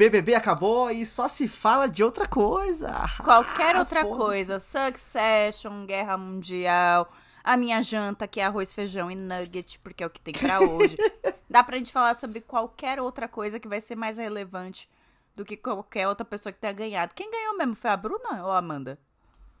BBB 0.00 0.34
acabou 0.34 0.90
e 0.90 1.04
só 1.04 1.28
se 1.28 1.46
fala 1.46 1.86
de 1.86 2.02
outra 2.02 2.26
coisa. 2.26 2.90
Qualquer 3.22 3.76
Ah, 3.76 3.80
outra 3.80 4.02
coisa. 4.02 4.58
Succession, 4.58 5.84
Guerra 5.84 6.16
Mundial, 6.16 7.06
a 7.44 7.54
minha 7.54 7.82
janta, 7.82 8.26
que 8.26 8.40
é 8.40 8.44
arroz, 8.46 8.72
feijão 8.72 9.10
e 9.10 9.14
nugget, 9.14 9.78
porque 9.82 10.02
é 10.02 10.06
o 10.06 10.08
que 10.08 10.18
tem 10.18 10.32
pra 10.32 10.58
hoje. 10.58 10.96
Dá 11.50 11.62
pra 11.62 11.76
gente 11.76 11.92
falar 11.92 12.14
sobre 12.14 12.40
qualquer 12.40 12.98
outra 12.98 13.28
coisa 13.28 13.60
que 13.60 13.68
vai 13.68 13.78
ser 13.82 13.94
mais 13.94 14.16
relevante 14.16 14.88
do 15.36 15.44
que 15.44 15.54
qualquer 15.54 16.08
outra 16.08 16.24
pessoa 16.24 16.50
que 16.50 16.58
tenha 16.60 16.72
ganhado. 16.72 17.12
Quem 17.14 17.30
ganhou 17.30 17.58
mesmo? 17.58 17.74
Foi 17.74 17.90
a 17.90 17.96
Bruna 17.98 18.42
ou 18.42 18.52
a 18.52 18.56
Amanda? 18.56 18.98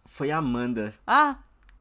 Foi 0.06 0.30
a 0.30 0.38
Amanda. 0.38 0.94
Ah, 1.06 1.36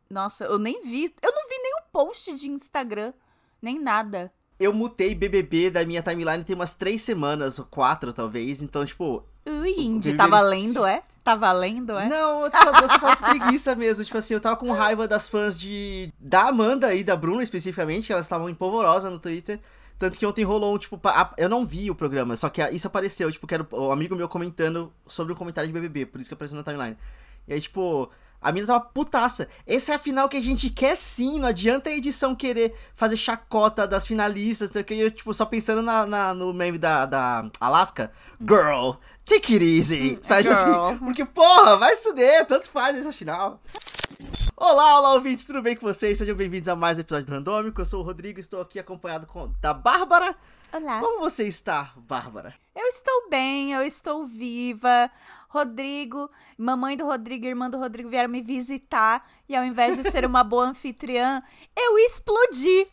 nossa, 0.09 0.43
eu 0.43 0.59
nem 0.59 0.83
vi. 0.83 1.15
Eu 1.21 1.31
não 1.33 1.47
vi 1.47 1.57
nenhum 1.63 1.81
post 1.93 2.35
de 2.35 2.49
Instagram, 2.49 3.13
nem 3.61 3.79
nada. 3.79 4.33
Eu 4.59 4.73
mutei 4.73 5.15
BBB 5.15 5.69
da 5.69 5.85
minha 5.85 6.01
timeline 6.01 6.43
tem 6.43 6.55
umas 6.55 6.73
três 6.73 7.01
semanas, 7.01 7.59
ou 7.59 7.65
quatro 7.65 8.11
talvez. 8.11 8.61
Então, 8.61 8.85
tipo, 8.85 9.23
Ui, 9.45 9.69
Indy, 9.71 10.09
BBB 10.11 10.17
tá 10.17 10.27
valendo, 10.27 10.85
é? 10.85 11.03
Tá 11.23 11.35
valendo, 11.35 11.97
é? 11.97 12.09
Não, 12.09 12.43
eu 12.43 12.51
tava, 12.51 12.81
eu 12.81 12.87
tava 12.87 13.15
com 13.15 13.23
preguiça 13.23 13.73
mesmo. 13.75 14.03
Tipo 14.03 14.17
assim, 14.17 14.33
eu 14.33 14.41
tava 14.41 14.55
com 14.57 14.71
raiva 14.71 15.07
das 15.07 15.29
fãs 15.29 15.59
de. 15.59 16.11
Da 16.19 16.47
Amanda 16.49 16.93
e 16.93 17.03
da 17.03 17.15
Bruna 17.15 17.41
especificamente, 17.43 18.11
elas 18.11 18.25
estavam 18.25 18.49
empolvorosas 18.49 19.11
no 19.11 19.19
Twitter. 19.19 19.59
Tanto 19.97 20.17
que 20.17 20.25
ontem 20.25 20.43
rolou 20.45 20.75
um, 20.75 20.77
tipo, 20.77 20.97
pa- 20.97 21.33
eu 21.37 21.49
não 21.49 21.65
vi 21.65 21.91
o 21.91 21.95
programa, 21.95 22.33
só 22.37 22.47
que 22.49 22.61
isso 22.69 22.87
apareceu, 22.87 23.29
tipo, 23.31 23.45
que 23.45 23.53
era 23.53 23.67
o 23.71 23.91
amigo 23.91 24.15
meu 24.15 24.29
comentando 24.29 24.93
sobre 25.05 25.33
o 25.33 25.35
comentário 25.35 25.67
de 25.67 25.73
BBB, 25.73 26.05
por 26.05 26.21
isso 26.21 26.29
que 26.29 26.33
apareceu 26.33 26.55
na 26.57 26.63
timeline. 26.63 26.95
E 27.45 27.53
aí, 27.53 27.59
tipo, 27.59 28.09
a 28.41 28.51
mina 28.51 28.65
tava 28.67 28.79
putaça. 28.81 29.47
Essa 29.67 29.91
é 29.91 29.95
a 29.95 29.99
final 29.99 30.29
que 30.29 30.37
a 30.37 30.41
gente 30.41 30.69
quer 30.69 30.95
sim, 30.95 31.39
não 31.39 31.47
adianta 31.47 31.89
a 31.89 31.93
edição 31.93 32.35
querer 32.35 32.73
fazer 32.95 33.17
chacota 33.17 33.87
das 33.87 34.05
finalistas, 34.07 34.71
sei 34.71 34.81
o 34.81 34.85
que, 34.85 34.93
eu, 34.93 35.11
tipo, 35.11 35.33
só 35.33 35.45
pensando 35.45 35.81
na, 35.81 36.05
na- 36.05 36.33
no 36.33 36.53
meme 36.53 36.77
da, 36.77 37.05
da 37.05 37.49
Alaska. 37.59 38.11
Girl, 38.39 38.91
take 39.25 39.53
it 39.55 39.65
easy. 39.65 40.19
Sabe 40.21 40.43
girl. 40.43 40.53
assim? 40.55 40.97
Porque, 40.99 41.25
porra, 41.25 41.75
vai 41.77 41.95
fuder, 41.95 42.45
tanto 42.45 42.69
faz 42.69 42.97
essa 42.97 43.11
final. 43.11 43.59
Olá, 44.55 44.99
olá, 44.99 45.13
ouvintes, 45.13 45.45
tudo 45.45 45.61
bem 45.61 45.75
com 45.75 45.87
vocês? 45.87 46.17
Sejam 46.17 46.35
bem-vindos 46.35 46.67
a 46.67 46.75
mais 46.75 46.97
um 46.97 47.01
episódio 47.01 47.25
do 47.27 47.31
Randômico. 47.31 47.79
Eu 47.79 47.85
sou 47.85 48.01
o 48.01 48.03
Rodrigo, 48.03 48.39
estou 48.41 48.59
aqui 48.59 48.77
acompanhado 48.77 49.25
com, 49.25 49.49
da 49.61 49.73
Bárbara. 49.73 50.35
Olá. 50.73 50.99
Como 50.99 51.19
você 51.21 51.45
está, 51.45 51.93
Bárbara? 51.95 52.53
Eu 52.75 52.85
estou 52.87 53.29
bem, 53.29 53.71
eu 53.71 53.83
estou 53.83 54.27
viva. 54.27 55.09
Rodrigo, 55.49 56.29
mamãe 56.55 56.95
do 56.95 57.05
Rodrigo 57.05 57.45
e 57.45 57.49
irmã 57.49 57.69
do 57.69 57.77
Rodrigo 57.77 58.07
vieram 58.07 58.29
me 58.29 58.41
visitar 58.41 59.27
e 59.49 59.55
ao 59.55 59.65
invés 59.65 59.97
de 59.97 60.09
ser 60.11 60.23
uma 60.23 60.43
boa 60.43 60.65
anfitriã, 60.65 61.41
eu 61.75 61.97
explodi 61.97 62.87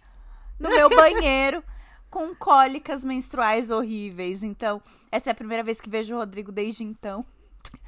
no 0.59 0.71
meu 0.71 0.89
banheiro 0.89 1.63
com 2.11 2.35
cólicas 2.35 3.05
menstruais 3.05 3.71
horríveis. 3.71 4.43
Então, 4.43 4.81
essa 5.13 5.29
é 5.29 5.33
a 5.33 5.35
primeira 5.35 5.63
vez 5.63 5.83
que 5.83 5.91
vejo 5.91 6.15
o 6.15 6.19
Rodrigo 6.19 6.51
desde 6.51 6.83
então. 6.83 7.25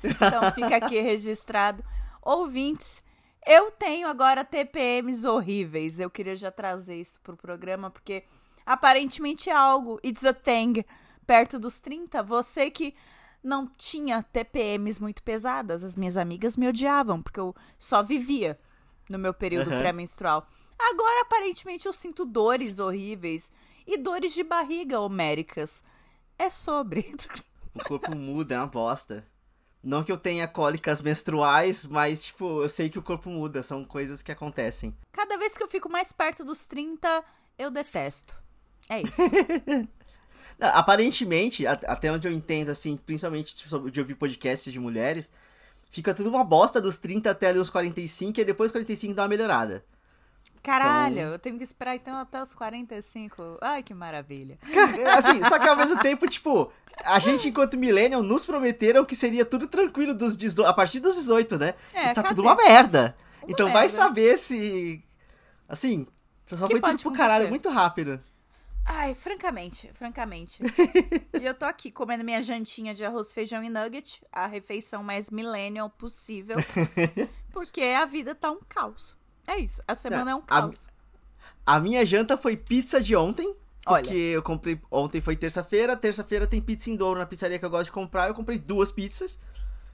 Então, 0.05 0.53
fica 0.55 0.77
aqui 0.77 1.01
registrado. 1.01 1.83
Ouvintes, 2.21 3.03
eu 3.47 3.71
tenho 3.71 4.07
agora 4.07 4.45
TPMs 4.45 5.27
horríveis. 5.27 5.99
Eu 5.99 6.11
queria 6.11 6.37
já 6.37 6.51
trazer 6.51 7.01
isso 7.01 7.19
pro 7.23 7.39
programa, 7.39 7.91
porque 7.91 8.23
aparentemente 8.67 9.49
é 9.49 9.55
algo, 9.55 9.99
it's 10.05 10.27
a 10.27 10.35
thing, 10.35 10.85
perto 11.27 11.59
dos 11.59 11.79
30. 11.79 12.23
Você 12.23 12.71
que 12.71 12.95
não 13.43 13.67
tinha 13.67 14.23
TPMs 14.23 15.01
muito 15.01 15.23
pesadas, 15.23 15.83
as 15.83 15.97
minhas 15.97 16.17
amigas 16.17 16.57
me 16.57 16.69
odiavam, 16.69 17.23
porque 17.23 17.41
eu 17.41 17.55
só 17.79 18.03
vivia 18.03 18.59
no 19.09 19.19
meu 19.19 19.33
período 19.33 19.71
Aham. 19.71 19.79
pré-menstrual. 19.79 20.47
Agora, 20.79 21.23
aparentemente, 21.23 21.87
eu 21.87 21.93
sinto 21.93 22.25
dores 22.25 22.79
horríveis 22.79 23.51
e 23.87 23.97
dores 23.97 24.33
de 24.33 24.45
barriga 24.45 25.01
homéricas. 25.01 25.83
É 26.39 26.51
sobre. 26.51 27.05
O 27.75 27.85
corpo 27.85 28.13
muda, 28.13 28.57
é 28.57 28.59
uma 28.59 28.67
bosta. 28.67 29.25
Não 29.85 30.03
que 30.03 30.11
eu 30.11 30.19
tenha 30.19 30.49
cólicas 30.49 31.01
menstruais, 31.01 31.87
mas, 31.87 32.25
tipo, 32.25 32.63
eu 32.63 32.69
sei 32.69 32.91
que 32.91 32.99
o 32.99 33.03
corpo 33.03 33.31
muda, 33.31 33.63
são 33.63 33.85
coisas 33.85 34.21
que 34.21 34.33
acontecem. 34.33 34.97
Cada 35.13 35.37
vez 35.37 35.57
que 35.57 35.63
eu 35.63 35.69
fico 35.69 35.89
mais 35.89 36.13
perto 36.13 36.45
dos 36.45 36.67
30, 36.67 37.25
eu 37.57 37.71
detesto. 37.71 38.37
É 38.89 39.03
isso. 39.03 39.23
Aparentemente, 40.61 41.67
até 41.67 42.11
onde 42.11 42.27
eu 42.27 42.33
entendo, 42.33 42.71
assim, 42.71 42.97
principalmente 42.97 43.55
de 43.93 44.01
ouvir 44.01 44.15
podcasts 44.17 44.73
de 44.73 44.81
mulheres, 44.81 45.31
fica 45.91 46.13
tudo 46.13 46.29
uma 46.29 46.43
bosta 46.45 46.81
dos 46.81 46.99
30 46.99 47.31
até 47.31 47.49
ali 47.49 47.59
os 47.59 47.71
45, 47.71 48.41
e 48.41 48.45
depois 48.45 48.69
dos 48.69 48.73
45 48.73 49.15
dá 49.15 49.23
uma 49.23 49.29
melhorada. 49.29 49.85
Caralho, 50.63 51.19
Então- 51.21 51.33
eu 51.33 51.39
tenho 51.39 51.57
que 51.57 51.63
esperar 51.65 51.95
então 51.95 52.17
até 52.17 52.43
os 52.43 52.53
45. 52.53 53.57
Ai, 53.61 53.83
que 53.83 53.95
maravilha. 53.95 54.59
Assim, 55.17 55.43
só 55.45 55.59
que 55.59 55.69
ao 55.69 55.77
mesmo 55.77 55.99
tempo, 56.01 56.27
tipo, 56.29 56.71
a 57.05 57.19
gente, 57.21 57.49
enquanto 57.49 57.79
millennial, 57.79 58.23
nos 58.23 58.45
prometeram 58.45 59.05
que 59.05 59.15
seria 59.15 59.45
tudo 59.45 59.69
tranquilo 59.69 60.13
dos 60.13 60.37
18, 60.37 60.69
a 60.69 60.73
partir 60.75 60.99
dos 60.99 61.15
18, 61.15 61.57
né? 61.57 61.75
É, 61.95 62.07
e 62.11 62.15
tá 62.15 62.23
cadê? 62.23 62.29
tudo 62.29 62.43
uma 62.43 62.57
merda. 62.57 63.15
Uma 63.43 63.53
então 63.53 63.67
vai 63.73 63.83
merda. 63.85 63.97
saber 63.97 64.37
se. 64.37 65.03
Assim, 65.69 66.07
só 66.45 66.57
Que 66.67 66.79
foi 66.79 66.81
tudo 66.81 67.03
pro 67.03 67.13
caralho 67.13 67.47
acontecer? 67.47 67.51
muito 67.51 67.69
rápido. 67.71 68.21
Ai, 68.91 69.15
francamente, 69.15 69.91
francamente. 69.95 70.63
e 71.39 71.45
eu 71.45 71.53
tô 71.55 71.67
aqui 71.67 71.91
comendo 71.91 72.25
minha 72.25 72.43
jantinha 72.43 72.95
de 72.95 73.05
arroz, 73.05 73.31
feijão 73.33 73.63
e 73.63 73.69
nugget, 73.69 74.23
a 74.33 74.47
refeição 74.47 75.03
mais 75.03 75.29
millennial 75.31 75.91
possível, 75.91 76.57
porque 77.53 77.83
a 77.83 78.07
vida 78.07 78.35
tá 78.35 78.51
um 78.51 78.61
caos. 78.67 79.15
É 79.47 79.59
isso, 79.59 79.83
a 79.87 79.95
semana 79.95 80.31
é 80.31 80.35
um 80.35 80.39
a- 80.39 80.43
caos. 80.43 80.87
A 81.67 81.79
minha 81.79 82.05
janta 82.05 82.37
foi 82.37 82.57
pizza 82.57 83.01
de 83.01 83.15
ontem. 83.15 83.55
Olha. 83.87 84.03
Porque 84.03 84.17
eu 84.17 84.43
comprei. 84.43 84.81
Ontem 84.91 85.21
foi 85.21 85.37
terça-feira. 85.37 85.97
Terça-feira 85.97 86.47
tem 86.47 86.61
pizza 86.61 86.91
em 86.91 86.97
dobro 86.97 87.19
na 87.19 87.27
pizzaria 87.27 87.59
que 87.59 87.65
eu 87.65 87.71
gosto 87.71 87.87
de 87.87 87.93
comprar. 87.93 88.29
Eu 88.29 88.35
comprei 88.35 88.59
duas 88.59 88.91
pizzas. 88.91 89.39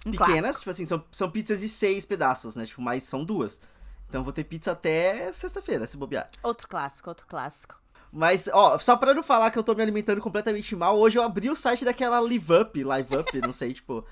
Um 0.06 0.10
pequenas. 0.10 0.40
clássico. 0.40 0.58
Tipo 0.60 0.70
assim, 0.70 0.86
são, 0.86 1.04
são 1.12 1.30
pizzas 1.30 1.60
de 1.60 1.68
seis 1.68 2.06
pedaços, 2.06 2.54
né? 2.56 2.64
Tipo, 2.64 2.80
mas 2.80 3.02
são 3.04 3.24
duas. 3.24 3.60
Então 4.08 4.22
vou 4.24 4.32
ter 4.32 4.44
pizza 4.44 4.72
até 4.72 5.32
sexta-feira, 5.32 5.86
se 5.86 5.96
bobear. 5.96 6.28
Outro 6.42 6.68
clássico, 6.68 7.08
outro 7.08 7.26
clássico. 7.26 7.76
Mas, 8.16 8.48
ó, 8.52 8.78
só 8.78 8.96
pra 8.96 9.12
não 9.12 9.22
falar 9.24 9.50
que 9.50 9.58
eu 9.58 9.62
tô 9.64 9.74
me 9.74 9.82
alimentando 9.82 10.20
completamente 10.20 10.76
mal, 10.76 10.96
hoje 10.96 11.18
eu 11.18 11.22
abri 11.22 11.50
o 11.50 11.56
site 11.56 11.84
daquela 11.84 12.20
Live 12.20 12.52
Up, 12.52 12.82
Live 12.84 13.16
Up, 13.16 13.40
não 13.40 13.50
sei, 13.52 13.72
tipo. 13.74 14.04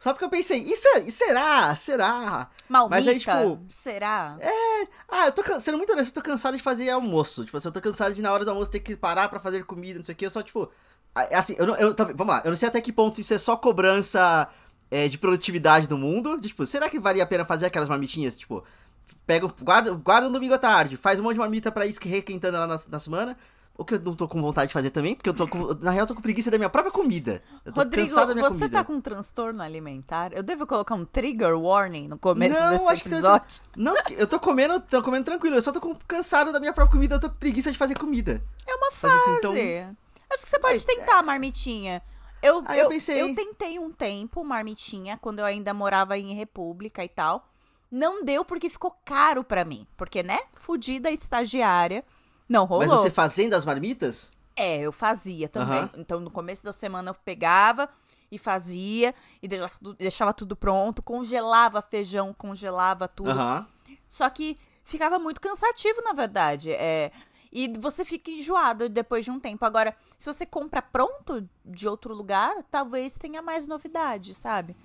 Só 0.00 0.12
porque 0.12 0.24
eu 0.24 0.28
pensei, 0.28 0.58
e, 0.58 0.76
se- 0.76 1.04
e 1.06 1.10
será? 1.12 1.74
Será? 1.76 2.50
Malmita, 2.68 2.96
Mas 2.96 3.06
aí, 3.08 3.18
tipo, 3.18 3.60
será? 3.68 4.36
Ah, 5.08 5.26
eu 5.26 5.32
tô 5.32 5.42
sendo 5.60 5.78
muito 5.78 5.92
honesto, 5.92 6.10
eu 6.10 6.22
tô 6.22 6.28
cansado 6.28 6.56
de 6.56 6.62
fazer 6.62 6.90
almoço. 6.90 7.44
Tipo 7.44 7.56
assim, 7.56 7.68
eu 7.68 7.72
tô 7.72 7.80
cansado 7.80 8.12
de 8.12 8.20
na 8.20 8.32
hora 8.32 8.44
do 8.44 8.50
almoço 8.50 8.70
ter 8.70 8.80
que 8.80 8.96
parar 8.96 9.28
pra 9.28 9.38
fazer 9.40 9.64
comida, 9.64 9.98
não 10.00 10.04
sei 10.04 10.12
o 10.14 10.16
que. 10.16 10.26
Eu 10.26 10.30
só, 10.30 10.42
tipo. 10.42 10.68
a- 11.14 11.38
Assim, 11.38 11.54
eu 11.56 11.66
não. 11.66 11.76
Eu, 11.76 11.94
vamos 12.14 12.34
lá, 12.34 12.42
eu 12.44 12.50
não 12.50 12.56
sei 12.56 12.68
até 12.68 12.80
que 12.80 12.92
ponto 12.92 13.20
isso 13.20 13.32
é 13.32 13.38
só 13.38 13.56
cobrança 13.56 14.48
é, 14.90 15.08
de 15.08 15.16
produtividade 15.16 15.88
do 15.88 15.96
mundo. 15.96 16.38
De, 16.40 16.48
tipo, 16.48 16.66
será 16.66 16.90
que 16.90 16.98
valia 16.98 17.22
a 17.22 17.26
pena 17.26 17.44
fazer 17.44 17.66
aquelas 17.66 17.88
marmitinhas? 17.88 18.36
Tipo, 18.36 18.62
pega, 19.26 19.46
guarda, 19.62 19.92
guarda 19.92 20.28
um 20.28 20.32
domingo 20.32 20.54
à 20.54 20.58
tarde, 20.58 20.96
faz 20.96 21.18
um 21.20 21.22
monte 21.22 21.34
de 21.34 21.40
marmita 21.40 21.70
pra 21.72 21.86
ir 21.86 21.94
requentando 22.02 22.58
lá 22.58 22.66
na, 22.66 22.80
na 22.88 22.98
semana. 22.98 23.36
O 23.76 23.84
que 23.84 23.94
eu 23.94 24.00
não 24.00 24.14
tô 24.14 24.28
com 24.28 24.40
vontade 24.40 24.68
de 24.68 24.72
fazer 24.72 24.90
também, 24.90 25.16
porque 25.16 25.28
eu 25.28 25.34
tô 25.34 25.48
com. 25.48 25.74
Na 25.82 25.90
real, 25.90 26.04
eu 26.04 26.06
tô 26.06 26.14
com 26.14 26.20
preguiça 26.22 26.48
da 26.48 26.56
minha 26.56 26.70
própria 26.70 26.92
comida. 26.92 27.40
Eu 27.64 27.72
tô 27.72 27.80
Rodrigo, 27.80 28.06
cansado 28.08 28.28
da 28.28 28.34
minha 28.34 28.48
você 28.48 28.54
comida. 28.58 28.78
tá 28.78 28.84
com 28.84 28.92
um 28.92 29.00
transtorno 29.00 29.60
alimentar? 29.60 30.32
Eu 30.32 30.44
devo 30.44 30.64
colocar 30.64 30.94
um 30.94 31.04
trigger 31.04 31.58
warning 31.58 32.06
no 32.06 32.16
começo 32.16 32.56
Não, 32.60 32.70
desse 32.70 32.84
acho 32.92 33.02
que 33.02 33.08
episódio? 33.08 33.60
Não, 33.76 33.94
eu 34.10 34.28
tô 34.28 34.38
comendo, 34.38 34.78
tô 34.78 35.02
comendo 35.02 35.24
tranquilo. 35.24 35.56
Eu 35.56 35.62
só 35.62 35.72
tô 35.72 35.80
com- 35.80 35.96
cansado 36.06 36.52
da 36.52 36.60
minha 36.60 36.72
própria 36.72 36.92
comida, 36.92 37.16
eu 37.16 37.20
tô 37.20 37.28
com 37.28 37.34
preguiça 37.34 37.72
de 37.72 37.76
fazer 37.76 37.98
comida. 37.98 38.40
É 38.64 38.74
uma 38.76 38.92
Sabe 38.92 39.12
fase. 39.12 39.30
assim, 39.30 39.38
então- 39.38 39.96
Acho 40.32 40.42
que 40.44 40.48
você 40.50 40.58
pode 40.60 40.74
Aí, 40.78 40.96
tentar, 40.96 41.22
marmitinha. 41.24 42.00
Eu, 42.40 42.62
Aí 42.66 42.78
eu 42.78 42.84
eu, 42.84 42.88
pensei- 42.90 43.20
eu 43.22 43.34
tentei 43.34 43.78
um 43.80 43.90
tempo, 43.90 44.44
marmitinha, 44.44 45.18
quando 45.20 45.40
eu 45.40 45.44
ainda 45.44 45.74
morava 45.74 46.16
em 46.16 46.32
República 46.34 47.02
e 47.02 47.08
tal. 47.08 47.48
Não 47.94 48.24
deu 48.24 48.44
porque 48.44 48.68
ficou 48.68 48.90
caro 49.04 49.44
pra 49.44 49.64
mim. 49.64 49.86
Porque, 49.96 50.20
né? 50.20 50.40
Fudida 50.54 51.12
estagiária. 51.12 52.04
Não 52.48 52.64
rolou. 52.64 52.88
Mas 52.88 53.00
você 53.00 53.08
fazendo 53.08 53.54
as 53.54 53.64
marmitas? 53.64 54.32
É, 54.56 54.80
eu 54.80 54.90
fazia 54.90 55.48
também. 55.48 55.78
Aham. 55.78 55.90
Então, 55.96 56.18
no 56.18 56.28
começo 56.28 56.64
da 56.64 56.72
semana 56.72 57.10
eu 57.10 57.14
pegava 57.14 57.88
e 58.32 58.36
fazia 58.36 59.14
e 59.40 59.48
deixava 59.96 60.34
tudo, 60.34 60.56
pronto, 60.56 61.04
congelava 61.04 61.80
feijão, 61.80 62.34
congelava 62.34 63.06
tudo. 63.06 63.30
Aham. 63.30 63.64
Só 64.08 64.28
que 64.28 64.58
ficava 64.82 65.16
muito 65.20 65.40
cansativo, 65.40 66.02
na 66.02 66.12
verdade. 66.12 66.72
É, 66.72 67.12
e 67.52 67.72
você 67.78 68.04
fica 68.04 68.28
enjoado 68.28 68.88
depois 68.88 69.24
de 69.24 69.30
um 69.30 69.38
tempo. 69.38 69.64
Agora, 69.64 69.96
se 70.18 70.26
você 70.26 70.44
compra 70.44 70.82
pronto 70.82 71.48
de 71.64 71.86
outro 71.86 72.12
lugar, 72.12 72.64
talvez 72.72 73.16
tenha 73.18 73.40
mais 73.40 73.68
novidade, 73.68 74.34
sabe? 74.34 74.76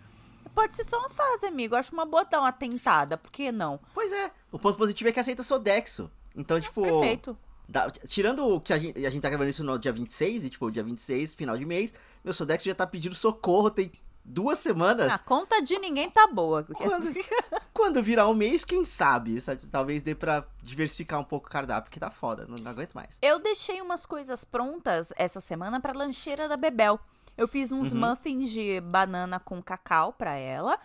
Pode 0.59 0.75
ser 0.75 0.83
só 0.83 0.99
uma 0.99 1.09
fase, 1.09 1.45
amigo. 1.45 1.73
Eu 1.73 1.79
acho 1.79 1.93
uma 1.93 2.05
boa 2.05 2.25
dar 2.25 2.41
uma 2.41 2.51
tentada. 2.51 3.17
Por 3.17 3.31
que 3.31 3.49
não? 3.49 3.79
Pois 3.93 4.11
é. 4.11 4.29
O 4.51 4.59
ponto 4.59 4.77
positivo 4.77 5.09
é 5.09 5.13
que 5.13 5.19
aceita 5.19 5.41
Sodexo. 5.41 6.11
Então, 6.35 6.59
tipo. 6.59 6.81
Perfeito. 6.83 7.37
dá- 7.65 7.89
tirando 7.89 8.45
o 8.45 8.59
que 8.59 8.73
a 8.73 8.77
gente, 8.77 9.05
a 9.05 9.09
gente 9.09 9.21
tá 9.21 9.29
gravando 9.29 9.49
isso 9.49 9.63
no 9.63 9.79
dia 9.79 9.93
26, 9.93 10.43
e 10.43 10.49
tipo, 10.49 10.69
dia 10.69 10.83
26, 10.83 11.33
final 11.33 11.57
de 11.57 11.63
mês, 11.65 11.93
meu 12.25 12.33
Sodexo 12.33 12.65
já 12.67 12.75
tá 12.75 12.85
pedindo 12.85 13.15
socorro 13.15 13.71
tem 13.71 13.89
duas 14.25 14.59
semanas. 14.59 15.07
A 15.09 15.17
conta 15.19 15.61
de 15.61 15.79
ninguém 15.79 16.09
tá 16.09 16.27
boa. 16.27 16.63
Quando, 16.65 17.07
quando 17.73 18.03
virar 18.03 18.27
um 18.27 18.33
mês, 18.33 18.65
quem 18.65 18.83
sabe? 18.83 19.39
sabe? 19.39 19.65
Talvez 19.67 20.03
dê 20.03 20.13
pra 20.13 20.43
diversificar 20.61 21.21
um 21.21 21.23
pouco 21.23 21.47
o 21.47 21.49
cardápio, 21.49 21.83
porque 21.89 22.01
tá 22.01 22.09
foda, 22.11 22.45
não, 22.49 22.57
não 22.57 22.69
aguento 22.71 22.93
mais. 22.95 23.17
Eu 23.21 23.39
deixei 23.39 23.81
umas 23.81 24.05
coisas 24.05 24.43
prontas 24.43 25.13
essa 25.15 25.39
semana 25.39 25.79
pra 25.79 25.93
lancheira 25.93 26.49
da 26.49 26.57
Bebel. 26.57 26.99
Eu 27.39 27.47
fiz 27.47 27.71
uns 27.71 27.93
Uhum. 27.93 27.99
muffins 28.09 28.49
de 28.51 28.81
banana 28.81 29.39
com 29.39 29.61
cacau 29.63 30.11
pra 30.13 30.35
ela. 30.35 30.77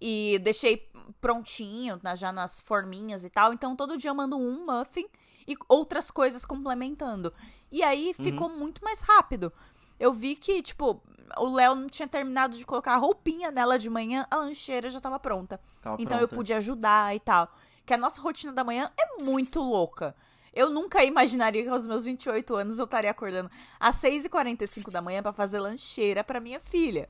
E 0.00 0.38
deixei 0.42 0.88
prontinho, 1.20 1.98
na- 2.02 2.14
já 2.14 2.32
nas 2.32 2.60
forminhas 2.60 3.24
e 3.24 3.30
tal. 3.30 3.52
Então 3.52 3.76
todo 3.76 3.96
dia 3.98 4.10
eu 4.10 4.14
mando 4.14 4.36
um 4.36 4.64
muffin 4.64 5.06
e 5.46 5.54
outras 5.68 6.10
coisas 6.10 6.44
complementando. 6.44 7.32
E 7.70 7.82
aí 7.82 8.14
Uhum. 8.18 8.24
ficou 8.24 8.48
muito 8.48 8.82
mais 8.82 9.00
rápido. 9.02 9.52
Eu 10.00 10.12
vi 10.12 10.34
que, 10.36 10.62
tipo, 10.62 11.02
o 11.36 11.48
Léo 11.54 11.74
não 11.74 11.88
tinha 11.88 12.06
terminado 12.08 12.56
de 12.56 12.64
colocar 12.64 12.94
a 12.94 12.96
roupinha 12.96 13.50
nela 13.50 13.78
de 13.78 13.90
manhã, 13.90 14.26
a 14.30 14.36
lancheira 14.36 14.88
já 14.88 15.00
tava 15.00 15.18
pronta. 15.18 15.60
Tava 15.82 16.00
então 16.00 16.18
eu 16.18 16.28
pronta. 16.28 16.36
pude 16.36 16.54
ajudar 16.54 17.14
e 17.14 17.20
tal. 17.20 17.52
Que 17.84 17.92
a 17.94 17.98
nossa 17.98 18.20
rotina 18.20 18.52
da 18.52 18.62
manhã 18.64 18.90
é 18.98 19.22
muito 19.22 19.60
louca. 19.60 20.14
Eu 20.58 20.70
nunca 20.70 21.04
imaginaria 21.04 21.62
que 21.62 21.68
aos 21.68 21.86
meus 21.86 22.04
28 22.04 22.54
anos 22.56 22.78
eu 22.78 22.84
estaria 22.84 23.10
acordando 23.10 23.50
às 23.78 23.96
6h45 23.96 24.90
da 24.90 25.00
manhã 25.00 25.22
pra 25.22 25.32
fazer 25.32 25.60
lancheira 25.60 26.24
pra 26.24 26.40
minha 26.40 26.58
filha. 26.58 27.08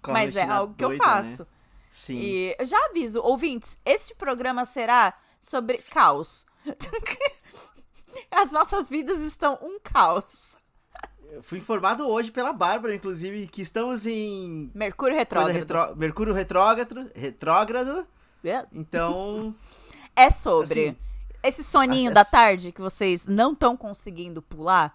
Com 0.00 0.10
a 0.12 0.14
Mas 0.14 0.34
é 0.36 0.42
algo 0.44 0.74
que 0.74 0.84
eu 0.84 0.88
doida, 0.88 1.04
né? 1.04 1.12
faço. 1.12 1.46
Sim. 1.90 2.18
E 2.18 2.56
eu 2.58 2.64
já 2.66 2.78
aviso, 2.86 3.20
ouvintes, 3.22 3.76
este 3.84 4.14
programa 4.14 4.64
será 4.64 5.12
sobre 5.40 5.78
caos. 5.78 6.46
As 8.30 8.52
nossas 8.52 8.88
vidas 8.88 9.20
estão 9.20 9.58
um 9.62 9.78
caos. 9.82 10.56
Eu 11.30 11.42
fui 11.42 11.58
informado 11.58 12.06
hoje 12.08 12.30
pela 12.30 12.52
Bárbara, 12.52 12.94
inclusive, 12.94 13.46
que 13.46 13.60
estamos 13.60 14.06
em 14.06 14.70
Mercúrio 14.74 15.16
retrógrado. 15.16 15.54
retró- 15.54 15.94
Mercúrio 15.96 16.32
retrógrado, 16.32 17.10
retrógrado. 17.14 18.06
Então, 18.72 19.54
É 20.16 20.30
sobre 20.30 20.88
Assim, 20.88 20.96
esse 21.48 21.62
soninho 21.64 22.12
da 22.12 22.24
tarde 22.24 22.72
que 22.72 22.80
vocês 22.80 23.26
não 23.26 23.52
estão 23.52 23.76
conseguindo 23.76 24.40
pular. 24.42 24.94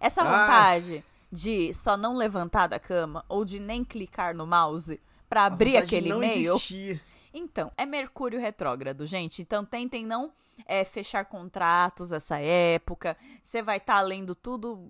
Essa 0.00 0.22
Ah. 0.22 0.24
vontade 0.24 1.04
de 1.32 1.72
só 1.74 1.96
não 1.96 2.14
levantar 2.16 2.66
da 2.66 2.78
cama 2.78 3.24
ou 3.28 3.44
de 3.44 3.58
nem 3.60 3.84
clicar 3.84 4.34
no 4.34 4.46
mouse 4.46 5.00
pra 5.28 5.42
a 5.42 5.46
abrir 5.46 5.76
aquele 5.76 6.10
e-mail. 6.10 6.54
existir. 6.54 7.02
Então, 7.34 7.70
é 7.76 7.84
Mercúrio 7.84 8.40
retrógrado, 8.40 9.04
gente. 9.06 9.42
Então, 9.42 9.64
tentem 9.64 10.06
não 10.06 10.32
é, 10.64 10.84
fechar 10.84 11.24
contratos 11.26 12.12
essa 12.12 12.38
época. 12.38 13.16
Você 13.42 13.62
vai 13.62 13.76
estar 13.76 14.00
lendo 14.00 14.34
tudo 14.34 14.88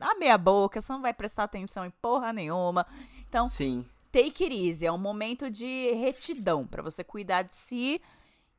a 0.00 0.14
meia 0.14 0.38
boca, 0.38 0.80
você 0.80 0.92
não 0.92 1.02
vai 1.02 1.12
prestar 1.12 1.44
atenção 1.44 1.84
em 1.84 1.90
porra 2.02 2.32
nenhuma. 2.32 2.86
Então, 3.28 3.46
Sim. 3.46 3.84
take 4.10 4.44
it 4.44 4.54
easy. 4.54 4.86
É 4.86 4.92
um 4.92 4.98
momento 4.98 5.50
de 5.50 5.92
retidão 5.92 6.62
pra 6.64 6.82
você 6.82 7.04
cuidar 7.04 7.42
de 7.42 7.54
si 7.54 8.00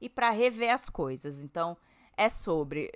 e 0.02 0.10
pra 0.10 0.32
rever 0.32 0.74
as 0.74 0.90
coisas. 0.90 1.40
Então, 1.40 1.78
é 2.18 2.28
sobre. 2.30 2.92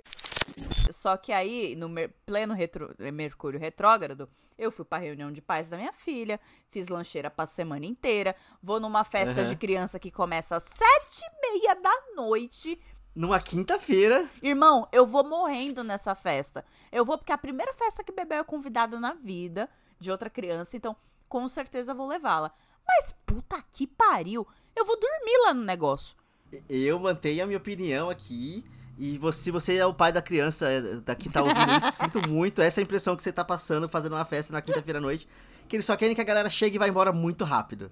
Só 0.90 1.16
que 1.16 1.32
aí, 1.32 1.74
no 1.76 1.88
pleno 2.24 2.54
retro- 2.54 2.94
Mercúrio 3.12 3.58
retrógrado, 3.60 4.28
eu 4.58 4.70
fui 4.70 4.84
pra 4.84 4.98
reunião 4.98 5.30
de 5.32 5.42
pais 5.42 5.68
da 5.70 5.76
minha 5.76 5.92
filha, 5.92 6.40
fiz 6.70 6.88
lancheira 6.88 7.30
pra 7.30 7.44
semana 7.46 7.84
inteira, 7.84 8.34
vou 8.62 8.80
numa 8.80 9.04
festa 9.04 9.40
Aham. 9.42 9.48
de 9.48 9.56
criança 9.56 9.98
que 9.98 10.10
começa 10.10 10.56
às 10.56 10.62
sete 10.62 11.20
e 11.22 11.52
meia 11.60 11.74
da 11.74 11.92
noite. 12.14 12.80
Numa 13.14 13.40
quinta-feira, 13.40 14.28
Irmão, 14.42 14.86
eu 14.92 15.06
vou 15.06 15.24
morrendo 15.24 15.82
nessa 15.82 16.14
festa. 16.14 16.64
Eu 16.92 17.04
vou 17.04 17.16
porque 17.18 17.32
é 17.32 17.34
a 17.34 17.38
primeira 17.38 17.72
festa 17.74 18.04
que 18.04 18.12
Bebel 18.12 18.40
é 18.40 18.44
convidada 18.44 19.00
na 19.00 19.14
vida 19.14 19.68
de 19.98 20.10
outra 20.10 20.28
criança, 20.30 20.76
então 20.76 20.94
com 21.28 21.48
certeza 21.48 21.94
vou 21.94 22.06
levá-la. 22.06 22.52
Mas 22.86 23.12
puta 23.26 23.60
que 23.72 23.86
pariu, 23.86 24.46
eu 24.76 24.84
vou 24.84 24.98
dormir 25.00 25.36
lá 25.44 25.54
no 25.54 25.64
negócio. 25.64 26.14
Eu 26.68 26.98
mantenho 26.98 27.44
a 27.44 27.46
minha 27.46 27.58
opinião 27.58 28.10
aqui. 28.10 28.64
E 28.98 29.18
você- 29.18 29.42
se 29.44 29.50
você 29.50 29.76
é 29.76 29.84
o 29.84 29.92
pai 29.92 30.10
da 30.12 30.22
criança 30.22 30.70
é, 30.70 30.80
da 31.00 31.14
que 31.14 31.28
tá 31.28 31.42
ouvindo 31.42 31.72
isso, 31.76 31.92
sinto 32.00 32.26
muito. 32.28 32.62
Essa 32.62 32.80
é 32.80 32.82
a 32.82 32.84
impressão 32.84 33.14
que 33.14 33.22
você 33.22 33.30
tá 33.32 33.44
passando 33.44 33.88
fazendo 33.88 34.14
uma 34.14 34.24
festa 34.24 34.52
na 34.52 34.62
quinta-feira 34.62 34.98
à 34.98 35.02
noite. 35.02 35.28
Que 35.68 35.76
eles 35.76 35.84
só 35.84 35.96
querem 35.96 36.14
que 36.14 36.20
a 36.20 36.24
galera 36.24 36.48
chegue 36.48 36.76
e 36.76 36.78
vá 36.78 36.88
embora 36.88 37.12
muito 37.12 37.44
rápido. 37.44 37.90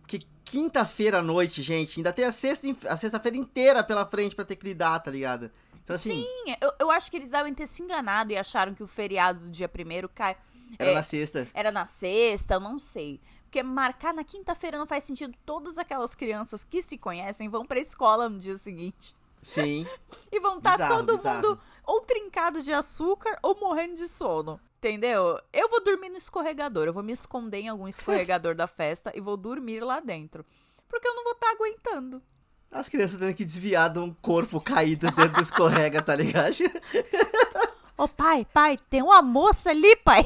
Porque 0.00 0.20
quinta-feira 0.44 1.18
à 1.18 1.22
noite, 1.22 1.60
gente, 1.62 1.98
ainda 2.00 2.12
tem 2.12 2.24
a 2.24 2.32
sexta, 2.32 2.66
a 2.88 2.96
sexta-feira 2.96 3.36
inteira 3.36 3.84
pela 3.84 4.06
frente 4.06 4.34
pra 4.34 4.44
ter 4.44 4.56
que 4.56 4.66
lidar, 4.66 4.98
tá 5.00 5.10
ligado? 5.10 5.50
Então 5.82 5.94
assim, 5.96 6.22
Sim, 6.24 6.54
eu, 6.60 6.72
eu 6.78 6.90
acho 6.90 7.10
que 7.10 7.16
eles 7.16 7.28
devem 7.30 7.52
ter 7.54 7.66
se 7.66 7.82
enganado 7.82 8.32
e 8.32 8.36
acharam 8.36 8.74
que 8.74 8.82
o 8.82 8.86
feriado 8.86 9.40
do 9.40 9.50
dia 9.50 9.68
primeiro 9.68 10.08
cai. 10.08 10.36
era 10.78 10.90
é, 10.90 10.94
na 10.94 11.02
sexta. 11.02 11.48
era 11.52 11.70
na 11.72 11.84
sexta, 11.84 12.54
eu 12.54 12.60
não 12.60 12.78
sei. 12.78 13.20
Porque 13.50 13.64
marcar 13.64 14.14
na 14.14 14.22
quinta-feira 14.22 14.78
não 14.78 14.86
faz 14.86 15.02
sentido. 15.02 15.36
Todas 15.44 15.76
aquelas 15.76 16.14
crianças 16.14 16.62
que 16.62 16.80
se 16.80 16.96
conhecem 16.96 17.48
vão 17.48 17.66
pra 17.66 17.80
escola 17.80 18.28
no 18.28 18.38
dia 18.38 18.56
seguinte. 18.56 19.12
Sim. 19.42 19.84
E 20.30 20.38
vão 20.38 20.58
estar 20.58 20.72
Bizarro, 20.72 20.94
todo 20.98 21.16
bizarro. 21.16 21.36
mundo 21.36 21.60
ou 21.84 22.00
trincado 22.02 22.62
de 22.62 22.72
açúcar 22.72 23.36
ou 23.42 23.58
morrendo 23.58 23.96
de 23.96 24.06
sono. 24.06 24.60
Entendeu? 24.78 25.40
Eu 25.52 25.68
vou 25.68 25.82
dormir 25.82 26.08
no 26.10 26.16
escorregador. 26.16 26.86
Eu 26.86 26.92
vou 26.92 27.02
me 27.02 27.12
esconder 27.12 27.58
em 27.58 27.68
algum 27.68 27.88
escorregador 27.88 28.54
da 28.54 28.68
festa 28.68 29.10
e 29.16 29.20
vou 29.20 29.36
dormir 29.36 29.80
lá 29.80 29.98
dentro. 29.98 30.46
Porque 30.88 31.08
eu 31.08 31.14
não 31.16 31.24
vou 31.24 31.32
estar 31.32 31.50
aguentando. 31.50 32.22
As 32.70 32.88
crianças 32.88 33.18
tendo 33.18 33.34
que 33.34 33.44
desviar 33.44 33.90
de 33.90 33.98
um 33.98 34.14
corpo 34.14 34.60
caído 34.60 35.10
dentro 35.10 35.32
do 35.32 35.40
escorrega, 35.40 36.00
tá 36.00 36.14
ligado? 36.14 36.54
Ô 37.98 38.06
pai, 38.06 38.46
pai, 38.54 38.78
tem 38.88 39.02
uma 39.02 39.20
moça 39.20 39.70
ali, 39.70 39.96
pai. 39.96 40.22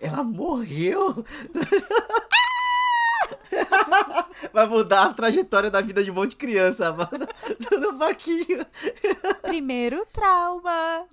Ela 0.00 0.22
morreu? 0.22 1.24
Vai 4.52 4.66
mudar 4.66 5.04
a 5.04 5.14
trajetória 5.14 5.70
da 5.70 5.80
vida 5.80 6.02
de 6.02 6.10
um 6.10 6.14
monte 6.14 6.30
de 6.30 6.36
criança, 6.36 6.92
mano. 6.92 7.26
No 7.80 7.98
parquinho. 7.98 8.64
Primeiro 9.42 10.04
trauma. 10.12 11.04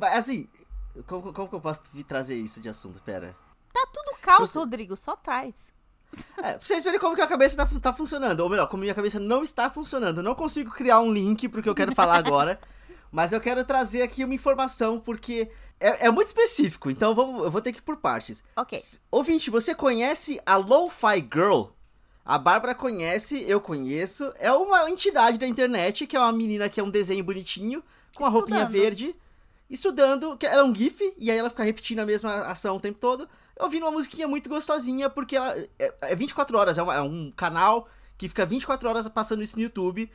Mas, 0.00 0.14
assim, 0.14 0.48
como, 1.06 1.32
como 1.32 1.48
que 1.48 1.54
eu 1.54 1.60
posso 1.60 1.82
vir 1.92 2.04
trazer 2.04 2.36
isso 2.36 2.60
de 2.60 2.68
assunto? 2.68 3.00
Pera. 3.00 3.34
Tá 3.72 3.86
tudo 3.92 4.16
caos, 4.20 4.50
Você- 4.50 4.58
Rodrigo. 4.58 4.96
Só 4.96 5.16
traz. 5.16 5.72
É, 6.38 6.54
pra 6.54 6.60
vocês 6.66 6.82
verem 6.84 6.98
como 6.98 7.14
que 7.14 7.20
a 7.20 7.26
cabeça 7.26 7.56
tá, 7.56 7.68
tá 7.80 7.92
funcionando. 7.92 8.40
Ou 8.40 8.48
melhor, 8.48 8.66
como 8.68 8.80
minha 8.82 8.94
cabeça 8.94 9.18
não 9.20 9.42
está 9.42 9.70
funcionando. 9.70 10.18
Eu 10.18 10.24
não 10.24 10.34
consigo 10.34 10.70
criar 10.70 11.00
um 11.00 11.12
link 11.12 11.48
pro 11.48 11.62
que 11.62 11.68
eu 11.68 11.74
quero 11.74 11.94
falar 11.94 12.16
agora. 12.16 12.58
Mas 13.10 13.32
eu 13.32 13.40
quero 13.40 13.64
trazer 13.64 14.02
aqui 14.02 14.22
uma 14.24 14.34
informação, 14.34 15.00
porque 15.00 15.50
é, 15.80 16.06
é 16.06 16.10
muito 16.10 16.28
específico. 16.28 16.90
Então 16.90 17.14
vamos, 17.14 17.42
eu 17.44 17.50
vou 17.50 17.60
ter 17.60 17.72
que 17.72 17.78
ir 17.78 17.82
por 17.82 17.96
partes. 17.96 18.42
Ok. 18.56 18.80
Ouvinte, 19.10 19.50
você 19.50 19.74
conhece 19.74 20.40
a 20.46 20.56
Lo-Fi 20.56 21.26
Girl? 21.32 21.64
A 22.24 22.36
Bárbara 22.36 22.74
conhece, 22.74 23.42
eu 23.48 23.60
conheço. 23.60 24.32
É 24.38 24.52
uma 24.52 24.90
entidade 24.90 25.38
da 25.38 25.46
internet, 25.46 26.06
que 26.06 26.16
é 26.16 26.20
uma 26.20 26.32
menina 26.32 26.68
que 26.68 26.78
é 26.78 26.82
um 26.82 26.90
desenho 26.90 27.24
bonitinho, 27.24 27.82
com 28.14 28.24
a 28.24 28.28
roupinha 28.28 28.66
verde, 28.66 29.16
estudando, 29.70 30.36
que 30.36 30.46
ela 30.46 30.60
é 30.60 30.64
um 30.64 30.74
GIF, 30.74 31.14
e 31.16 31.30
aí 31.30 31.38
ela 31.38 31.50
fica 31.50 31.62
repetindo 31.62 32.00
a 32.00 32.06
mesma 32.06 32.32
ação 32.46 32.76
o 32.76 32.80
tempo 32.80 32.98
todo, 32.98 33.28
ouvindo 33.58 33.84
uma 33.84 33.92
musiquinha 33.92 34.28
muito 34.28 34.48
gostosinha, 34.48 35.08
porque 35.10 35.36
ela 35.36 35.56
é, 35.78 35.94
é 36.02 36.14
24 36.14 36.56
horas, 36.58 36.78
é, 36.78 36.82
uma- 36.82 36.94
é 36.94 37.00
um 37.02 37.30
canal 37.34 37.88
que 38.16 38.28
fica 38.28 38.44
24 38.44 38.88
horas 38.88 39.08
passando 39.08 39.42
isso 39.42 39.56
no 39.56 39.62
YouTube, 39.62 40.10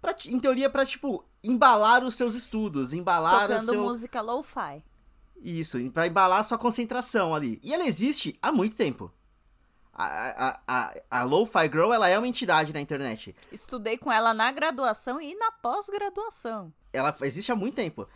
pra, 0.00 0.14
em 0.26 0.38
teoria 0.38 0.70
pra, 0.70 0.86
tipo, 0.86 1.24
embalar 1.42 2.04
os 2.04 2.14
seus 2.14 2.34
estudos, 2.34 2.92
embalar 2.92 3.44
o 3.44 3.48
Tocando 3.48 3.64
seu... 3.70 3.82
música 3.82 4.20
lo-fi. 4.20 4.82
Isso, 5.40 5.78
pra 5.92 6.06
embalar 6.06 6.40
a 6.40 6.44
sua 6.44 6.58
concentração 6.58 7.34
ali. 7.34 7.60
E 7.62 7.72
ela 7.72 7.86
existe 7.86 8.38
há 8.42 8.50
muito 8.50 8.76
tempo. 8.76 9.12
A, 9.92 10.04
a, 10.06 10.60
a, 10.66 10.94
a 11.20 11.24
Lo-Fi 11.24 11.64
Girl, 11.72 11.92
ela 11.92 12.08
é 12.08 12.16
uma 12.16 12.28
entidade 12.28 12.72
na 12.72 12.80
internet. 12.80 13.34
Estudei 13.50 13.98
com 13.98 14.12
ela 14.12 14.32
na 14.32 14.50
graduação 14.52 15.20
e 15.20 15.34
na 15.34 15.50
pós-graduação. 15.50 16.72
Ela 16.92 17.16
existe 17.22 17.50
há 17.50 17.56
muito 17.56 17.74
tempo. 17.74 18.06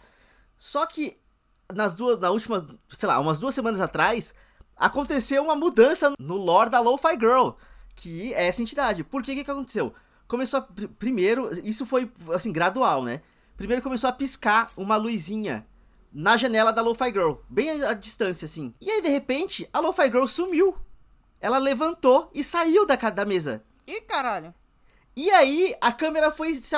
Só 0.56 0.86
que 0.86 1.18
nas 1.72 1.94
duas, 1.96 2.20
na 2.20 2.30
última, 2.30 2.68
sei 2.90 3.08
lá, 3.08 3.18
umas 3.18 3.40
duas 3.40 3.54
semanas 3.54 3.80
atrás, 3.80 4.34
aconteceu 4.76 5.42
uma 5.42 5.56
mudança 5.56 6.12
no 6.18 6.36
lore 6.36 6.70
da 6.70 6.80
Lo-Fi 6.80 7.18
Girl, 7.18 7.50
que 7.96 8.32
é 8.34 8.46
essa 8.46 8.62
entidade. 8.62 9.02
Por 9.02 9.22
que 9.22 9.42
que, 9.42 9.50
aconteceu? 9.50 9.92
Começou 10.28 10.58
a, 10.58 10.62
pr- 10.62 10.86
primeiro, 10.98 11.50
isso 11.66 11.84
foi 11.84 12.10
assim 12.32 12.52
gradual, 12.52 13.02
né? 13.04 13.22
Primeiro 13.56 13.82
começou 13.82 14.08
a 14.08 14.12
piscar 14.12 14.70
uma 14.76 14.96
luzinha 14.96 15.66
na 16.12 16.36
janela 16.36 16.72
da 16.72 16.82
Lo-Fi 16.82 17.10
Girl, 17.12 17.34
bem 17.48 17.82
à, 17.84 17.94
distância 17.94 18.44
assim. 18.44 18.74
E 18.80 18.90
aí 18.90 19.00
de 19.00 19.08
repente, 19.08 19.68
a 19.72 19.80
Lo-Fi 19.80 20.06
Girl 20.06 20.26
sumiu. 20.26 20.74
Ela 21.40 21.58
levantou 21.58 22.30
e 22.34 22.44
saiu 22.44 22.86
da, 22.86 22.94
da 22.94 23.24
mesa. 23.24 23.64
Ih, 23.86 24.00
caralho. 24.02 24.54
E 25.14 25.30
aí, 25.30 25.76
a 25.80 25.92
câmera 25.92 26.30
foi 26.30 26.54
se, 26.54 26.74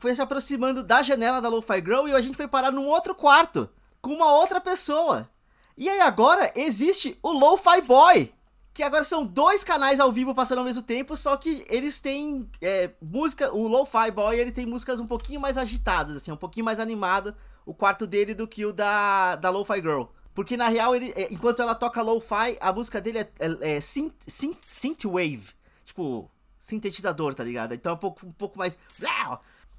foi 0.00 0.14
se 0.14 0.22
aproximando 0.22 0.84
da 0.84 1.02
janela 1.02 1.40
da 1.40 1.48
Lo-Fi 1.48 1.76
Girl 1.84 2.06
e 2.06 2.14
a 2.14 2.20
gente 2.20 2.36
foi 2.36 2.46
parar 2.46 2.70
num 2.70 2.86
outro 2.86 3.14
quarto, 3.14 3.68
com 4.00 4.12
uma 4.12 4.32
outra 4.32 4.60
pessoa. 4.60 5.28
E 5.76 5.88
aí 5.88 6.00
agora 6.00 6.52
existe 6.54 7.18
o 7.22 7.32
Lo-Fi 7.32 7.82
Boy, 7.82 8.32
que 8.78 8.82
agora 8.84 9.04
são 9.04 9.26
dois 9.26 9.64
canais 9.64 9.98
ao 9.98 10.12
vivo 10.12 10.32
passando 10.32 10.58
ao 10.58 10.64
mesmo 10.64 10.82
tempo, 10.84 11.16
só 11.16 11.36
que 11.36 11.66
eles 11.68 11.98
têm 11.98 12.48
é, 12.62 12.88
música, 13.02 13.52
o 13.52 13.66
Lo-Fi 13.66 14.12
Boy 14.12 14.38
ele 14.38 14.52
tem 14.52 14.64
músicas 14.66 15.00
um 15.00 15.06
pouquinho 15.06 15.40
mais 15.40 15.58
agitadas, 15.58 16.14
assim, 16.14 16.30
um 16.30 16.36
pouquinho 16.36 16.64
mais 16.64 16.78
animado 16.78 17.34
o 17.66 17.74
quarto 17.74 18.06
dele 18.06 18.34
do 18.34 18.46
que 18.46 18.64
o 18.64 18.72
da, 18.72 19.34
da 19.34 19.50
Lo-Fi 19.50 19.80
Girl. 19.80 20.04
Porque 20.32 20.56
na 20.56 20.68
real, 20.68 20.94
ele, 20.94 21.12
é, 21.16 21.26
enquanto 21.32 21.60
ela 21.60 21.74
toca 21.74 22.00
Lo-Fi, 22.00 22.56
a 22.60 22.72
música 22.72 23.00
dele 23.00 23.18
é, 23.18 23.28
é, 23.40 23.76
é 23.78 23.80
synth, 23.80 24.14
synth, 24.28 24.58
synthwave, 24.70 25.48
tipo 25.84 26.30
sintetizador, 26.60 27.34
tá 27.34 27.42
ligado? 27.42 27.74
Então 27.74 27.90
é 27.90 27.94
um 27.96 27.98
pouco, 27.98 28.24
um 28.24 28.30
pouco 28.30 28.56
mais. 28.56 28.78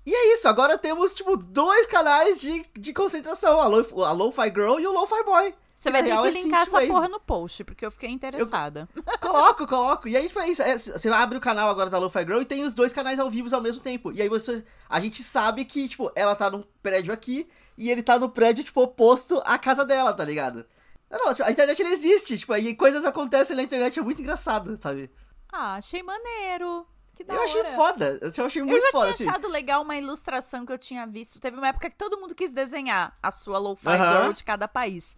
E 0.05 0.13
é 0.13 0.33
isso, 0.33 0.45
agora 0.49 0.77
temos, 0.77 1.15
tipo, 1.15 1.37
dois 1.37 1.85
canais 1.85 2.41
de, 2.41 2.65
de 2.77 2.91
concentração: 2.91 3.61
a 3.61 3.67
Lo- 3.67 4.03
a 4.03 4.11
Lo-Fi 4.11 4.47
Girl 4.47 4.77
e 4.77 4.85
o 4.85 4.91
Lo-Fi 4.91 5.23
Boy. 5.23 5.55
Você 5.79 5.91
vai 5.91 6.03
ter 6.03 6.09
que 6.09 6.27
é 6.27 6.31
linkar 6.31 6.59
essa 6.63 6.65
synthwave. 6.71 6.87
porra 6.87 7.07
no 7.07 7.19
post, 7.21 7.63
porque 7.63 7.85
eu 7.85 7.91
fiquei 7.91 8.09
interessada. 8.09 8.89
Coloco, 9.21 9.65
coloco. 9.65 10.09
E 10.09 10.17
aí, 10.17 10.27
tipo, 10.27 10.37
é 10.39 10.49
isso. 10.49 10.61
É, 10.61 10.77
você 10.77 11.07
abre 11.07 11.37
o 11.37 11.41
canal 11.41 11.69
agora 11.69 11.89
da 11.89 11.97
Lo-Fi 11.97 12.19
Girl 12.25 12.41
e 12.41 12.45
tem 12.45 12.65
os 12.65 12.73
dois 12.73 12.91
canais 12.91 13.17
ao 13.17 13.29
vivo 13.29 13.53
ao 13.55 13.61
mesmo 13.61 13.81
tempo. 13.81 14.11
E 14.11 14.21
aí 14.21 14.27
você. 14.27 14.61
A 14.89 14.99
gente 14.99 15.23
sabe 15.23 15.63
que, 15.63 15.87
tipo, 15.87 16.11
ela 16.15 16.35
tá 16.35 16.49
num 16.51 16.63
prédio 16.83 17.13
aqui 17.13 17.47
e 17.77 17.89
ele 17.89 18.03
tá 18.03 18.19
no 18.19 18.29
prédio, 18.29 18.61
tipo, 18.65 18.81
oposto 18.81 19.41
à 19.45 19.57
casa 19.57 19.85
dela, 19.85 20.13
tá 20.13 20.25
ligado? 20.25 20.65
Não, 21.09 21.33
tipo, 21.33 21.47
a 21.47 21.51
internet 21.51 21.81
ela 21.81 21.91
existe, 21.91 22.37
tipo, 22.37 22.51
aí 22.51 22.75
coisas 22.75 23.05
acontecem 23.05 23.55
na 23.55 23.63
internet, 23.63 23.97
é 23.97 24.01
muito 24.01 24.21
engraçado, 24.21 24.77
sabe? 24.81 25.09
Ah, 25.49 25.75
achei 25.75 26.03
maneiro. 26.03 26.85
Que 27.15 27.23
da 27.23 27.35
eu 27.35 27.41
achei 27.41 27.61
hora. 27.61 27.71
foda, 27.71 28.19
eu 28.37 28.45
achei 28.45 28.61
Eu 28.61 28.65
muito 28.65 28.85
já 28.85 28.91
foda, 28.91 29.05
tinha 29.05 29.13
assim. 29.15 29.29
achado 29.29 29.47
legal 29.47 29.81
uma 29.81 29.95
ilustração 29.95 30.65
que 30.65 30.73
eu 30.73 30.77
tinha 30.77 31.07
visto. 31.07 31.39
Teve 31.39 31.57
uma 31.57 31.69
época 31.69 31.89
que 31.89 31.95
todo 31.97 32.19
mundo 32.19 32.35
quis 32.35 32.51
desenhar 32.51 33.13
a 33.23 33.31
sua 33.31 33.57
Lo-Fi 33.57 33.87
Aham. 33.89 34.21
Girl 34.23 34.33
de 34.33 34.43
cada 34.43 34.67
país. 34.67 35.15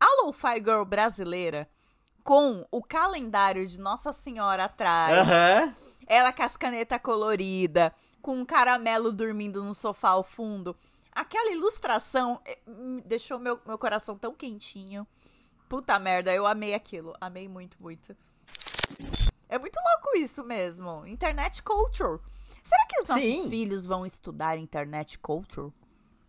A 0.00 0.22
Lo-Fi 0.22 0.56
Girl 0.58 0.84
brasileira, 0.84 1.68
com 2.22 2.66
o 2.70 2.82
calendário 2.82 3.66
de 3.66 3.80
Nossa 3.80 4.12
Senhora 4.12 4.64
atrás, 4.64 5.26
ela 6.06 6.32
com 6.32 6.42
as 6.42 6.56
canetas 6.56 7.00
coloridas, 7.02 7.90
com 8.20 8.36
um 8.38 8.44
caramelo 8.44 9.12
dormindo 9.12 9.62
no 9.64 9.74
sofá 9.74 10.10
ao 10.10 10.22
fundo. 10.22 10.76
Aquela 11.12 11.50
ilustração 11.50 12.40
eh, 12.44 12.58
deixou 13.04 13.38
meu, 13.38 13.60
meu 13.66 13.76
coração 13.76 14.16
tão 14.16 14.34
quentinho. 14.34 15.06
Puta 15.68 15.98
merda, 15.98 16.32
eu 16.32 16.46
amei 16.46 16.74
aquilo. 16.74 17.14
Amei 17.20 17.48
muito, 17.48 17.76
muito. 17.80 18.16
É 19.48 19.58
muito 19.58 19.76
louco 19.76 20.16
isso 20.16 20.44
mesmo. 20.44 21.06
Internet 21.06 21.62
culture. 21.62 22.20
Será 22.62 22.86
que 22.86 23.00
os 23.00 23.08
nossos 23.08 23.24
Sim. 23.24 23.50
filhos 23.50 23.86
vão 23.86 24.06
estudar 24.06 24.58
internet 24.58 25.18
culture? 25.18 25.72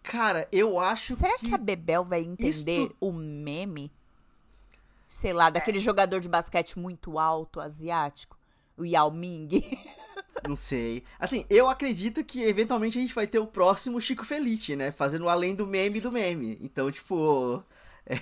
Cara, 0.04 0.48
eu 0.52 0.80
acho 0.80 1.14
Será 1.16 1.38
que. 1.38 1.48
que 1.50 1.54
a 1.56 1.58
Bebel 1.58 2.04
vai 2.04 2.22
entender 2.22 2.50
isto- 2.84 2.96
o 3.00 3.12
meme? 3.12 3.92
Sei 5.08 5.34
lá, 5.34 5.50
daquele 5.50 5.80
jogador 5.80 6.20
de 6.20 6.30
basquete 6.30 6.78
muito 6.78 7.18
alto, 7.18 7.60
asiático? 7.60 8.38
O 8.78 8.86
Yao 8.86 9.12
Ming. 9.12 9.50
Não 10.48 10.56
sei. 10.56 11.04
Assim, 11.20 11.46
eu 11.50 11.68
acredito 11.68 12.24
que 12.24 12.44
eventualmente 12.44 12.98
a 12.98 13.02
gente 13.02 13.14
vai 13.14 13.28
ter 13.28 13.40
o 13.40 13.48
próximo 13.48 14.00
Chico 14.00 14.24
Felice, 14.24 14.76
né? 14.76 14.92
Fazendo 14.92 15.28
além 15.28 15.54
do 15.54 15.68
meme 15.68 16.00
do 16.00 16.12
meme. 16.12 16.58
Então, 16.62 16.92
tipo. 16.92 17.64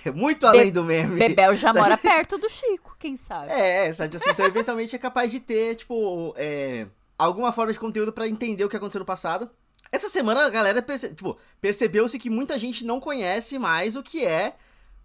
É 0.04 0.10
muito 0.10 0.46
além 0.46 0.70
do 0.72 0.82
meme. 0.84 1.18
Bebel 1.18 1.54
já 1.54 1.68
Sabe? 1.72 1.80
mora 1.80 1.96
perto 1.96 2.36
do 2.36 2.48
Chico, 2.50 2.94
quem 2.98 3.16
sabe? 3.16 3.50
É, 3.52 3.90
sabe 3.92 4.16
assim, 4.16 4.28
então 4.30 4.44
eventualmente 4.44 4.94
é 4.94 4.98
capaz 4.98 5.30
de 5.30 5.40
ter, 5.40 5.76
tipo, 5.76 6.34
é, 6.36 6.86
alguma 7.16 7.52
forma 7.52 7.72
de 7.72 7.78
conteúdo 7.78 8.12
pra 8.12 8.28
entender 8.28 8.64
o 8.64 8.68
que 8.68 8.76
aconteceu 8.76 8.98
no 8.98 9.06
passado. 9.06 9.48
Essa 9.90 10.08
semana 10.08 10.44
a 10.44 10.50
galera 10.50 10.82
perce- 10.82 11.14
tipo, 11.14 11.38
percebeu-se 11.60 12.18
que 12.18 12.28
muita 12.30 12.58
gente 12.58 12.84
não 12.84 13.00
conhece 13.00 13.58
mais 13.58 13.96
o 13.96 14.02
que 14.02 14.24
é 14.24 14.54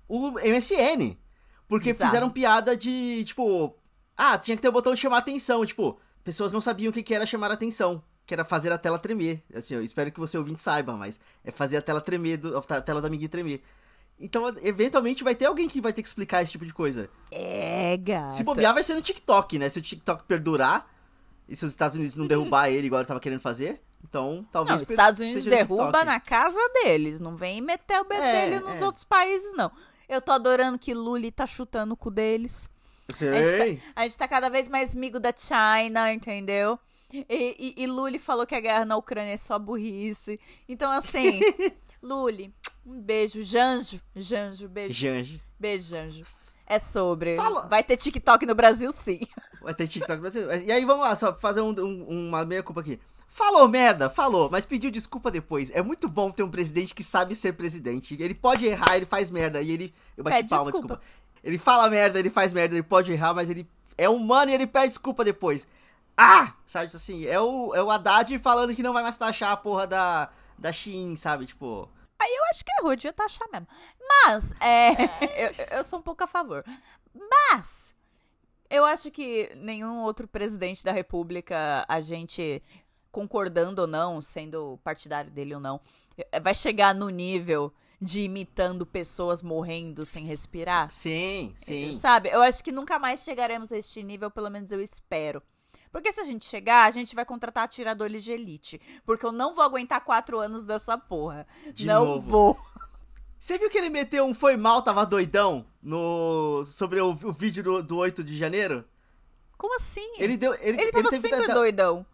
o 0.08 0.32
MSN. 0.40 1.18
Porque 1.68 1.94
Bizarro. 1.94 2.10
fizeram 2.10 2.30
piada 2.30 2.76
de, 2.76 3.24
tipo, 3.26 3.76
ah, 4.16 4.38
tinha 4.38 4.56
que 4.56 4.62
ter 4.62 4.68
o 4.70 4.74
botão 4.74 4.94
de 4.94 5.00
chamar 5.00 5.20
atenção. 5.20 5.66
Tipo, 5.66 5.98
pessoas 6.24 6.52
não 6.52 6.62
sabiam 6.62 6.92
o 6.92 6.94
que 6.94 7.14
era 7.14 7.26
chamar 7.26 7.52
atenção. 7.52 8.04
Que 8.26 8.34
era 8.34 8.46
fazer 8.46 8.72
a 8.72 8.78
tela 8.78 9.00
tremer. 9.00 9.44
Assim, 9.54 9.74
eu 9.74 9.84
espero 9.84 10.12
que 10.12 10.20
você 10.20 10.38
ouvinte 10.38 10.62
saiba, 10.62 10.96
mas 10.96 11.20
é 11.44 11.52
fazer 11.52 11.78
a 11.78 11.82
tela 11.82 12.00
tremer, 12.00 12.38
do, 12.38 12.58
a 12.58 12.62
tela 12.82 13.02
da 13.02 13.08
amiguinha 13.08 13.28
tremer. 13.30 13.62
Então, 14.20 14.48
eventualmente 14.62 15.24
vai 15.24 15.36
ter 15.36 15.46
alguém 15.46 15.68
que 15.68 15.82
vai 15.82 15.92
ter 15.92 16.02
que 16.02 16.08
explicar 16.08 16.42
esse 16.42 16.52
tipo 16.52 16.66
de 16.66 16.74
coisa. 16.74 17.10
É, 17.32 17.98
gata. 17.98 18.30
Se 18.30 18.44
bobear, 18.44 18.74
vai 18.74 18.84
ser 18.84 18.94
no 18.94 19.02
TikTok, 19.02 19.60
né? 19.60 19.68
Se 19.68 19.80
o 19.80 19.82
TikTok 19.82 20.24
perdurar 20.26 20.88
e 21.50 21.56
se 21.56 21.66
os 21.66 21.72
Estados 21.72 21.98
Unidos 21.98 22.16
não 22.16 22.28
derrubar 22.28 22.70
ele 22.70 22.88
igual 22.88 23.02
ele 23.02 23.08
tava 23.08 23.20
querendo 23.20 23.42
fazer, 23.42 23.82
então 24.08 24.36
Não, 24.38 24.44
talvez. 24.52 24.82
os 24.82 24.88
per- 24.88 24.94
Estados 24.96 25.20
Unidos 25.20 25.44
derruba 25.46 26.04
na 26.06 26.20
casa 26.20 26.60
deles. 26.84 27.20
Não 27.20 27.36
vem 27.36 27.62
meter 27.62 28.00
o 28.02 28.06
bedelho 28.06 28.56
É, 28.56 28.60
nos 28.60 28.82
é. 28.82 28.86
outros 28.86 29.04
países, 29.04 29.54
não. 29.56 29.72
Eu 30.08 30.22
tô 30.22 30.32
adorando 30.32 30.78
que 30.78 30.94
Luli 30.94 31.32
tá 31.32 31.48
chutando 31.48 31.94
o 31.94 31.98
cu 31.98 32.12
deles. 32.12 32.70
A 33.10 33.14
gente, 33.16 33.46
Sei. 33.50 33.76
tá, 33.78 33.84
a 33.96 34.04
gente 34.04 34.18
tá 34.18 34.28
cada 34.28 34.50
vez 34.50 34.68
mais 34.68 34.96
amigo 34.96 35.20
da 35.20 35.34
China, 35.36 36.12
entendeu? 36.14 36.80
E, 37.12 37.26
e, 37.30 37.84
e 37.84 37.88
Luli 37.88 38.18
falou 38.18 38.46
que 38.46 38.56
a 38.56 38.60
guerra 38.60 38.86
na 38.86 38.96
Ucrânia 38.98 39.34
é 39.34 39.38
só 39.38 39.60
burrice. 39.60 40.40
Então, 40.68 40.92
assim, 40.92 41.40
Luli, 42.02 42.54
um 42.86 43.00
beijo. 43.00 43.44
Janjo, 43.44 44.02
Janjo, 44.16 44.68
beijo. 44.68 44.94
Jange. 44.94 45.42
Beijo, 45.60 45.90
Janjo. 45.90 46.24
É 46.66 46.80
sobre. 46.80 47.36
Fala. 47.36 47.68
Vai 47.68 47.84
ter 47.84 47.98
TikTok 47.98 48.46
no 48.46 48.56
Brasil, 48.56 48.90
sim. 48.92 49.20
Vai 49.62 49.74
ter 49.76 49.88
TikTok 49.88 50.16
no 50.16 50.22
Brasil. 50.22 50.52
E 50.66 50.72
aí, 50.72 50.84
vamos 50.86 51.06
lá, 51.06 51.16
só 51.16 51.36
fazer 51.36 51.62
um- 51.62 51.70
um- 51.80 52.28
uma 52.30 52.44
meia-culpa 52.46 52.82
aqui. 52.82 53.00
Falou 53.34 53.68
merda, 53.68 54.12
falou, 54.12 54.48
mas 54.52 54.64
pediu 54.64 54.92
desculpa 54.92 55.32
depois. 55.32 55.72
É 55.72 55.82
muito 55.82 56.08
bom 56.08 56.30
ter 56.30 56.44
um 56.44 56.52
presidente 56.52 56.94
que 56.94 57.02
sabe 57.02 57.34
ser 57.34 57.54
presidente. 57.54 58.14
Ele 58.22 58.36
pode 58.36 58.64
errar, 58.64 58.96
ele 58.96 59.08
faz 59.08 59.32
merda. 59.32 59.60
E 59.60 59.72
ele. 59.72 59.92
Eu 60.16 60.24
bati 60.24 60.36
Pede 60.38 60.50
palma, 60.50 60.72
desculpa. 60.72 60.98
desculpa. 60.98 61.14
Ele 61.44 61.58
fala 61.58 61.90
merda, 61.90 62.20
ele 62.20 62.30
faz 62.30 62.54
merda, 62.54 62.76
ele 62.76 62.84
pode 62.84 63.12
errar, 63.12 63.34
mas 63.34 63.50
ele 63.50 63.68
é 63.98 64.08
humano 64.08 64.52
e 64.52 64.54
ele 64.54 64.68
pede 64.68 64.90
desculpa 64.90 65.26
depois. 65.26 65.68
Ah! 66.16 66.54
Sabe, 66.68 66.96
assim, 66.96 67.26
é 67.26 67.40
o, 67.40 67.74
é 67.74 67.82
o 67.82 67.90
Haddad 67.90 68.38
falando 68.38 68.76
que 68.76 68.84
não 68.84 68.94
vai 68.94 69.02
mais 69.02 69.18
taxar 69.18 69.52
a 69.52 69.58
porra 69.58 69.88
da, 69.88 70.30
da 70.56 70.72
Shein, 70.72 71.16
sabe? 71.16 71.48
Tipo. 71.48 71.90
Aí 72.20 72.32
eu 72.32 72.44
acho 72.52 72.64
que 72.64 72.72
errou, 72.80 72.96
devia 72.96 73.14
taxar 73.14 73.48
mesmo. 73.52 73.68
Mas, 74.28 74.54
é. 74.62 74.92
eu, 75.74 75.78
eu 75.80 75.84
sou 75.84 75.98
um 75.98 76.04
pouco 76.04 76.24
a 76.24 76.28
favor. 76.28 76.64
Mas, 77.12 77.96
eu 78.70 78.86
acho 78.86 79.10
que 79.10 79.52
nenhum 79.56 80.02
outro 80.02 80.28
presidente 80.28 80.84
da 80.84 80.92
República, 80.92 81.84
a 81.88 82.00
gente 82.00 82.62
concordando 83.14 83.84
ou 83.84 83.88
não, 83.88 84.20
sendo 84.20 84.80
partidário 84.84 85.30
dele 85.30 85.54
ou 85.54 85.62
não, 85.62 85.80
eh, 86.18 86.40
vai 86.40 86.56
chegar 86.56 86.96
no 86.96 87.10
nível 87.10 87.72
de 88.02 88.22
imitando 88.22 88.88
pessoas 88.88 89.44
morrendo 89.44 90.04
sem 90.04 90.26
respirar. 90.26 90.92
Sim, 90.92 91.54
sim. 91.60 91.98
Sabe? 91.98 92.30
Eu 92.30 92.42
acho 92.42 92.64
que 92.64 92.72
nunca 92.72 92.98
mais 92.98 93.24
chegaremos 93.24 93.72
a 93.72 93.78
este 93.78 94.02
nível, 94.02 94.32
pelo 94.32 94.50
menos 94.50 94.72
eu 94.72 94.82
espero. 94.82 95.42
Porque 95.92 96.12
se 96.12 96.20
a 96.20 96.24
gente 96.24 96.44
chegar, 96.44 96.88
a 96.88 96.92
gente 96.92 97.14
vai 97.14 97.24
contratar 97.24 97.66
atiradores 97.66 98.24
de 98.24 98.32
elite. 98.32 98.82
Porque 99.06 99.24
eu 99.24 99.32
não 99.32 99.54
vou 99.54 99.64
aguentar 99.64 100.04
quatro 100.04 100.40
anos 100.40 100.66
dessa 100.66 100.98
porra. 100.98 101.46
De 101.72 101.86
não 101.86 102.04
novo. 102.04 102.30
vou. 102.30 102.58
Você 103.38 103.60
viu 103.60 103.70
que 103.70 103.78
ele 103.78 103.92
meteu 103.92 104.26
um 104.26 104.34
foi 104.34 104.58
mal, 104.58 104.82
tava 104.82 105.06
doidão 105.06 105.68
no 105.82 106.64
sobre 106.66 107.00
o, 107.00 107.12
o 107.12 107.32
vídeo 107.32 107.62
do, 107.62 107.84
do 107.84 107.98
8 107.98 108.24
de 108.24 108.36
janeiro? 108.36 108.84
Como 109.56 109.76
assim? 109.76 110.14
Ele 110.18 110.36
deu. 110.36 110.56
Ele, 110.56 110.82
Ele 110.82 110.92
tava 110.92 111.10
que 111.10 111.22
sempre 111.22 111.48
doidão. 111.48 112.06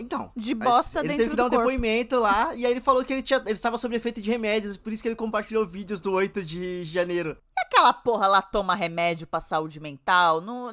Então. 0.00 0.32
de 0.36 0.54
bosta 0.54 1.00
Ele 1.00 1.08
dentro 1.08 1.18
teve 1.24 1.30
que 1.30 1.36
dar 1.36 1.46
um 1.46 1.50
corpo. 1.50 1.64
depoimento 1.66 2.18
lá, 2.18 2.54
e 2.54 2.64
aí 2.66 2.72
ele 2.72 2.80
falou 2.80 3.04
que 3.04 3.12
ele, 3.12 3.22
tinha, 3.22 3.38
ele 3.40 3.50
estava 3.52 3.76
sob 3.78 3.94
efeito 3.94 4.20
de 4.20 4.30
remédios, 4.30 4.76
por 4.76 4.92
isso 4.92 5.02
que 5.02 5.08
ele 5.08 5.16
compartilhou 5.16 5.66
vídeos 5.66 6.00
do 6.00 6.12
8 6.12 6.42
de 6.42 6.84
janeiro. 6.84 7.36
E 7.58 7.60
aquela 7.66 7.92
porra 7.92 8.26
lá 8.26 8.42
toma 8.42 8.74
remédio 8.74 9.26
pra 9.26 9.40
saúde 9.40 9.78
mental? 9.80 10.40
Não... 10.40 10.72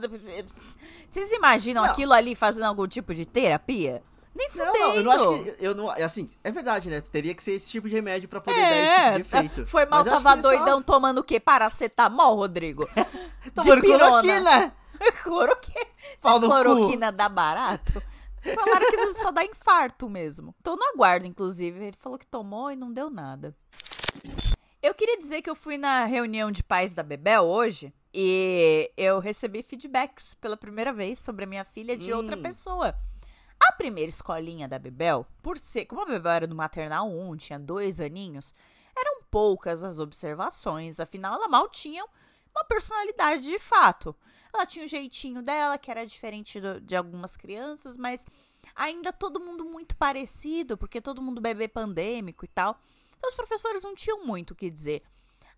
Vocês 1.10 1.32
imaginam 1.32 1.84
Não. 1.84 1.90
aquilo 1.92 2.14
ali 2.14 2.36
fazendo 2.36 2.66
algum 2.66 2.88
tipo 2.88 3.14
de 3.14 3.26
terapia? 3.26 4.02
Nem 4.36 4.50
fudendo. 4.52 4.72
não, 4.74 4.94
eu 4.94 5.04
não 5.04 5.12
acho 5.12 5.44
que. 5.44 5.56
Eu 5.60 5.74
não, 5.74 5.90
assim, 5.90 6.30
é 6.44 6.52
verdade, 6.52 6.92
né? 6.92 7.02
Teria 7.02 7.34
que 7.34 7.42
ser 7.44 7.54
esse 7.54 7.72
tipo 7.72 7.90
de 7.90 7.96
remédio 7.96 8.30
pra 8.30 8.40
poder 8.40 8.60
dar 8.60 8.76
esse 8.78 8.94
tipo 8.94 9.12
de 9.12 9.36
É, 9.36 9.40
efeito. 9.40 9.66
foi 9.68 9.86
mal, 9.88 10.04
Mas 10.06 10.14
tava 10.14 10.34
ele 10.34 10.42
só- 10.44 10.50
doidão 10.50 10.80
tomando 10.82 11.18
o 11.20 11.24
quê? 11.24 11.40
Paracetamol, 11.40 12.36
Rodrigo? 12.36 12.88
Tomando 13.56 13.82
cloroquina! 13.82 14.74
Cloroquina. 15.24 15.86
Cloroquina 16.22 17.12
dá 17.12 17.28
barato? 17.30 18.02
Falaram 18.56 18.90
que 18.90 19.14
só 19.16 19.32
dá 19.32 19.44
infarto 19.44 20.10
mesmo. 20.10 20.56
Tô 20.64 20.76
no 20.76 20.84
aguardo, 20.94 21.26
inclusive. 21.26 21.86
Ele 21.88 21.98
falou 21.98 22.18
que 22.18 22.26
tomou 22.26 22.72
e 22.72 22.76
não 22.76 22.92
deu 22.92 23.10
nada. 23.10 23.56
Eu 24.82 24.94
queria 24.94 25.18
dizer 25.18 25.42
que 25.42 25.50
eu 25.50 25.56
fui 25.56 25.78
na 25.78 26.06
reunião 26.06 26.52
de 26.52 26.64
pais 26.64 26.94
da 26.94 27.04
Bebel 27.04 27.44
hoje 27.44 27.94
e 28.14 28.92
eu 28.96 29.20
recebi 29.20 29.62
feedbacks 29.64 30.34
pela 30.36 30.56
primeira 30.56 30.94
vez 30.94 31.20
sobre 31.20 31.44
a 31.44 31.48
minha 31.48 31.64
filha 31.66 31.98
de 31.98 32.14
outra 32.14 32.38
Hum. 32.38 32.42
pessoa. 32.42 32.96
A 33.60 33.72
primeira 33.74 34.10
escolinha 34.10 34.68
da 34.68 34.78
Bebel, 34.78 35.26
por 35.42 35.58
ser, 35.58 35.86
como 35.86 36.04
a 36.04 36.06
Bebel 36.06 36.32
era 36.32 36.48
do 36.48 36.56
maternal 36.56 37.10
1, 37.10 37.36
tinha 37.38 37.60
dois 37.60 38.00
aninhos, 38.00 38.54
eram 38.96 39.24
poucas 39.32 39.84
as 39.84 40.00
observações, 40.00 41.00
afinal 41.00 41.34
ela 41.34 41.48
mal 41.48 41.68
tinha 41.68 42.06
uma 42.56 42.64
personalidade 42.66 43.44
de 43.44 43.58
fato. 43.60 44.16
Ela 44.58 44.66
tinha 44.66 44.86
o 44.86 44.88
jeitinho 44.90 45.42
dela, 45.44 45.78
que 45.78 45.92
era 45.92 46.06
diferente 46.06 46.60
do- 46.60 46.82
de 46.82 46.96
algumas 46.96 47.38
crianças, 47.38 47.96
mas 47.96 48.26
ainda 48.76 49.14
todo 49.14 49.40
mundo 49.40 49.64
muito 49.66 49.96
parecido, 49.96 50.76
porque 50.78 51.00
todo 51.00 51.22
mundo 51.22 51.40
bebê 51.40 51.68
pandêmico 51.68 52.44
e 52.44 52.48
tal. 52.48 52.80
Então 53.18 53.30
os 53.30 53.36
professores 53.36 53.84
não 53.84 53.94
tinham 53.94 54.26
muito 54.26 54.52
o 54.52 54.56
que 54.56 54.70
dizer. 54.70 55.04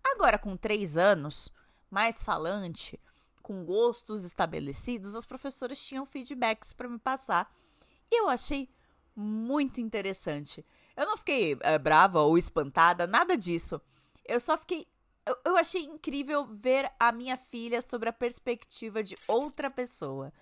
Agora, 0.04 0.38
com 0.38 0.56
três 0.56 0.96
anos, 0.98 1.50
mais 1.90 2.22
falante, 2.22 3.00
com 3.42 3.64
gostos 3.64 4.22
estabelecidos, 4.24 5.14
as 5.14 5.24
professoras 5.24 5.78
tinham 5.78 6.04
feedbacks 6.06 6.72
para 6.72 6.88
me 6.88 6.98
passar. 6.98 7.50
E 8.10 8.20
eu 8.20 8.28
achei 8.28 8.68
muito 9.16 9.80
interessante. 9.80 10.64
Eu 10.96 11.06
não 11.06 11.16
fiquei 11.16 11.56
eh, 11.60 11.78
brava 11.78 12.20
ou 12.20 12.36
espantada, 12.36 13.06
nada 13.06 13.36
disso. 13.36 13.80
Eu 14.24 14.40
só 14.40 14.56
fiquei. 14.58 14.86
Eu, 15.30 15.36
eu 15.44 15.56
achei 15.56 15.82
incrível 15.84 16.44
ver 16.46 16.90
a 16.98 17.12
minha 17.12 17.36
filha 17.36 17.80
sobre 17.80 18.08
a 18.08 18.12
perspectiva 18.12 19.02
de 19.02 19.16
outra 19.28 19.70
pessoa. 19.70 20.32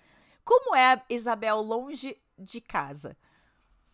Como 0.43 0.75
é 0.75 0.93
a 0.93 1.01
Isabel 1.09 1.61
longe 1.61 2.17
de 2.37 2.59
casa? 2.59 3.15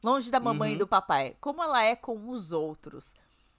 Longe 0.01 0.31
da 0.31 0.39
mamãe 0.39 0.69
e 0.69 0.73
Uhum. 0.73 0.79
do 0.79 0.87
papai. 0.87 1.35
Como 1.41 1.61
ela 1.61 1.83
é 1.83 1.95
com 1.95 2.29
os 2.29 2.51
outros. 2.53 3.13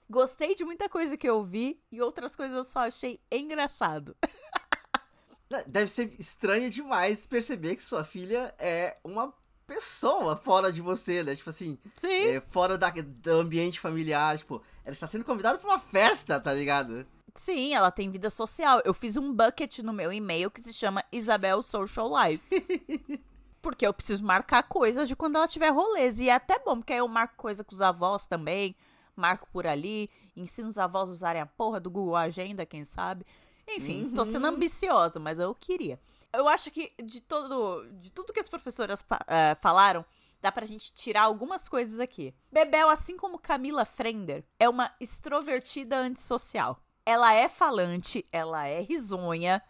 Gostei 0.09 0.55
de 0.55 0.65
muita 0.65 0.89
coisa 0.89 1.17
que 1.17 1.29
eu 1.29 1.43
vi 1.45 1.79
e 1.93 2.01
outras 2.01 2.35
coisas 2.35 2.57
eu 2.57 2.65
só 2.65 2.81
achei 2.81 3.21
engraçado. 3.31 4.17
Deve 5.67 5.91
ser 5.91 6.15
estranho 6.19 6.71
demais 6.71 7.27
perceber 7.27 7.77
que 7.77 7.83
sua 7.83 8.03
filha 8.03 8.55
é 8.59 8.97
uma 9.05 9.33
pessoa 9.67 10.37
fora 10.37 10.73
de 10.73 10.81
você, 10.81 11.23
né? 11.23 11.37
Tipo 11.37 11.51
assim, 11.51 11.79
é, 12.05 12.41
fora 12.41 12.79
da, 12.79 12.91
do 12.91 13.31
ambiente 13.33 13.79
familiar. 13.79 14.39
Tipo, 14.39 14.63
ela 14.85 14.93
está 14.93 15.07
sendo 15.07 15.25
convidada 15.25 15.59
pra 15.59 15.69
uma 15.69 15.79
festa, 15.79 16.41
tá 16.41 16.53
ligado? 16.55 17.07
Sim, 17.37 17.75
ela 17.75 17.91
tem 17.91 18.11
vida 18.11 18.31
social. 18.31 18.81
Eu 18.85 18.95
fiz 18.95 19.17
um 19.17 19.33
bucket 19.33 19.79
no 19.81 19.93
meu 19.93 20.13
e-mail 20.13 20.51
que 20.51 20.61
se 20.61 20.73
chama 20.73 21.05
Isabel 21.13 21.61
Social 21.61 22.11
Life. 22.11 23.25
porque 23.67 23.85
eu 23.85 23.93
preciso 23.93 24.25
marcar 24.25 24.63
coisas 24.63 25.09
de 25.09 25.17
quando 25.17 25.35
ela 25.35 25.49
tiver 25.49 25.71
rolês. 25.71 26.21
E 26.21 26.29
é 26.29 26.35
até 26.35 26.57
bom, 26.61 26.77
porque 26.77 26.93
aí 26.93 27.01
eu 27.01 27.09
marco 27.09 27.35
coisa 27.37 27.65
com 27.65 27.75
os 27.75 27.83
avós 27.83 28.25
também. 28.25 28.77
Marco 29.17 29.49
por 29.51 29.67
ali. 29.67 30.09
Ensino 30.37 30.69
os 30.69 30.79
avós 30.79 31.11
a 31.11 31.13
usarem 31.13 31.43
a 31.43 31.47
porra 31.47 31.81
do 31.81 31.91
Google 31.91 32.15
Agenda, 32.15 32.65
quem 32.65 32.85
sabe. 32.85 33.27
Enfim, 33.69 34.05
uhum. 34.05 34.15
tô 34.15 34.25
sendo 34.25 34.47
uhum. 34.47 34.55
ambiciosa, 34.55 35.19
mas 35.19 35.41
eu 35.41 35.53
queria. 35.53 35.99
Eu 36.33 36.47
acho 36.47 36.71
que 36.71 36.93
de 37.03 37.21
todo, 37.21 37.85
de 37.95 38.13
tudo 38.13 38.33
que 38.33 38.39
as 38.39 38.49
professoras 38.49 39.01
uh, 39.01 39.61
falaram, 39.61 40.05
dá 40.41 40.53
pra 40.53 40.65
gente 40.65 40.95
tirar 40.95 41.23
algumas 41.23 41.69
coisas 41.69 41.99
aqui. 41.99 42.33
Bebel, 42.53 42.89
assim 42.89 43.17
como 43.17 43.39
Camila 43.39 43.85
Frender, 43.85 44.45
é 44.61 44.69
uma 44.69 44.95
extrovertida 45.01 45.99
antissocial. 45.99 46.81
Ela 47.07 47.33
é 47.33 47.49
falante, 47.49 48.27
ela 48.33 48.67
é 48.67 48.81
risonha, 48.81 49.63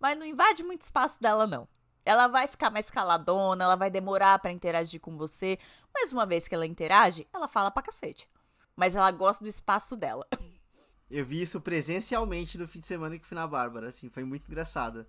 mas 0.00 0.18
não 0.18 0.26
invade 0.26 0.64
muito 0.64 0.82
espaço 0.82 1.22
dela, 1.22 1.46
não. 1.46 1.68
Ela 2.04 2.26
vai 2.26 2.48
ficar 2.48 2.68
mais 2.68 2.90
caladona, 2.90 3.62
ela 3.62 3.76
vai 3.76 3.88
demorar 3.88 4.40
para 4.40 4.50
interagir 4.50 5.00
com 5.00 5.16
você, 5.16 5.56
mas 5.94 6.12
uma 6.12 6.26
vez 6.26 6.48
que 6.48 6.54
ela 6.54 6.66
interage, 6.66 7.28
ela 7.32 7.46
fala 7.46 7.70
pra 7.70 7.84
cacete. 7.84 8.28
Mas 8.74 8.96
ela 8.96 9.10
gosta 9.12 9.44
do 9.44 9.48
espaço 9.48 9.96
dela. 9.96 10.26
Eu 11.08 11.24
vi 11.24 11.42
isso 11.42 11.60
presencialmente 11.60 12.58
no 12.58 12.66
fim 12.66 12.80
de 12.80 12.86
semana 12.86 13.18
que 13.18 13.26
fui 13.26 13.36
na 13.36 13.46
Bárbara, 13.46 13.88
assim, 13.88 14.08
foi 14.08 14.24
muito 14.24 14.48
engraçado. 14.48 15.06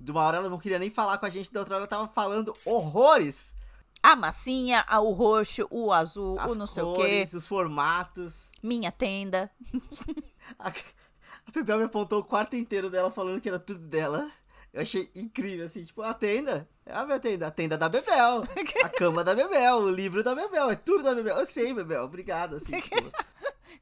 De 0.00 0.10
uma 0.10 0.22
hora 0.22 0.38
ela 0.38 0.48
não 0.48 0.58
queria 0.58 0.78
nem 0.78 0.90
falar 0.90 1.18
com 1.18 1.26
a 1.26 1.30
gente, 1.30 1.52
da 1.52 1.60
outra 1.60 1.74
hora 1.74 1.82
ela 1.82 1.88
tava 1.88 2.08
falando 2.08 2.54
horrores. 2.64 3.54
A 4.02 4.14
massinha, 4.14 4.86
o 5.00 5.12
roxo, 5.12 5.66
o 5.70 5.92
azul, 5.92 6.38
As 6.38 6.52
o 6.52 6.54
não 6.54 6.66
sei 6.66 6.82
cores, 6.82 7.28
o 7.28 7.30
quê. 7.32 7.36
os 7.36 7.46
formatos. 7.46 8.50
Minha 8.62 8.92
tenda. 8.92 9.50
a, 11.48 11.52
Bebel 11.52 11.78
me 11.78 11.84
apontou 11.84 12.20
o 12.20 12.24
quarto 12.24 12.56
inteiro 12.56 12.90
dela 12.90 13.10
falando 13.10 13.40
que 13.40 13.48
era 13.48 13.58
tudo 13.58 13.80
dela. 13.80 14.30
Eu 14.72 14.82
achei 14.82 15.10
incrível, 15.14 15.64
assim, 15.64 15.84
tipo, 15.84 16.02
a 16.02 16.12
tenda. 16.12 16.68
É 16.84 16.94
a 16.94 17.04
minha 17.04 17.18
tenda. 17.18 17.46
A 17.46 17.50
tenda 17.50 17.78
da 17.78 17.88
Bebel. 17.88 18.42
a 18.84 18.88
cama 18.88 19.24
da 19.24 19.34
Bebel. 19.34 19.78
O 19.78 19.90
livro 19.90 20.22
da 20.22 20.34
Bebel. 20.34 20.70
É 20.70 20.76
tudo 20.76 21.02
da 21.02 21.14
Bebel. 21.14 21.36
Eu 21.36 21.46
sei, 21.46 21.72
Bebel. 21.72 22.04
Obrigado, 22.04 22.56
assim, 22.56 22.78
tipo. 22.80 23.10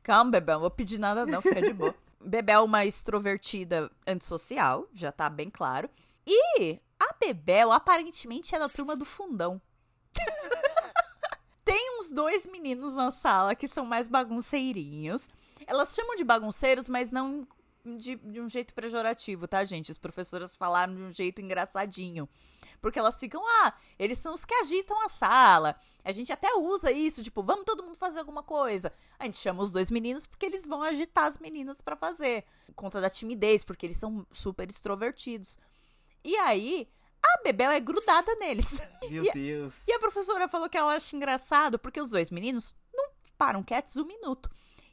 Calma, 0.02 0.30
Bebel, 0.30 0.54
não 0.54 0.60
vou 0.60 0.70
pedir 0.70 0.98
nada 0.98 1.26
não, 1.26 1.42
fica 1.42 1.60
de 1.60 1.72
boa. 1.72 1.94
Bebel 2.24 2.64
uma 2.64 2.84
extrovertida 2.84 3.90
antissocial, 4.06 4.88
já 4.92 5.12
tá 5.12 5.28
bem 5.28 5.50
claro. 5.50 5.88
E 6.26 6.80
a 6.98 7.14
Bebel 7.18 7.70
aparentemente 7.72 8.54
é 8.54 8.58
da 8.58 8.68
turma 8.68 8.96
do 8.96 9.04
fundão. 9.04 9.60
Tem 11.64 11.98
uns 11.98 12.12
dois 12.12 12.46
meninos 12.46 12.94
na 12.94 13.10
sala 13.10 13.54
que 13.54 13.68
são 13.68 13.84
mais 13.84 14.08
bagunceirinhos. 14.08 15.28
Elas 15.66 15.94
chamam 15.94 16.14
de 16.14 16.24
bagunceiros, 16.24 16.88
mas 16.88 17.10
não 17.10 17.46
de, 17.96 18.16
de 18.16 18.40
um 18.40 18.48
jeito 18.48 18.74
pejorativo, 18.74 19.46
tá, 19.46 19.64
gente? 19.64 19.90
As 19.90 19.98
professoras 19.98 20.56
falaram 20.56 20.94
de 20.94 21.02
um 21.02 21.12
jeito 21.12 21.40
engraçadinho. 21.40 22.28
Porque 22.80 22.98
elas 22.98 23.18
ficam, 23.18 23.42
ah, 23.62 23.74
eles 23.98 24.18
são 24.18 24.34
os 24.34 24.44
que 24.44 24.54
agitam 24.54 25.00
a 25.04 25.08
sala. 25.08 25.76
A 26.04 26.12
gente 26.12 26.32
até 26.32 26.54
usa 26.54 26.90
isso, 26.92 27.22
tipo, 27.22 27.42
vamos 27.42 27.64
todo 27.64 27.82
mundo 27.82 27.96
fazer 27.96 28.18
alguma 28.18 28.42
coisa. 28.42 28.92
A 29.18 29.24
gente 29.24 29.38
chama 29.38 29.62
os 29.62 29.72
dois 29.72 29.90
meninos 29.90 30.26
porque 30.26 30.46
eles 30.46 30.66
vão 30.66 30.82
agitar 30.82 31.24
as 31.24 31.38
meninas 31.38 31.80
para 31.80 31.96
fazer. 31.96 32.44
Conta 32.74 33.00
da 33.00 33.08
timidez, 33.08 33.64
porque 33.64 33.86
eles 33.86 33.96
são 33.96 34.26
super 34.30 34.68
extrovertidos. 34.70 35.58
E 36.22 36.36
aí, 36.36 36.88
a 37.22 37.42
Bebel 37.42 37.70
é 37.70 37.80
grudada 37.80 38.34
neles. 38.38 38.80
Meu 39.08 39.24
e, 39.26 39.32
Deus. 39.32 39.86
E 39.88 39.92
a 39.92 39.98
professora 39.98 40.48
falou 40.48 40.68
que 40.68 40.76
ela 40.76 40.94
acha 40.94 41.16
engraçado 41.16 41.78
porque 41.78 42.00
os 42.00 42.10
dois 42.10 42.30
meninos 42.30 42.74
não 42.94 43.10
param 43.38 43.62
quietos 43.62 43.96
um 43.96 44.04
minuto. 44.04 44.50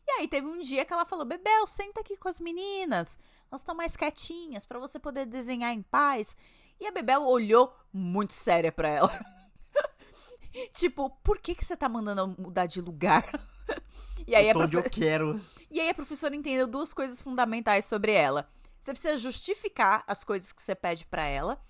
E 0.07 0.11
aí 0.11 0.27
teve 0.27 0.47
um 0.47 0.59
dia 0.59 0.85
que 0.85 0.93
ela 0.93 1.05
falou: 1.05 1.25
Bebel, 1.25 1.65
senta 1.67 2.01
aqui 2.01 2.17
com 2.17 2.27
as 2.27 2.39
meninas. 2.39 3.17
Elas 3.49 3.61
estão 3.61 3.75
mais 3.75 3.95
quietinhas 3.95 4.65
para 4.65 4.79
você 4.79 4.99
poder 4.99 5.25
desenhar 5.25 5.71
em 5.71 5.81
paz. 5.81 6.35
E 6.79 6.87
a 6.87 6.91
Bebel 6.91 7.23
olhou 7.23 7.73
muito 7.91 8.33
séria 8.33 8.71
para 8.71 8.89
ela. 8.89 9.11
tipo, 10.73 11.09
por 11.23 11.39
que, 11.39 11.55
que 11.55 11.63
você 11.63 11.77
tá 11.77 11.87
mandando 11.87 12.35
mudar 12.39 12.65
de 12.65 12.81
lugar? 12.81 13.23
e 14.27 14.35
aí 14.35 14.49
eu 14.49 14.59
a 14.59 14.63
onde 14.63 14.75
eu 14.75 14.83
quero. 14.83 15.39
E 15.71 15.79
aí 15.79 15.89
a 15.89 15.93
professora 15.93 16.35
entendeu 16.35 16.67
duas 16.67 16.93
coisas 16.93 17.21
fundamentais 17.21 17.85
sobre 17.85 18.11
ela. 18.11 18.49
Você 18.81 18.91
precisa 18.91 19.17
justificar 19.17 20.03
as 20.05 20.23
coisas 20.23 20.51
que 20.51 20.61
você 20.61 20.75
pede 20.75 21.05
para 21.05 21.23
ela. 21.23 21.61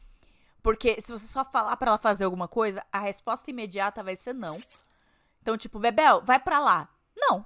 Porque 0.64 1.00
se 1.02 1.12
você 1.12 1.28
só 1.28 1.44
falar 1.44 1.76
para 1.78 1.92
ela 1.92 2.00
fazer 2.00 2.24
alguma 2.24 2.48
coisa, 2.48 2.84
a 2.92 3.00
resposta 3.00 3.52
imediata 3.52 4.02
vai 4.02 4.16
ser 4.16 4.34
não. 4.34 4.58
Então, 5.42 5.58
tipo, 5.58 5.78
Bebel, 5.78 6.22
vai 6.22 6.40
para 6.40 6.60
lá. 6.60 6.90
Não. 7.16 7.46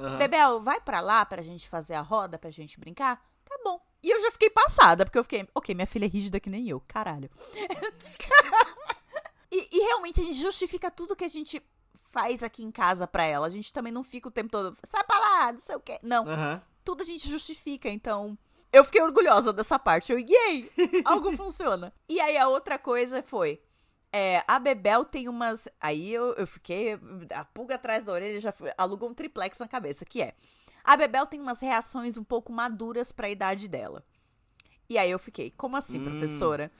Uhum. 0.00 0.16
Bebel, 0.16 0.60
vai 0.60 0.80
para 0.80 1.00
lá 1.00 1.24
pra 1.26 1.42
gente 1.42 1.68
fazer 1.68 1.94
a 1.94 2.00
roda, 2.00 2.38
pra 2.38 2.50
gente 2.50 2.80
brincar? 2.80 3.22
Tá 3.44 3.58
bom. 3.62 3.78
E 4.02 4.10
eu 4.10 4.20
já 4.22 4.30
fiquei 4.30 4.48
passada, 4.48 5.04
porque 5.04 5.18
eu 5.18 5.24
fiquei, 5.24 5.46
ok, 5.54 5.74
minha 5.74 5.86
filha 5.86 6.06
é 6.06 6.08
rígida 6.08 6.40
que 6.40 6.48
nem 6.48 6.68
eu, 6.68 6.80
caralho. 6.88 7.30
e, 9.52 9.68
e, 9.70 9.80
realmente 9.84 10.20
a 10.20 10.24
gente 10.24 10.40
justifica 10.40 10.90
tudo 10.90 11.14
que 11.14 11.24
a 11.24 11.28
gente 11.28 11.62
faz 12.10 12.42
aqui 12.42 12.64
em 12.64 12.70
casa 12.70 13.06
pra 13.06 13.24
ela. 13.24 13.46
A 13.46 13.50
gente 13.50 13.72
também 13.72 13.92
não 13.92 14.02
fica 14.02 14.28
o 14.28 14.32
tempo 14.32 14.50
todo, 14.50 14.76
sai 14.88 15.04
pra 15.04 15.18
lá, 15.18 15.52
não 15.52 15.60
sei 15.60 15.76
o 15.76 15.80
quê. 15.80 15.98
Não. 16.02 16.24
Uhum. 16.24 16.60
Tudo 16.82 17.02
a 17.02 17.06
gente 17.06 17.28
justifica, 17.28 17.90
então. 17.90 18.38
Eu 18.72 18.84
fiquei 18.84 19.02
orgulhosa 19.02 19.52
dessa 19.52 19.78
parte. 19.78 20.12
Eu, 20.12 20.18
yay! 20.18 20.70
Algo 21.04 21.36
funciona. 21.36 21.92
E 22.08 22.20
aí 22.20 22.38
a 22.38 22.48
outra 22.48 22.78
coisa 22.78 23.22
foi. 23.22 23.60
É, 24.12 24.42
a 24.46 24.58
Bebel 24.58 25.04
tem 25.04 25.28
umas. 25.28 25.68
Aí 25.80 26.12
eu, 26.12 26.34
eu 26.34 26.46
fiquei. 26.46 26.98
A 27.32 27.44
pulga 27.44 27.76
atrás 27.76 28.06
da 28.06 28.12
orelha 28.12 28.40
já 28.40 28.52
alugou 28.76 29.08
um 29.08 29.14
triplex 29.14 29.58
na 29.58 29.68
cabeça, 29.68 30.04
que 30.04 30.20
é. 30.20 30.34
A 30.82 30.96
Bebel 30.96 31.26
tem 31.26 31.40
umas 31.40 31.60
reações 31.60 32.16
um 32.16 32.24
pouco 32.24 32.52
maduras 32.52 33.12
para 33.12 33.28
a 33.28 33.30
idade 33.30 33.68
dela. 33.68 34.04
E 34.88 34.98
aí 34.98 35.10
eu 35.10 35.18
fiquei, 35.18 35.52
como 35.52 35.76
assim, 35.76 36.00
hum. 36.00 36.04
professora? 36.04 36.72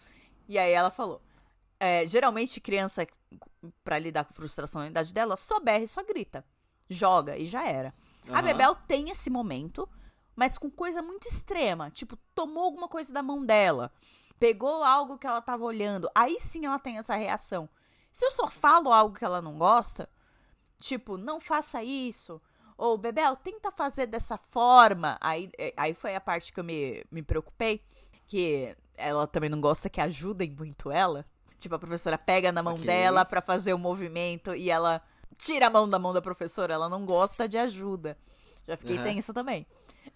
E 0.48 0.58
aí 0.58 0.72
ela 0.72 0.90
falou: 0.90 1.22
é, 1.78 2.06
geralmente 2.06 2.60
criança, 2.60 3.06
para 3.84 3.98
lidar 3.98 4.24
com 4.24 4.34
frustração 4.34 4.82
na 4.82 4.88
idade 4.88 5.14
dela, 5.14 5.36
só 5.36 5.60
berra 5.60 5.84
e 5.84 5.88
só 5.88 6.02
grita. 6.02 6.44
Joga 6.88 7.38
e 7.38 7.46
já 7.46 7.66
era. 7.66 7.94
Uhum. 8.28 8.34
A 8.34 8.42
Bebel 8.42 8.74
tem 8.86 9.10
esse 9.10 9.30
momento, 9.30 9.88
mas 10.34 10.58
com 10.58 10.70
coisa 10.70 11.00
muito 11.00 11.28
extrema. 11.28 11.90
Tipo, 11.90 12.16
tomou 12.34 12.64
alguma 12.64 12.88
coisa 12.88 13.12
da 13.12 13.22
mão 13.22 13.46
dela, 13.46 13.92
pegou 14.40 14.82
algo 14.82 15.18
que 15.18 15.26
ela 15.26 15.42
tava 15.42 15.62
olhando. 15.62 16.10
Aí 16.14 16.40
sim 16.40 16.64
ela 16.64 16.78
tem 16.78 16.96
essa 16.98 17.14
reação. 17.14 17.68
Se 18.10 18.24
eu 18.24 18.30
só 18.32 18.48
falo 18.48 18.92
algo 18.92 19.14
que 19.14 19.24
ela 19.24 19.40
não 19.40 19.58
gosta, 19.58 20.08
tipo, 20.80 21.16
não 21.16 21.38
faça 21.38 21.84
isso, 21.84 22.40
ou, 22.76 22.96
Bebel, 22.96 23.36
tenta 23.36 23.70
fazer 23.70 24.06
dessa 24.06 24.38
forma. 24.38 25.18
Aí, 25.20 25.50
é, 25.58 25.74
aí 25.76 25.92
foi 25.92 26.16
a 26.16 26.20
parte 26.20 26.52
que 26.52 26.58
eu 26.58 26.64
me, 26.64 27.04
me 27.10 27.22
preocupei, 27.22 27.84
que 28.26 28.74
ela 28.96 29.26
também 29.26 29.50
não 29.50 29.60
gosta 29.60 29.90
que 29.90 30.00
ajudem 30.00 30.50
muito 30.50 30.90
ela. 30.90 31.26
Tipo, 31.58 31.74
a 31.74 31.78
professora 31.78 32.16
pega 32.16 32.50
na 32.50 32.62
mão 32.62 32.72
okay. 32.72 32.86
dela 32.86 33.22
para 33.22 33.42
fazer 33.42 33.74
o 33.74 33.78
movimento 33.78 34.54
e 34.54 34.70
ela 34.70 35.02
tira 35.36 35.66
a 35.66 35.70
mão 35.70 35.88
da 35.88 35.98
mão 35.98 36.14
da 36.14 36.22
professora. 36.22 36.72
Ela 36.72 36.88
não 36.88 37.04
gosta 37.04 37.46
de 37.46 37.58
ajuda. 37.58 38.16
Já 38.66 38.78
fiquei 38.78 38.96
uhum. 38.96 39.04
tensa 39.04 39.34
também. 39.34 39.66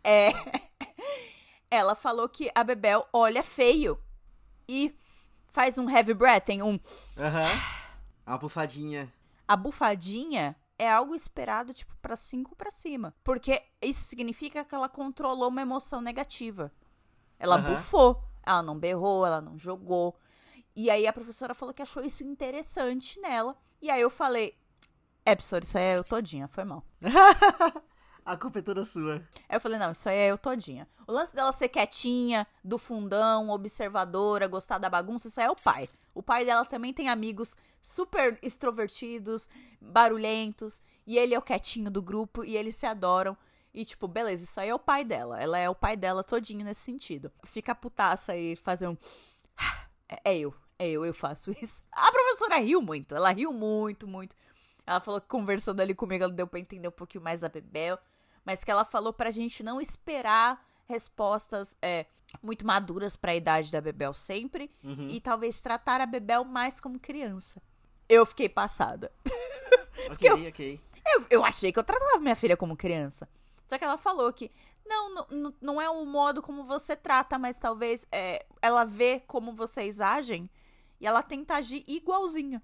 É. 0.03 0.33
ela 1.71 1.95
falou 1.95 2.27
que 2.29 2.51
a 2.55 2.65
Bebel 2.65 3.07
olha 3.13 3.43
feio 3.43 3.99
e 4.69 4.97
faz 5.49 5.79
um 5.79 5.89
heavy 5.89 6.15
breath, 6.15 6.45
tem 6.45 6.63
um. 6.63 6.79
Aham. 7.17 7.43
Uhum. 7.43 7.61
Uma 8.27 8.39
bufadinha. 8.39 9.13
A 9.47 9.57
bufadinha 9.57 10.57
é 10.79 10.91
algo 10.91 11.15
esperado, 11.15 11.75
tipo, 11.75 11.95
para 12.01 12.17
cinco 12.17 12.57
para 12.57 12.71
cima. 12.71 13.15
Porque 13.23 13.63
isso 13.83 14.05
significa 14.05 14.65
que 14.65 14.75
ela 14.75 14.89
controlou 14.89 15.49
uma 15.49 15.63
emoção 15.63 16.01
negativa. 16.01 16.73
Ela 17.39 17.57
uhum. 17.57 17.75
bufou, 17.75 18.25
ela 18.45 18.63
não 18.63 18.79
berrou, 18.79 19.27
ela 19.27 19.41
não 19.41 19.59
jogou. 19.59 20.17
E 20.75 20.91
aí 20.91 21.07
a 21.07 21.13
professora 21.13 21.55
falou 21.55 21.75
que 21.75 21.83
achou 21.83 22.03
isso 22.03 22.25
interessante 22.25 23.21
nela. 23.21 23.57
E 23.81 23.91
aí 23.91 24.01
eu 24.01 24.11
falei, 24.11 24.57
é, 25.25 25.35
professora, 25.35 25.65
isso 25.65 25.79
aí 25.79 25.85
é 25.85 25.97
eu 25.97 26.05
todinha, 26.05 26.49
foi 26.49 26.65
mal. 26.65 26.85
A 28.25 28.37
culpa 28.37 28.59
é 28.59 28.63
toda 28.63 28.83
sua. 28.85 29.17
Aí 29.49 29.57
eu 29.57 29.61
falei, 29.61 29.79
não, 29.79 29.93
isso 29.93 30.09
aí 30.09 30.17
é 30.17 30.31
eu 30.31 30.39
todinha. 30.39 30.89
O 31.07 31.13
lance 31.13 31.35
dela 31.35 31.53
ser 31.53 31.69
quietinha, 31.69 32.47
do 32.65 32.79
fundão, 32.79 33.51
observadora, 33.51 34.49
gostar 34.49 34.79
da 34.79 34.89
bagunça, 34.89 35.29
isso 35.29 35.41
aí 35.41 35.47
é 35.47 35.51
o 35.51 35.57
pai. 35.57 35.89
O 36.15 36.23
pai 36.23 36.45
dela 36.45 36.65
também 36.65 36.95
tem 36.95 37.11
amigos 37.11 37.55
super 37.83 38.39
extrovertidos, 38.43 39.49
barulhentos, 39.79 40.81
e 41.07 41.19
ele 41.19 41.35
é 41.35 41.39
o 41.39 41.43
quietinho 41.43 41.91
do 41.91 42.01
grupo, 42.01 42.43
e 42.45 42.57
eles 42.57 42.75
se 42.77 42.87
adoram. 42.87 43.37
E, 43.75 43.85
tipo, 43.85 44.09
beleza, 44.09 44.45
isso 44.45 44.59
aí 44.59 44.71
é 44.71 44.75
o 44.75 44.79
pai 44.79 45.05
dela. 45.05 45.39
Ela 45.39 45.59
é 45.59 45.69
o 45.69 45.75
pai 45.75 45.97
dela 45.97 46.25
todinho 46.25 46.65
nesse 46.65 46.81
sentido. 46.81 47.31
Fica 47.45 47.75
putaça 47.75 48.35
e 48.37 48.57
fazer 48.57 48.89
um. 48.89 48.97
É, 50.09 50.33
é 50.33 50.39
eu, 50.39 50.55
é 50.79 50.89
eu, 50.89 51.05
eu 51.05 51.13
faço 51.13 51.51
isso. 51.51 51.83
A 51.93 52.11
professora 52.11 52.59
riu 52.59 52.81
muito, 52.81 53.15
ela 53.15 53.33
riu 53.33 53.53
muito, 53.53 54.07
muito. 54.07 54.37
Ela 54.87 55.01
falou 55.01 55.21
que 55.21 55.29
conversando 55.29 55.81
ali 55.81 55.95
comigo, 55.95 56.25
ela 56.25 56.33
deu 56.33 56.47
pra 56.47 56.61
entender 56.61 56.89
um 56.89 56.93
pouquinho 56.93 57.25
mais 57.25 57.41
da 57.41 57.49
Bebel. 57.49 57.99
Mas 58.45 58.63
que 58.65 58.71
ela 58.71 58.85
falou 58.85 59.13
pra 59.13 59.31
gente 59.31 59.63
não 59.63 59.81
esperar 59.81 60.65
respostas 60.87 61.77
é, 61.81 62.07
muito 62.43 62.67
maduras 62.67 63.17
para 63.17 63.33
a 63.33 63.35
idade 63.37 63.71
da 63.73 63.81
Bebel 63.81 64.13
sempre 64.15 64.71
Uhum. 64.83 65.09
e 65.09 65.21
talvez 65.21 65.61
tratar 65.61 66.01
a 66.01 66.07
Bebel 66.07 66.45
mais 66.45 66.81
como 66.81 66.99
criança. 67.01 67.63
Eu 68.09 68.25
fiquei 68.27 68.49
passada. 68.49 69.11
Ok, 70.11 70.49
ok. 70.49 70.81
Eu, 71.15 71.27
eu 71.31 71.45
achei 71.45 71.73
que 71.73 71.79
eu 71.79 71.85
tratava 71.85 72.19
minha 72.19 72.37
filha 72.37 72.57
como 72.59 72.77
criança. 72.77 73.27
Só 73.67 73.79
que 73.79 73.85
ela 73.85 73.97
falou 73.97 74.31
que 74.33 74.51
não, 74.85 75.27
não, 75.63 75.81
é 75.81 75.89
o 75.89 76.05
modo 76.05 76.43
como 76.43 76.63
você 76.65 76.95
trata, 76.95 77.39
mas 77.39 77.57
talvez 77.57 78.07
é, 78.13 78.45
ela 78.61 78.85
vê 78.85 79.21
como 79.21 79.55
vocês 79.55 80.03
agem 80.03 80.51
e 81.01 81.07
ela 81.07 81.23
tenta 81.23 81.55
agir 81.55 81.85
igualzinho. 81.87 82.61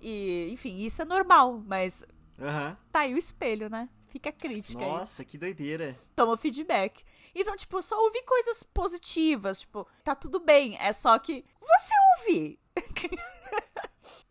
E, 0.00 0.48
enfim, 0.50 0.76
isso 0.78 1.02
é 1.02 1.04
normal, 1.04 1.62
mas 1.66 2.02
Aham. 2.40 2.76
tá 2.90 3.00
aí 3.00 3.12
o 3.12 3.18
espelho, 3.18 3.68
né? 3.68 3.88
Fica 4.14 4.30
a 4.30 4.32
crítica 4.32 4.80
aí. 4.80 4.92
Nossa, 4.92 5.24
que 5.24 5.36
doideira. 5.36 5.98
Toma 6.14 6.36
feedback. 6.36 7.04
Então, 7.34 7.56
tipo, 7.56 7.82
só 7.82 8.00
ouvi 8.00 8.22
coisas 8.22 8.62
positivas, 8.62 9.62
tipo, 9.62 9.88
tá 10.04 10.14
tudo 10.14 10.38
bem, 10.38 10.76
é 10.78 10.92
só 10.92 11.18
que 11.18 11.44
você 11.60 11.92
ouvir. 12.20 12.60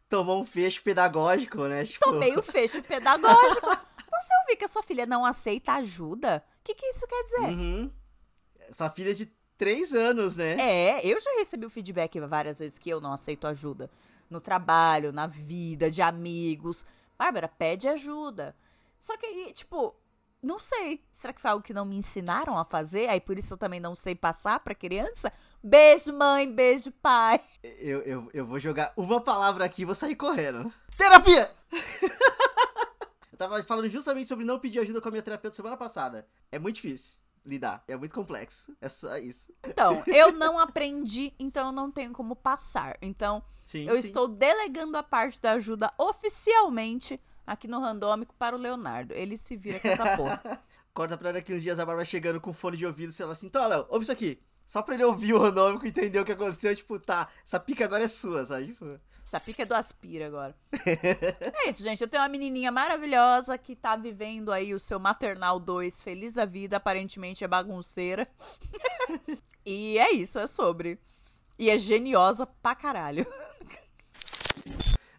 Tomou 0.08 0.40
um 0.40 0.46
fecho 0.46 0.82
pedagógico, 0.84 1.66
né? 1.66 1.84
Tipo, 1.84 2.00
Tomei 2.00 2.34
o 2.34 2.42
fecho 2.42 2.82
pedagógico. 2.82 3.66
Você 3.68 4.34
ouvir 4.44 4.56
que 4.56 4.64
a 4.64 4.70
sua 4.70 4.84
filha 4.84 5.06
não 5.06 5.26
aceita 5.26 5.74
ajuda? 5.74 6.42
O 6.62 6.64
que, 6.64 6.76
que 6.76 6.86
isso 6.86 7.06
quer 7.06 7.24
dizer? 7.24 7.50
Uhum. 7.50 7.92
Sua 8.72 8.90
filha 8.90 9.12
é 9.12 9.14
de 9.14 9.26
três 9.58 9.94
anos, 9.94 10.38
né? 10.38 10.54
É, 10.58 11.06
eu 11.06 11.20
já 11.20 11.32
recebi 11.32 11.66
o 11.66 11.70
feedback 11.70 12.22
várias 12.22 12.60
vezes 12.60 12.80
que 12.80 12.90
eu 12.90 13.02
não 13.02 13.12
aceito 13.12 13.48
ajuda. 13.48 13.92
No 14.30 14.40
trabalho, 14.40 15.12
na 15.12 15.28
vida, 15.28 15.92
de 15.92 16.02
amigos. 16.02 16.86
Bárbara, 17.18 17.50
pede 17.50 17.90
ajuda. 17.90 18.56
Só 19.04 19.18
que 19.18 19.26
aí, 19.26 19.52
tipo, 19.52 19.94
não 20.42 20.58
sei. 20.58 21.04
Será 21.12 21.34
que 21.34 21.42
foi 21.42 21.52
algo 21.52 21.62
que 21.62 21.74
não 21.74 21.84
me 21.84 21.98
ensinaram 21.98 22.58
a 22.58 22.64
fazer? 22.64 23.10
Aí 23.10 23.20
por 23.20 23.38
isso 23.38 23.54
eu 23.54 23.58
também 23.58 23.78
não 23.78 23.94
sei 23.96 24.16
passar 24.16 24.62
pra 24.62 24.74
criança? 24.74 25.30
Beijo, 25.62 26.14
mãe, 26.14 26.50
beijo, 26.50 26.90
pai. 26.90 27.42
Eu, 27.62 28.02
eu, 28.04 28.30
eu 28.34 28.46
vou 28.46 28.62
jogar 28.62 28.94
uma 28.96 29.20
palavra 29.20 29.66
aqui 29.66 29.82
e 29.82 29.86
vou 29.86 29.94
sair 29.94 30.16
correndo. 30.16 30.74
Terapia! 30.96 31.54
eu 33.30 33.38
tava 33.38 33.62
falando 33.64 33.90
justamente 33.90 34.30
sobre 34.30 34.46
não 34.46 34.58
pedir 34.58 34.80
ajuda 34.80 35.02
com 35.02 35.10
a 35.10 35.12
minha 35.12 35.22
terapeuta 35.22 35.54
semana 35.54 35.76
passada. 35.76 36.26
É 36.50 36.58
muito 36.58 36.76
difícil 36.76 37.20
lidar. 37.46 37.84
É 37.90 37.98
muito 37.98 38.16
complexo. 38.16 38.74
É 38.80 38.88
só 38.88 39.18
isso. 39.18 39.54
Então, 39.68 40.02
eu 40.08 40.32
não 40.32 40.58
aprendi, 40.58 41.34
então 41.38 41.68
eu 41.68 41.72
não 41.74 41.92
tenho 41.92 42.14
como 42.14 42.38
passar. 42.38 42.98
Então, 43.02 43.44
Sim. 43.66 43.86
eu 43.86 44.02
sim. 44.02 44.08
estou 44.08 44.30
delegando 44.30 44.96
a 44.98 45.04
parte 45.04 45.42
da 45.42 45.52
ajuda 45.52 45.94
oficialmente 45.98 47.20
aqui 47.46 47.68
no 47.68 47.80
Randômico 47.80 48.34
para 48.38 48.56
o 48.56 48.60
Leonardo. 48.60 49.14
Ele 49.14 49.38
se 49.38 49.56
vira 49.56 49.80
com 49.80 49.88
essa 49.88 50.18
porra. 50.18 50.42
Corta 50.94 51.18
pra 51.18 51.32
daqui 51.32 51.54
uns 51.54 51.64
dias 51.64 51.80
a 51.80 51.86
Bárbara 51.86 52.06
chegando 52.06 52.40
com 52.40 52.54
fone 52.54 52.78
de 52.78 52.86
ouvido 52.86 53.12
e 53.18 53.22
ela 53.22 53.32
assim, 53.32 53.48
então, 53.48 53.68
Léo, 53.68 53.86
ouve 53.90 54.04
isso 54.04 54.12
aqui. 54.12 54.40
Só 54.66 54.82
pra 54.82 54.96
ele 54.96 55.04
ouvir 55.04 55.34
o 55.34 55.40
randômico 55.40 55.86
e 55.86 55.90
entender 55.90 56.20
o 56.20 56.26
que 56.26 56.32
aconteceu, 56.32 56.76
tipo, 56.76 57.00
tá, 57.00 57.28
essa 57.46 57.60
pica 57.60 57.86
agora 57.86 58.04
é 58.04 58.08
sua, 58.08 58.46
sabe? 58.46 58.68
Tipo, 58.68 59.00
Essa 59.24 59.40
pica 59.40 59.64
é 59.64 59.66
do 59.66 59.74
Aspira 59.74 60.28
agora. 60.28 60.56
é 61.66 61.70
isso, 61.70 61.84
gente. 61.84 62.02
Eu 62.02 62.08
tenho 62.08 62.22
uma 62.22 62.30
menininha 62.30 62.72
maravilhosa 62.72 63.58
que 63.58 63.76
tá 63.76 63.96
vivendo 63.96 64.52
aí 64.52 64.74
o 64.74 64.80
seu 64.80 65.00
maternal 65.00 65.60
2 65.60 66.02
feliz 66.02 66.36
da 66.36 66.46
vida. 66.46 66.78
Aparentemente 66.78 67.44
é 67.44 67.48
bagunceira. 67.48 68.28
e 69.66 69.98
é 69.98 70.12
isso, 70.12 70.40
é 70.40 70.48
sobre. 70.48 71.00
E 71.58 71.70
é 71.70 71.78
geniosa 71.78 72.46
pra 72.46 72.76
caralho. 72.76 73.26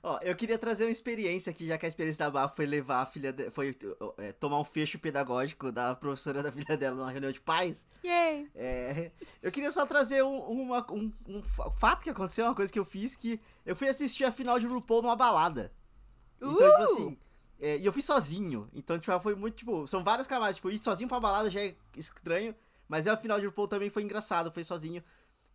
Ó, 0.07 0.19
eu 0.21 0.37
queria 0.37 0.59
trazer 0.59 0.85
uma 0.85 0.91
experiência 0.91 1.49
aqui, 1.51 1.67
já 1.67 1.79
que 1.79 1.87
a 1.87 1.89
experiência 1.89 2.27
da 2.27 2.31
Bá 2.31 2.47
foi 2.47 2.67
levar 2.67 3.01
a 3.01 3.07
filha 3.07 3.33
de... 3.33 3.51
foi 3.51 3.75
é, 4.19 4.33
tomar 4.33 4.61
um 4.61 4.65
fecho 4.65 4.99
pedagógico 4.99 5.73
da 5.73 5.95
professora 5.95 6.43
da 6.43 6.53
filha 6.53 6.77
dela 6.77 6.95
numa 6.95 7.11
reunião 7.11 7.33
de 7.33 7.41
pais. 7.41 7.87
Yay! 8.05 8.51
É, 8.55 9.11
eu 9.43 9.51
queria 9.51 9.71
só 9.73 9.87
trazer 9.87 10.23
um, 10.23 10.37
uma- 10.41 10.87
um- 10.93 11.11
um 11.27 11.43
fa- 11.43 11.71
fato 11.71 12.05
que 12.05 12.11
aconteceu, 12.11 12.45
uma 12.45 12.55
coisa 12.55 12.71
que 12.71 12.79
eu 12.79 12.85
fiz, 12.85 13.17
que 13.17 13.41
eu 13.65 13.75
fui 13.75 13.89
assistir 13.89 14.25
a 14.25 14.31
final 14.31 14.59
de 14.59 14.67
RuPaul 14.67 15.01
numa 15.01 15.17
balada. 15.17 15.73
Então, 16.37 16.55
tipo 16.55 16.67
Uh! 16.81 16.85
assim, 16.85 17.19
é, 17.59 17.79
e 17.79 17.87
eu 17.87 17.93
fui 17.93 18.03
sozinho. 18.03 18.69
Então, 18.75 18.99
tipo, 18.99 19.19
foi 19.21 19.35
muito, 19.35 19.57
tipo, 19.57 19.87
são 19.87 20.05
várias 20.05 20.27
camadas. 20.27 20.57
Tipo, 20.57 20.71
ir 20.71 20.79
sozinho 20.83 21.09
pra 21.09 21.19
balada 21.19 21.51
já 21.51 21.61
é 21.63 21.75
estranho, 21.97 22.55
mas 22.87 23.07
é 23.07 23.11
a 23.11 23.17
final 23.17 23.41
de 23.41 23.47
RuPaul 23.47 23.69
também 23.69 23.89
foi 23.89 24.03
engraçado, 24.03 24.53
foi 24.53 24.65
sozinho. 24.65 25.03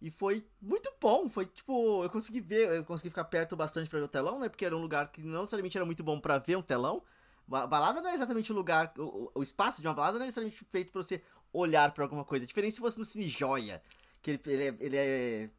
E 0.01 0.09
foi 0.09 0.45
muito 0.61 0.91
bom, 0.99 1.27
foi 1.27 1.45
tipo, 1.45 2.03
eu 2.03 2.09
consegui 2.09 2.39
ver, 2.39 2.69
eu 2.71 2.85
consegui 2.85 3.09
ficar 3.09 3.25
perto 3.25 3.55
bastante 3.55 3.89
pra 3.89 3.99
ver 3.99 4.05
o 4.05 4.09
telão, 4.09 4.39
né? 4.39 4.47
Porque 4.47 4.65
era 4.65 4.75
um 4.75 4.81
lugar 4.81 5.11
que 5.11 5.21
não 5.21 5.41
necessariamente 5.41 5.77
era 5.77 5.85
muito 5.85 6.03
bom 6.03 6.19
pra 6.19 6.37
ver 6.39 6.55
um 6.57 6.61
telão. 6.61 7.03
Ba- 7.47 7.67
Balada 7.67 8.01
não 8.01 8.09
é 8.09 8.13
exatamente 8.13 8.51
o 8.51 8.55
lugar, 8.55 8.93
o, 8.97 9.29
o- 9.35 9.43
espaço 9.43 9.81
de 9.81 9.87
uma 9.87 9.93
balada 9.93 10.17
não 10.17 10.23
é 10.23 10.27
necessariamente 10.27 10.63
feito 10.69 10.91
pra 10.91 11.01
você 11.03 11.21
olhar 11.51 11.91
pra 11.91 12.05
alguma 12.05 12.23
coisa. 12.23 12.45
Diferente 12.45 12.75
se 12.75 12.79
fosse 12.79 12.97
no 12.97 13.03
Cine 13.05 13.27
Joia, 13.27 13.81
que 14.21 14.31
ele, 14.31 14.41
ele, 14.45 14.63
é, 14.63 14.75
ele 14.79 14.97
é 14.97 15.49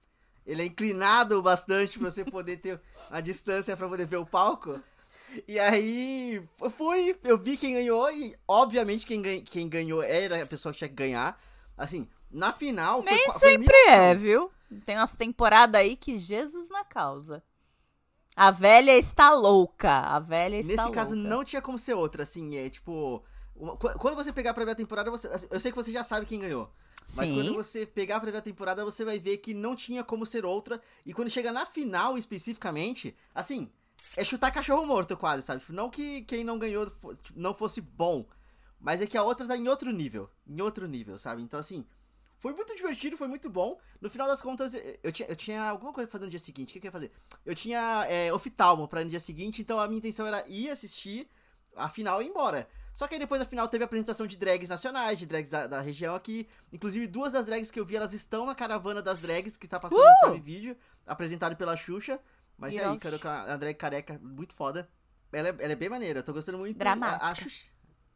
ele 0.47 0.63
é 0.63 0.65
inclinado 0.65 1.41
bastante 1.43 1.99
pra 1.99 2.11
você 2.11 2.25
poder 2.25 2.57
ter 2.57 2.81
a 3.11 3.21
distância 3.21 3.77
pra 3.77 3.89
poder 3.89 4.07
ver 4.07 4.17
o 4.17 4.27
palco. 4.27 4.81
E 5.47 5.59
aí, 5.59 6.43
eu 6.61 6.71
fui, 6.71 7.17
eu 7.23 7.39
vi 7.39 7.57
quem 7.57 7.75
ganhou 7.75 8.11
e, 8.11 8.35
obviamente, 8.49 9.07
quem, 9.07 9.45
quem 9.45 9.69
ganhou 9.69 10.03
era 10.03 10.43
a 10.43 10.47
pessoa 10.47 10.73
que 10.73 10.79
tinha 10.79 10.89
que 10.89 10.95
ganhar. 10.95 11.41
Assim, 11.77 12.09
na 12.31 12.53
final. 12.53 13.03
Nem 13.03 13.27
foi 13.31 13.35
sempre 13.35 13.75
é, 13.89 14.15
viu? 14.15 14.51
Tem 14.87 14.97
umas 14.97 15.15
temporadas 15.15 15.81
aí 15.81 15.97
que 15.97 16.19
Jesus 16.19 16.69
na 16.71 16.85
causa. 16.85 17.43
A 18.37 18.51
velha 18.51 18.97
está 18.97 19.31
louca. 19.35 19.91
A 19.91 20.19
velha 20.19 20.57
está 20.57 20.73
Nesse 20.73 20.83
louca. 20.85 21.01
caso, 21.01 21.17
não 21.17 21.45
tinha 21.45 21.61
como 21.61 21.77
ser 21.77 21.95
outra, 21.95 22.23
assim, 22.23 22.57
é 22.57 22.71
tipo. 22.71 23.23
uma- 23.57 23.77
quando 23.77 24.15
você 24.15 24.33
pegar 24.33 24.55
pra 24.55 24.65
ver 24.65 24.71
a 24.71 24.75
temporada, 24.75 25.11
você, 25.11 25.27
assim, 25.29 25.47
eu 25.51 25.61
sei 25.61 25.71
que 25.73 25.77
você 25.77 25.93
já 25.93 26.03
sabe 26.05 26.25
quem 26.27 26.41
ganhou. 26.41 26.73
Mas 27.17 27.29
Sim. 27.29 27.35
quando 27.35 27.55
você 27.55 27.85
pegar 27.85 28.21
pra 28.21 28.31
ver 28.31 28.39
a 28.39 28.43
temporada, 28.43 28.85
você 28.85 29.05
vai 29.05 29.19
ver 29.19 29.39
que 29.39 29.53
não 29.53 29.75
tinha 29.75 30.05
como 30.05 30.25
ser 30.25 30.47
outra. 30.47 30.81
E 31.05 31.13
quando 31.13 31.29
chega 31.29 31.51
na 31.53 31.67
final, 31.67 32.17
especificamente, 32.17 33.15
assim, 33.35 33.69
é 34.17 34.23
chutar 34.25 34.53
cachorro 34.53 34.87
morto 34.87 35.17
quase, 35.17 35.43
sabe? 35.43 35.61
Tipo, 35.61 35.73
não 35.73 35.91
que 35.91 36.23
quem 36.23 36.45
não 36.45 36.59
ganhou 36.59 36.89
tipo, 36.89 37.17
não 37.35 37.53
fosse 37.53 37.81
bom, 37.81 38.25
mas 38.79 39.03
é 39.03 39.07
que 39.07 39.19
a 39.19 39.23
outra 39.23 39.47
tá 39.47 39.57
em 39.57 39.69
outro 39.69 39.91
nível. 39.91 40.31
Em 40.47 40.61
outro 40.63 40.87
nível, 40.87 41.19
sabe? 41.19 41.43
Então, 41.43 41.59
assim, 41.61 41.85
foi 42.41 42.53
muito 42.53 42.75
divertido, 42.75 43.17
foi 43.17 43.29
muito 43.29 43.49
bom. 43.49 43.79
No 44.01 44.11
final 44.11 44.27
das 44.27 44.43
contas, 44.43 44.75
eu- 44.75 44.99
eu 45.03 45.13
tinha, 45.13 45.29
eu 45.29 45.37
tinha 45.37 45.63
alguma 45.63 45.93
coisa 45.93 46.09
pra 46.09 46.13
fazer 46.13 46.25
no 46.25 46.31
dia 46.31 46.39
seguinte. 46.41 46.71
O 46.71 46.73
que, 46.73 46.81
que 46.81 46.87
eu 46.87 46.89
ia 46.89 46.93
fazer? 46.93 47.13
Eu 47.47 47.55
tinha 47.55 48.07
é, 48.09 48.33
oftalmo 48.33 48.89
pra 48.89 49.05
no 49.05 49.11
dia 49.11 49.21
seguinte, 49.21 49.63
então 49.63 49.79
a 49.79 49.87
minha 49.87 49.99
intenção 49.99 50.27
era 50.27 50.45
ir 50.49 50.71
assistir 50.71 51.29
a 51.77 51.89
final 51.89 52.21
e 52.21 52.27
ir 52.27 52.29
embora. 52.29 52.69
Só 52.93 53.07
que 53.07 53.15
aí 53.15 53.21
depois 53.21 53.41
da 53.41 53.47
final 53.47 53.69
teve 53.69 53.85
a 53.85 53.87
apresentação 53.87 54.27
de 54.27 54.37
drags 54.37 54.69
nacionais, 54.69 55.17
de 55.19 55.25
drags 55.25 55.49
da, 55.49 55.67
da 55.69 55.81
região 55.81 56.15
aqui. 56.17 56.49
Inclusive, 56.73 57.07
duas 57.07 57.33
das 57.33 57.47
drags 57.47 57.71
que 57.71 57.79
eu 57.79 57.85
vi, 57.85 57.95
elas 57.97 58.13
estão 58.13 58.45
na 58.45 58.55
caravana 58.55 59.01
das 59.01 59.21
drags, 59.21 59.57
que 59.57 59.69
tá 59.69 59.79
passando 59.79 60.01
no 60.03 60.31
Prime 60.31 60.41
vídeo, 60.41 60.77
apresentado 61.07 61.55
pela 61.57 61.77
Xuxa. 61.77 62.19
Mas 62.59 62.75
e 62.75 62.79
aí, 62.79 62.85
Irão. 62.85 62.99
cara, 62.99 63.53
a 63.53 63.57
drag 63.57 63.75
careca, 63.77 64.19
muito 64.21 64.53
foda. 64.55 64.89
Ela 65.33 65.49
é, 65.51 65.57
ela 65.61 65.73
é 65.73 65.77
bem 65.77 65.89
maneira, 65.89 66.19
eu 66.19 66.23
tô 66.25 66.33
gostando 66.33 66.59
muito. 66.59 66.77
Dramática. 66.77 67.25
A, 67.25 67.31
a 67.31 67.35
Xuxa, 67.37 67.65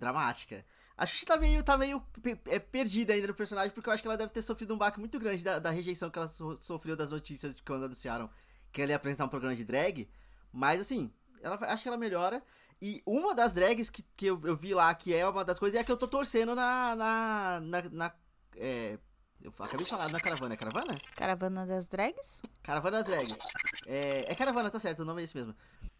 dramática. 0.01 0.67
A 0.97 1.07
Xuxa 1.07 1.27
tá 1.27 1.37
meio, 1.37 1.63
tá 1.63 1.77
meio 1.77 2.03
é, 2.47 2.59
perdida 2.59 3.13
ainda 3.13 3.27
no 3.27 3.35
personagem, 3.35 3.71
porque 3.73 3.89
eu 3.89 3.93
acho 3.93 4.03
que 4.03 4.09
ela 4.09 4.17
deve 4.17 4.33
ter 4.33 4.43
sofrido 4.43 4.73
um 4.75 4.79
baque 4.79 5.01
muito 5.01 5.19
grande 5.19 5.43
da, 5.43 5.59
da 5.59 5.71
rejeição 5.71 6.09
que 6.09 6.19
ela 6.19 6.29
so- 6.29 6.57
sofreu 6.61 6.95
das 6.95 7.11
notícias 7.11 7.55
de 7.55 7.63
quando 7.63 7.85
anunciaram 7.85 8.31
que 8.73 8.81
ela 8.81 8.93
ia 8.93 8.97
apresentar 8.97 9.25
um 9.25 9.29
programa 9.29 9.57
de 9.57 9.65
drag. 9.65 10.09
Mas 10.53 10.81
assim, 10.81 11.13
ela, 11.43 11.57
acho 11.67 11.83
que 11.83 11.89
ela 11.89 11.99
melhora. 11.99 12.43
E 12.81 13.03
uma 13.07 13.35
das 13.35 13.53
drags 13.53 13.91
que, 13.91 14.03
que 14.17 14.27
eu, 14.27 14.41
eu 14.45 14.57
vi 14.57 14.73
lá, 14.75 14.95
que 14.95 15.13
é 15.15 15.27
uma 15.27 15.45
das 15.45 15.59
coisas, 15.59 15.77
é 15.77 15.81
a 15.81 15.85
que 15.85 15.91
eu 15.91 15.97
tô 15.97 16.07
torcendo 16.07 16.55
na. 16.55 16.95
na. 16.95 17.61
na. 17.61 17.83
na- 17.91 18.13
é, 18.57 18.99
eu 19.43 19.53
acabei 19.59 19.85
de 19.85 19.91
falar, 19.91 20.09
na 20.11 20.21
caravana, 20.21 20.55
é 20.55 20.57
caravana? 20.57 20.99
Caravana 21.17 21.67
das 21.67 21.87
Drags? 21.89 22.41
Caravana 22.63 22.99
das 23.03 23.07
drags. 23.07 23.37
É, 23.87 24.31
é 24.31 24.35
caravana, 24.35 24.71
tá 24.71 24.79
certo, 24.79 25.01
o 25.01 25.05
nome 25.05 25.21
é 25.21 25.25
esse 25.25 25.37
mesmo. 25.37 25.55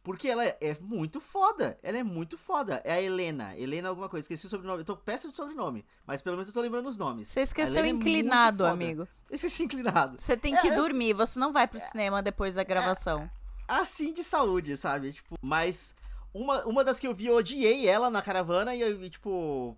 Porque 0.05 0.29
ela 0.29 0.45
é, 0.45 0.57
é 0.61 0.77
muito 0.81 1.19
foda. 1.19 1.79
Ela 1.83 1.97
é 1.99 2.03
muito 2.03 2.37
foda. 2.37 2.81
É 2.85 2.93
a 2.93 3.01
Helena. 3.01 3.57
Helena 3.57 3.89
alguma 3.89 4.07
coisa. 4.09 4.23
Esqueci 4.25 4.47
o 4.47 4.51
sobrenome. 4.51 4.81
Eu 4.83 4.85
tô 4.85 4.97
péssimo 4.97 5.33
de 5.33 5.37
sobrenome. 5.39 5.85
Mas 6.07 6.21
pelo 6.21 6.37
menos 6.37 6.47
eu 6.49 6.55
tô 6.55 6.61
lembrando 6.61 6.87
os 6.91 6.99
nomes. 6.99 7.29
Você 7.29 7.41
esqueceu 7.41 7.83
é 7.83 7.89
inclinado, 7.89 8.59
foda. 8.59 8.71
amigo. 8.71 9.09
Esqueci 9.31 9.63
inclinado. 9.65 10.21
Você 10.21 10.37
tem 10.37 10.55
que 10.57 10.69
É, 10.69 10.73
é- 10.73 10.77
dormir, 10.77 11.15
você 11.15 11.39
não 11.41 11.53
vai 11.55 11.67
pro 11.67 11.81
cinema 11.81 12.23
depois 12.23 12.55
da 12.55 12.63
gravação. 12.63 13.29
assim 13.67 14.13
de 14.13 14.23
saúde, 14.23 14.77
sabe? 14.77 15.15
Tipo, 15.15 15.37
mas 15.41 15.95
uma, 16.35 16.63
uma 16.67 16.85
das 16.85 17.01
que 17.01 17.07
eu 17.07 17.15
vi, 17.15 17.27
eu 17.27 17.37
odiei 17.37 17.89
ela 17.89 18.11
na 18.11 18.21
caravana 18.21 18.75
e 18.75 18.83
eu, 18.83 19.09
tipo, 19.09 19.75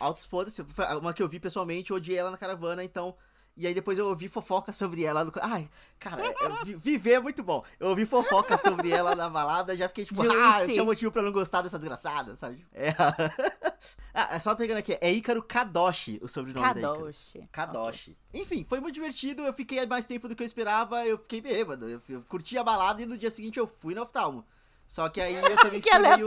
altos 0.00 0.24
foda-se. 0.24 0.62
Uma 1.00 1.14
que 1.14 1.22
eu 1.22 1.28
vi 1.28 1.38
pessoalmente, 1.38 1.92
eu 1.92 1.96
odiei 1.96 2.18
ela 2.18 2.32
na 2.32 2.36
caravana, 2.36 2.82
então. 2.82 3.14
E 3.56 3.66
aí 3.66 3.74
depois 3.74 3.98
eu 3.98 4.06
ouvi 4.06 4.26
fofoca 4.28 4.72
sobre 4.72 5.04
ela 5.04 5.22
no. 5.24 5.32
Ai, 5.42 5.68
cara, 5.98 6.24
é- 6.24 6.28
é- 6.30 6.64
vi- 6.64 6.76
viver 6.76 7.12
é 7.14 7.20
muito 7.20 7.42
bom. 7.42 7.62
Eu 7.78 7.88
ouvi 7.88 8.06
fofoca 8.06 8.56
sobre 8.56 8.90
ela 8.90 9.14
na 9.14 9.28
balada, 9.28 9.76
já 9.76 9.86
fiquei 9.88 10.04
tipo, 10.06 10.22
ah, 10.22 10.24
eu 10.24 10.58
Juicy. 10.60 10.72
tinha 10.72 10.84
motivo 10.84 11.12
pra 11.12 11.20
não 11.20 11.30
gostar 11.32 11.60
dessa 11.62 11.78
desgraçada, 11.78 12.34
sabe? 12.36 12.64
É. 12.72 12.94
ah, 14.14 14.34
é 14.34 14.38
só 14.38 14.54
pegando 14.54 14.78
aqui, 14.78 14.96
é 15.00 15.10
Ícaro 15.12 15.42
Kadoshi 15.42 16.18
o 16.22 16.28
sobrenome 16.28 16.74
da 16.74 16.80
Ícaro. 16.80 16.94
Kadoshi. 17.00 17.48
Kadoshi. 17.52 18.18
Enfim, 18.32 18.64
foi 18.64 18.80
muito 18.80 18.94
divertido, 18.94 19.42
eu 19.42 19.52
fiquei 19.52 19.84
mais 19.86 20.06
tempo 20.06 20.28
do 20.28 20.34
que 20.36 20.42
eu 20.42 20.46
esperava, 20.46 21.04
eu 21.04 21.18
fiquei 21.18 21.40
bêbado. 21.40 21.88
Eu, 21.88 22.00
eu 22.08 22.22
curti 22.28 22.56
a 22.56 22.64
balada 22.64 23.02
e 23.02 23.06
no 23.06 23.18
dia 23.18 23.30
seguinte 23.30 23.58
eu 23.58 23.66
fui 23.66 23.94
no 23.94 24.02
oftalmo. 24.02 24.44
Só 24.86 25.08
que 25.08 25.20
aí 25.20 25.34
eu 25.34 25.42
também 25.58 25.80
Que 25.80 25.90
fiquei 25.90 25.98
meio... 26.16 26.26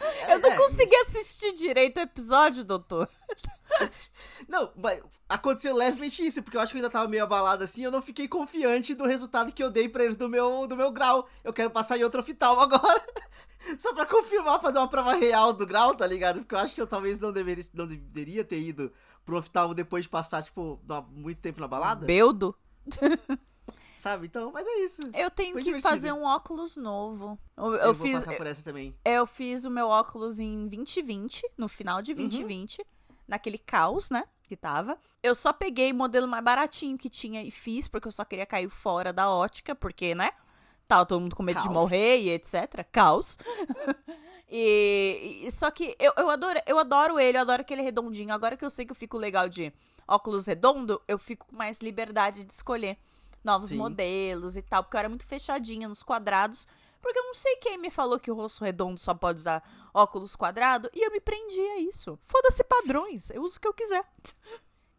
aleatório. 0.00 0.32
Eu 0.32 0.40
não 0.40 0.50
É, 0.52 0.56
consegui 0.56 0.96
assistir 0.96 1.52
direito 1.52 1.98
o 1.98 2.00
episódio, 2.00 2.64
doutor. 2.64 3.08
Não, 4.48 4.70
mas 4.76 5.02
aconteceu 5.28 5.74
levemente 5.74 6.24
isso, 6.24 6.42
porque 6.42 6.56
eu 6.56 6.60
acho 6.60 6.72
que 6.72 6.78
eu 6.78 6.82
ainda 6.82 6.90
tava 6.90 7.08
meio 7.08 7.24
abalado 7.24 7.64
assim, 7.64 7.82
eu 7.82 7.90
não 7.90 8.02
fiquei 8.02 8.28
confiante 8.28 8.94
do 8.94 9.04
resultado 9.04 9.50
que 9.50 9.62
eu 9.64 9.70
dei 9.70 9.88
pra 9.88 10.04
ele 10.04 10.14
do 10.14 10.28
meu, 10.28 10.66
do 10.66 10.76
meu 10.76 10.90
grau. 10.90 11.26
Eu 11.42 11.52
quero 11.52 11.70
passar 11.70 11.96
em 11.98 12.04
outro 12.04 12.20
oftalmo 12.20 12.60
agora. 12.60 13.02
Só 13.78 13.94
pra 13.94 14.04
confirmar, 14.04 14.60
fazer 14.60 14.78
uma 14.78 14.88
prova 14.88 15.14
real 15.14 15.52
do 15.52 15.66
grau, 15.66 15.94
tá 15.94 16.06
ligado? 16.06 16.40
Porque 16.40 16.54
eu 16.54 16.58
acho 16.58 16.74
que 16.74 16.82
eu 16.82 16.86
talvez 16.86 17.18
não 17.18 17.32
deveria, 17.32 17.64
não 17.72 17.86
deveria 17.86 18.44
ter 18.44 18.60
ido 18.60 18.92
pro 19.24 19.38
oftalmo 19.38 19.74
depois 19.74 20.04
de 20.04 20.10
passar, 20.10 20.42
tipo, 20.42 20.80
muito 21.10 21.40
tempo 21.40 21.60
na 21.60 21.68
balada. 21.68 22.04
Beldo. 22.04 22.54
Sabe? 23.96 24.26
Então, 24.26 24.50
mas 24.52 24.66
é 24.66 24.80
isso. 24.84 25.02
Eu 25.14 25.30
tenho 25.30 25.52
Foi 25.52 25.60
que 25.62 25.66
divertido. 25.66 25.88
fazer 25.90 26.12
um 26.12 26.24
óculos 26.24 26.76
novo. 26.76 27.38
Eu, 27.56 27.64
Eu, 27.66 27.74
eu 27.74 27.94
vou 27.94 28.06
fiz, 28.06 28.24
passar 28.24 28.36
por 28.36 28.46
essa 28.46 28.62
também. 28.62 28.94
eu 29.04 29.26
fiz 29.26 29.64
o 29.64 29.70
meu 29.70 29.86
óculos 29.88 30.38
em 30.38 30.66
2020, 30.68 31.42
no 31.56 31.68
final 31.68 31.96
Uhum. 31.98 32.02
de 32.02 32.14
2020, 32.14 32.84
naquele 33.28 33.58
caos, 33.58 34.10
né, 34.10 34.24
que 34.42 34.56
tava. 34.56 34.98
Eu 35.22 35.34
só 35.34 35.52
peguei 35.52 35.92
o 35.92 35.94
modelo 35.94 36.26
mais 36.26 36.42
baratinho 36.44 36.98
que 36.98 37.08
tinha 37.08 37.42
e 37.42 37.50
fiz, 37.50 37.86
porque 37.88 38.08
eu 38.08 38.12
só 38.12 38.24
queria 38.24 38.44
cair 38.46 38.68
fora 38.68 39.12
da 39.12 39.30
ótica, 39.30 39.74
porque, 39.74 40.14
né, 40.14 40.30
tava 40.88 41.06
todo 41.06 41.20
mundo 41.20 41.36
com 41.36 41.42
medo 41.42 41.58
de 41.58 41.62
Caos. 41.64 41.74
morrer 41.74 42.18
e 42.18 42.30
etc. 42.30 42.84
Caos. 42.90 43.38
e, 44.50 45.42
e- 45.46 45.50
só 45.50 45.70
que 45.70 45.96
eu, 45.98 46.12
eu, 46.16 46.28
adoro, 46.30 46.58
eu 46.66 46.78
adoro 46.78 47.18
ele, 47.18 47.38
eu 47.38 47.42
adoro 47.42 47.62
aquele 47.62 47.82
redondinho. 47.82 48.32
Agora 48.34 48.56
que 48.56 48.64
eu 48.64 48.70
sei 48.70 48.84
que 48.84 48.92
eu 48.92 48.96
fico 48.96 49.16
legal 49.16 49.48
de 49.48 49.72
óculos 50.06 50.46
redondo, 50.46 51.00
eu 51.08 51.18
fico 51.18 51.46
com 51.46 51.56
mais 51.56 51.78
liberdade 51.78 52.44
de 52.44 52.52
escolher 52.52 52.98
novos 53.42 53.70
Sim. 53.70 53.76
modelos 53.76 54.56
e 54.56 54.62
tal, 54.62 54.82
porque 54.82 54.96
eu 54.96 55.00
era 55.00 55.08
muito 55.08 55.26
fechadinha 55.26 55.88
nos 55.88 56.02
quadrados. 56.02 56.66
Porque 57.00 57.18
eu 57.18 57.24
não 57.24 57.34
sei 57.34 57.56
quem 57.56 57.78
me 57.78 57.90
falou 57.90 58.20
que 58.20 58.30
o 58.30 58.34
rosto 58.34 58.64
redondo 58.64 59.00
só 59.00 59.12
pode 59.12 59.40
usar 59.40 59.90
óculos 59.92 60.36
quadrado 60.36 60.88
e 60.94 61.04
eu 61.04 61.10
me 61.10 61.20
prendi 61.20 61.60
a 61.60 61.80
isso. 61.80 62.16
Foda-se 62.24 62.62
padrões, 62.62 63.30
eu 63.30 63.42
uso 63.42 63.56
o 63.56 63.60
que 63.60 63.66
eu 63.66 63.74
quiser. 63.74 64.04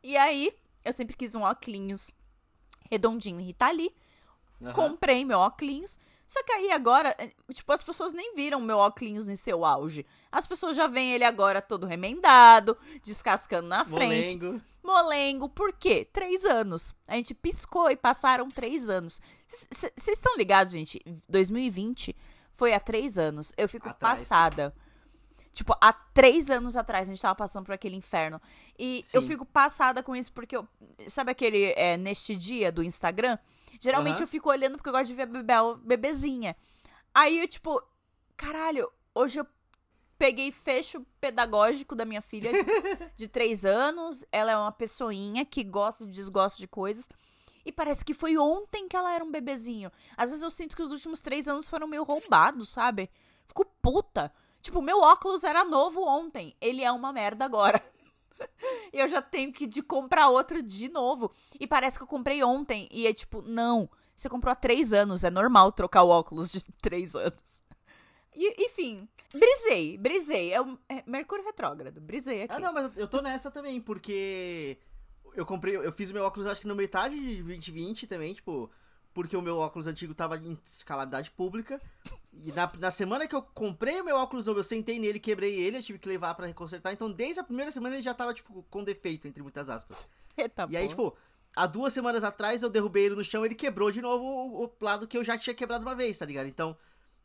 E 0.03 0.17
aí, 0.17 0.53
eu 0.83 0.91
sempre 0.91 1.15
quis 1.15 1.33
um 1.33 1.43
óculos 1.43 2.11
redondinho 2.91 3.39
em 3.39 3.43
Ritali. 3.45 3.95
Aham. 4.61 4.73
Comprei 4.73 5.23
meu 5.23 5.39
óculos. 5.39 5.97
Só 6.27 6.43
que 6.43 6.51
aí 6.51 6.71
agora, 6.71 7.15
eh, 7.17 7.31
tipo, 7.53 7.71
as 7.71 7.83
pessoas 7.83 8.11
nem 8.11 8.35
viram 8.35 8.59
meu 8.59 8.77
óculos 8.77 9.29
em 9.29 9.35
seu 9.35 9.63
auge. 9.63 10.05
As 10.31 10.45
pessoas 10.45 10.75
já 10.75 10.87
veem 10.87 11.13
ele 11.13 11.23
agora 11.23 11.61
todo 11.61 11.85
remendado, 11.85 12.77
descascando 13.03 13.67
na 13.67 13.85
frente. 13.85 14.37
Molengo. 14.37 14.61
Molengo, 14.83 15.47
por 15.47 15.71
quê? 15.73 16.07
Três 16.11 16.43
anos. 16.45 16.93
A 17.07 17.15
gente 17.15 17.33
piscou 17.33 17.89
e 17.89 17.95
passaram 17.95 18.49
três 18.49 18.89
anos. 18.89 19.21
Vocês 19.47 19.93
estão 20.17 20.35
ligados, 20.35 20.73
gente? 20.73 21.01
2020 21.29 22.15
foi 22.51 22.73
há 22.73 22.79
três 22.79 23.17
anos. 23.17 23.53
Eu 23.57 23.69
fico 23.69 23.89
Atrás. 23.89 24.19
passada. 24.21 24.75
Tipo, 25.53 25.75
há 25.79 25.93
três 25.93 26.49
anos 26.49 26.75
atrás 26.75 27.07
a 27.07 27.11
gente 27.11 27.21
tava 27.21 27.35
passando 27.35 27.65
por 27.65 27.73
aquele 27.73 27.95
inferno. 27.95 28.41
E 28.77 29.03
eu 29.13 29.21
Sim. 29.21 29.27
fico 29.27 29.45
passada 29.45 30.01
com 30.01 30.15
isso 30.15 30.33
porque 30.33 30.57
eu. 30.57 30.67
Sabe 31.07 31.31
aquele 31.31 31.73
é, 31.77 31.95
neste 31.95 32.35
dia 32.35 32.71
do 32.71 32.83
Instagram? 32.83 33.37
Geralmente 33.79 34.15
Aham. 34.15 34.23
eu 34.23 34.27
fico 34.27 34.49
olhando 34.49 34.77
porque 34.77 34.89
eu 34.89 34.93
gosto 34.93 35.07
de 35.07 35.15
ver 35.15 35.27
bebel, 35.27 35.77
bebezinha. 35.77 36.55
Aí 37.13 37.39
eu, 37.39 37.47
tipo, 37.47 37.81
caralho, 38.35 38.91
hoje 39.13 39.39
eu 39.39 39.45
peguei 40.23 40.53
fecho 40.53 41.05
pedagógico 41.19 41.97
da 41.97 42.05
minha 42.05 42.21
filha 42.21 42.49
de 43.17 43.27
três 43.27 43.65
anos. 43.65 44.25
Ela 44.31 44.53
é 44.53 44.57
uma 44.57 44.71
pessoinha 44.71 45.43
que 45.43 45.65
gosta 45.65 46.05
e 46.05 46.07
desgosta 46.07 46.59
de 46.59 46.65
coisas. 46.65 47.09
E 47.65 47.73
parece 47.73 48.05
que 48.05 48.13
foi 48.13 48.37
ontem 48.37 48.87
que 48.87 48.95
ela 48.95 49.13
era 49.13 49.21
um 49.21 49.29
bebezinho. 49.29 49.91
Às 50.15 50.29
vezes 50.29 50.41
eu 50.41 50.49
sinto 50.49 50.77
que 50.77 50.81
os 50.81 50.93
últimos 50.93 51.19
três 51.19 51.45
anos 51.45 51.67
foram 51.67 51.87
meio 51.87 52.05
roubados, 52.05 52.69
sabe? 52.69 53.09
Fico 53.45 53.65
puta. 53.81 54.31
Tipo, 54.61 54.81
meu 54.81 55.01
óculos 55.01 55.43
era 55.43 55.65
novo 55.65 56.01
ontem. 56.07 56.55
Ele 56.61 56.81
é 56.81 56.91
uma 56.91 57.11
merda 57.11 57.43
agora. 57.43 57.83
E 58.91 58.99
eu 58.99 59.07
já 59.07 59.21
tenho 59.21 59.53
que 59.53 59.65
de 59.65 59.81
comprar 59.81 60.27
outro 60.27 60.61
de 60.61 60.89
novo. 60.89 61.31
E 61.57 61.65
parece 61.65 61.97
que 61.97 62.03
eu 62.03 62.07
comprei 62.07 62.43
ontem. 62.43 62.89
E 62.91 63.07
é 63.07 63.13
tipo, 63.13 63.41
não. 63.41 63.89
Você 64.13 64.27
comprou 64.27 64.51
há 64.51 64.55
três 64.55 64.91
anos. 64.91 65.23
É 65.23 65.29
normal 65.29 65.71
trocar 65.71 66.03
o 66.03 66.09
óculos 66.09 66.51
de 66.51 66.61
três 66.81 67.15
anos. 67.15 67.61
E, 68.35 68.65
enfim, 68.65 69.07
brisei, 69.39 69.97
brisei. 69.97 70.53
É, 70.53 70.61
um- 70.61 70.77
é 70.89 71.03
Mercúrio 71.05 71.43
retrógrado. 71.45 71.99
Brisei 72.01 72.43
aqui. 72.43 72.53
Ah, 72.53 72.59
não, 72.59 72.73
mas 72.73 72.91
eu- 72.95 73.07
tô 73.07 73.21
nessa 73.21 73.49
também, 73.51 73.79
porque 73.81 74.77
eu 75.35 75.45
comprei, 75.45 75.75
eu 75.75 75.91
fiz 75.91 76.11
o 76.11 76.13
meu 76.13 76.23
óculos 76.23 76.47
acho 76.47 76.61
que 76.61 76.67
na 76.67 76.75
metade 76.75 77.19
de 77.19 77.41
2020 77.43 78.05
também, 78.07 78.33
tipo, 78.33 78.69
porque 79.13 79.35
o 79.37 79.41
meu 79.41 79.57
óculos 79.57 79.87
antigo 79.87 80.13
tava 80.13 80.37
em 80.37 80.57
calamidade 80.85 81.31
pública. 81.31 81.81
E 82.33 82.51
na, 82.51 82.71
na 82.79 82.89
semana 82.91 83.27
que 83.27 83.35
eu 83.35 83.41
comprei 83.41 84.01
o 84.01 84.03
meu 84.05 84.15
óculos 84.17 84.45
novo, 84.45 84.59
eu 84.59 84.63
sentei 84.63 84.97
nele, 84.99 85.19
quebrei 85.19 85.53
ele, 85.59 85.77
eu 85.77 85.83
tive 85.83 85.99
que 85.99 86.09
levar 86.09 86.33
pra 86.33 86.51
consertar. 86.53 86.91
Então, 86.93 87.11
desde 87.11 87.39
a 87.39 87.43
primeira 87.43 87.71
semana 87.71 87.95
ele 87.95 88.01
já 88.03 88.13
tava, 88.13 88.33
tipo, 88.33 88.63
com 88.69 88.83
defeito, 88.83 89.27
entre 89.27 89.43
muitas 89.43 89.69
aspas. 89.69 89.97
Eita, 90.35 90.65
E 90.69 90.75
aí, 90.77 90.85
porra. 90.89 90.89
tipo, 91.11 91.17
há 91.55 91.67
duas 91.67 91.93
semanas 91.93 92.23
atrás 92.23 92.63
eu 92.63 92.69
derrubei 92.71 93.05
ele 93.05 93.15
no 93.15 93.23
chão, 93.23 93.45
ele 93.45 93.53
quebrou 93.53 93.91
de 93.91 94.01
novo 94.01 94.23
o, 94.25 94.65
o 94.65 94.71
lado 94.81 95.07
que 95.07 95.15
eu 95.17 95.23
já 95.23 95.37
tinha 95.37 95.53
quebrado 95.53 95.85
uma 95.85 95.93
vez, 95.95 96.17
tá 96.17 96.25
ligado? 96.25 96.47
Então, 96.47 96.75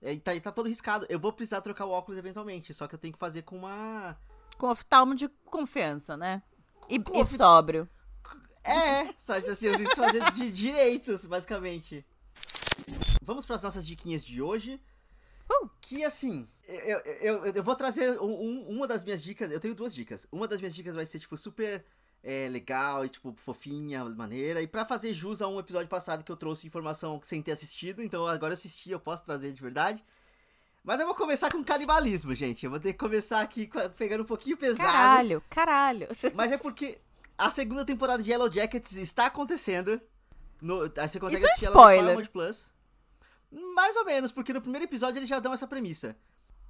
é, 0.03 0.17
tá, 0.17 0.39
tá 0.41 0.53
todo 0.53 0.69
riscado. 0.69 1.07
Eu 1.09 1.19
vou 1.19 1.33
precisar 1.33 1.61
trocar 1.61 1.85
o 1.87 1.91
óculos 1.91 2.19
eventualmente, 2.19 2.73
só 2.75 2.87
que 2.87 2.95
eu 2.95 2.99
tenho 2.99 3.13
que 3.13 3.19
fazer 3.19 3.43
com 3.43 3.57
uma. 3.57 4.17
Com 4.57 4.69
oftalmo 4.69 5.15
de 5.15 5.29
confiança, 5.47 6.17
né? 6.17 6.43
E, 6.89 6.99
Com 6.99 7.17
e 7.17 7.21
ofta- 7.23 7.37
sóbrio. 7.37 7.89
É, 8.65 9.13
só 9.19 9.41
que 9.41 9.49
assim, 9.51 9.67
eu 9.69 9.75
preciso 9.75 9.97
fazer 9.97 10.31
de 10.33 10.51
direitos, 10.53 11.25
basicamente. 11.27 12.05
Vamos 13.23 13.47
para 13.47 13.57
as 13.57 13.63
nossas 13.63 13.87
diquinhas 13.87 14.25
de 14.25 14.41
hoje. 14.43 14.81
Uh! 15.51 15.69
Que 15.81 16.05
assim, 16.05 16.47
eu, 16.67 16.99
eu, 17.01 17.45
eu, 17.45 17.47
eu 17.55 17.63
vou 17.63 17.75
trazer 17.75 18.21
um- 18.21 18.27
um- 18.41 18.69
uma 18.69 18.87
das 18.87 19.03
minhas 19.05 19.23
dicas. 19.23 19.51
Eu 19.51 19.61
tenho 19.61 19.75
duas 19.75 19.95
dicas. 19.95 20.27
Uma 20.31 20.47
das 20.47 20.61
minhas 20.61 20.75
dicas 20.75 20.95
vai 20.95 21.07
ser, 21.07 21.19
tipo, 21.19 21.37
super 21.37 21.85
é, 22.29 22.47
legal 22.47 23.07
e, 23.07 23.09
tipo, 23.09 23.35
fofinha, 23.39 24.05
maneira. 24.05 24.61
E 24.61 24.67
pra 24.67 24.85
fazer 24.85 25.15
jus 25.15 25.41
a 25.41 25.49
um 25.49 25.59
episódio 25.59 25.89
passado 25.89 26.23
que 26.23 26.31
eu 26.31 26.37
trouxe 26.37 26.67
informação 26.67 27.19
sem 27.23 27.41
ter 27.41 27.53
assistido, 27.53 28.03
então 28.03 28.27
agora 28.27 28.53
eu 28.53 28.59
assisti, 28.59 28.91
eu 28.91 29.01
posso 29.01 29.25
trazer 29.25 29.51
de 29.51 29.63
verdade. 29.63 30.05
Mas 30.85 31.01
eu 31.01 31.07
vou 31.07 31.15
começar 31.15 31.51
com 31.51 31.65
canibalismo, 31.65 32.35
gente. 32.35 32.67
Eu 32.67 32.71
vou 32.71 32.79
ter 32.79 32.93
que 32.93 32.99
começar 32.99 33.41
aqui 33.41 33.71
pegando 33.97 34.25
um 34.25 34.27
pouquinho 34.27 34.59
pesado. 34.59 34.93
Caralho, 34.93 35.43
caralho. 35.49 36.09
Mas 36.37 36.53
é 36.53 36.59
porque 36.59 36.99
a 37.37 37.49
segunda 37.49 37.83
temporada 37.83 38.23
de 38.23 38.31
Yellow 38.31 38.53
Jackets 38.53 38.93
está 38.93 39.27
acontecendo. 39.27 39.99
No, 40.61 40.81
você 40.81 41.19
consegue 41.19 41.37
Isso 41.37 41.47
é 41.47 41.51
assistir 41.51 41.67
ela 41.67 41.75
no 41.75 41.81
spoiler. 41.81 42.05
Paramount 42.05 42.27
Plus. 42.31 42.73
Mais 43.75 43.97
ou 43.97 44.05
menos, 44.05 44.33
porque 44.33 44.53
no 44.53 44.61
primeiro 44.61 44.85
episódio 44.85 45.19
eles 45.19 45.29
já 45.31 45.41
dão 45.41 45.55
essa 45.55 45.67
premissa. 45.67 46.15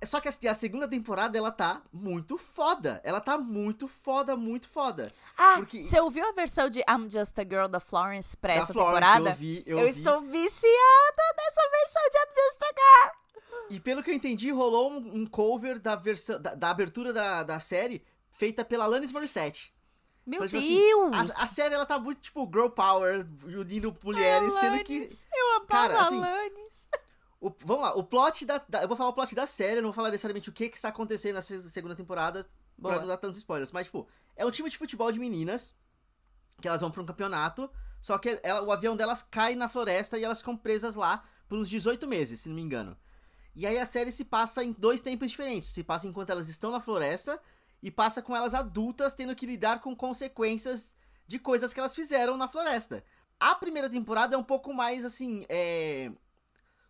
É 0.01 0.07
Só 0.07 0.21
que 0.21 0.29
a, 0.29 0.55
segunda 0.55 0.87
temporada, 0.87 1.37
ela 1.37 1.51
tá 1.51 1.83
muito 1.93 2.39
foda. 2.39 3.01
Ela 3.03 3.21
tá 3.21 3.37
muito 3.37 3.89
foda, 3.89 4.37
muito 4.37 4.69
foda. 4.69 5.13
Ah, 5.37 5.55
Porque- 5.57 5.83
você 5.83 6.01
ouviu 6.01 6.25
a 6.29 6.33
versão 6.33 6.71
de 6.71 6.79
I'm 6.89 7.11
Just 7.11 7.37
a 7.39 7.43
Girl 7.43 7.67
da 7.67 7.81
Florence 7.81 8.37
pra 8.37 8.55
Da 8.55 8.63
essa 8.63 8.73
Florence, 8.73 8.95
temporada? 8.95 9.31
eu 9.31 9.35
vi, 9.35 9.63
eu, 9.67 9.79
Eu 9.81 9.89
estou 9.89 10.21
viciada 10.21 11.23
nessa 11.37 11.71
versão 11.71 12.03
de 12.11 12.19
I'm 12.19 12.35
Just 12.35 12.63
a 12.63 12.67
Girl. 12.67 13.13
E 13.71 13.81
pelo 13.81 14.03
que 14.03 14.11
eu 14.11 14.15
entendi, 14.15 14.51
rolou 14.53 14.93
um, 14.93 15.23
um 15.23 15.27
cover 15.27 15.79
da 15.81 15.97
versão 15.97 16.41
da, 16.41 16.55
da 16.55 16.71
abertura 16.71 17.13
da, 17.13 17.43
da 17.43 17.59
série 17.61 18.03
feita 18.31 18.65
pela 18.65 18.85
Alanis 18.85 19.11
Morissette. 19.13 19.73
Meu 20.25 20.45
Então, 20.45 20.49
tipo 20.49 20.59
assim, 20.59 20.75
Deus! 20.79 21.39
a, 21.41 21.45
a 21.45 21.47
série, 21.47 21.75
ela 21.75 21.87
tá 21.87 21.99
muito, 21.99 22.21
tipo, 22.21 22.45
girl 22.45 22.69
power, 22.69 23.27
unindo 23.45 23.97
mulheres, 24.05 24.53
sendo 24.55 24.85
que... 24.85 24.97
Alanis, 24.99 25.27
Eu 25.35 25.57
amo 25.57 25.67
Cara, 25.67 25.99
a 25.99 26.07
assim, 26.07 26.17
Alanis. 26.23 26.89
O- 27.41 27.53
vamos 27.65 27.85
lá, 27.85 27.95
o 27.97 28.03
plot 28.03 28.45
da, 28.45 28.59
da- 28.69 28.83
Eu 28.83 28.89
vou 28.89 28.97
falar 28.97 29.11
o 29.11 29.13
plot 29.13 29.35
da 29.35 29.47
série, 29.47 29.79
eu 29.79 29.83
não 29.83 29.91
vou 29.91 29.95
falar 29.95 30.11
necessariamente 30.11 30.49
o 30.49 30.53
que, 30.53 30.69
que 30.69 30.77
está 30.77 30.89
acontecendo 30.89 31.35
na 31.37 31.43
se- 31.43 31.71
segunda 31.71 31.95
temporada 31.95 32.49
Boa. 32.77 32.95
pra 32.95 33.01
não 33.03 33.09
dar 33.09 33.17
tantos 33.17 33.39
spoilers. 33.39 33.71
Mas, 33.73 33.87
tipo, 33.87 34.09
é 34.37 34.45
um 34.45 34.51
time 34.51 34.69
de 34.69 34.77
futebol 34.79 35.11
de 35.13 35.19
meninas 35.21 35.75
que 36.61 36.67
elas 36.67 36.81
vão 36.81 36.91
pra 36.91 37.01
um 37.03 37.07
campeonato, 37.07 37.71
só 38.01 38.19
que 38.19 38.41
ela- 38.43 38.63
o 38.63 38.73
avião 38.73 38.97
delas 38.97 39.23
cai 39.23 39.55
na 39.55 39.69
floresta 39.69 40.19
e 40.19 40.25
elas 40.25 40.39
ficam 40.39 40.57
presas 40.57 40.97
lá 40.97 41.23
por 41.49 41.57
uns 41.59 41.69
18 41.69 42.07
meses, 42.09 42.41
se 42.41 42.49
não 42.49 42.57
me 42.57 42.63
engano. 42.63 42.97
E 43.55 43.67
aí 43.67 43.79
a 43.79 43.87
série 43.87 44.11
se 44.13 44.25
passa 44.25 44.63
em 44.65 44.73
dois 44.73 45.01
tempos 45.01 45.31
diferentes. 45.31 45.69
Se 45.71 45.83
passa 45.85 46.07
enquanto 46.09 46.31
elas 46.31 46.49
estão 46.49 46.71
na 46.73 46.81
floresta 46.81 47.41
e 47.83 47.91
passa 47.91 48.21
com 48.21 48.35
elas 48.35 48.55
adultas 48.55 49.15
tendo 49.15 49.35
que 49.35 49.47
lidar 49.47 49.81
com 49.81 49.95
consequências 49.97 50.95
de 51.27 51.39
coisas 51.39 51.73
que 51.73 51.79
elas 51.81 51.95
fizeram 51.95 52.37
na 52.37 52.49
floresta. 52.49 53.05
A 53.39 53.55
primeira 53.55 53.89
temporada 53.89 54.35
é 54.35 54.39
um 54.39 54.45
pouco 54.45 54.73
mais 54.75 55.05
assim, 55.05 55.45
é. 55.49 56.11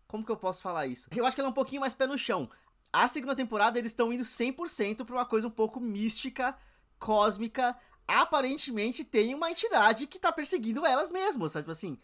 Como 0.09 0.25
que 0.25 0.31
eu 0.31 0.37
posso 0.37 0.63
falar 0.63 0.87
isso? 0.87 1.07
Eu 1.15 1.23
acho 1.23 1.35
que 1.35 1.39
ela 1.39 1.49
é 1.49 1.51
um 1.51 1.53
pouquinho 1.53 1.81
mais 1.81 1.93
pé 1.93 2.07
no 2.07 2.17
chão. 2.17 2.49
A 2.91 3.07
segunda 3.07 3.35
temporada 3.35 3.77
eles 3.77 3.91
estão 3.91 4.11
indo 4.11 4.23
100% 4.23 5.05
pra 5.05 5.15
uma 5.15 5.25
coisa 5.25 5.47
um 5.47 5.51
pouco 5.51 5.79
mística, 5.79 6.57
cósmica. 6.97 7.77
Aparentemente 8.07 9.03
tem 9.03 9.35
uma 9.35 9.51
entidade 9.51 10.07
que 10.07 10.17
tá 10.17 10.31
perseguindo 10.31 10.83
elas 10.83 11.11
mesmas, 11.11 11.51
sabe? 11.51 11.63
Tipo 11.63 11.73
assim. 11.73 11.99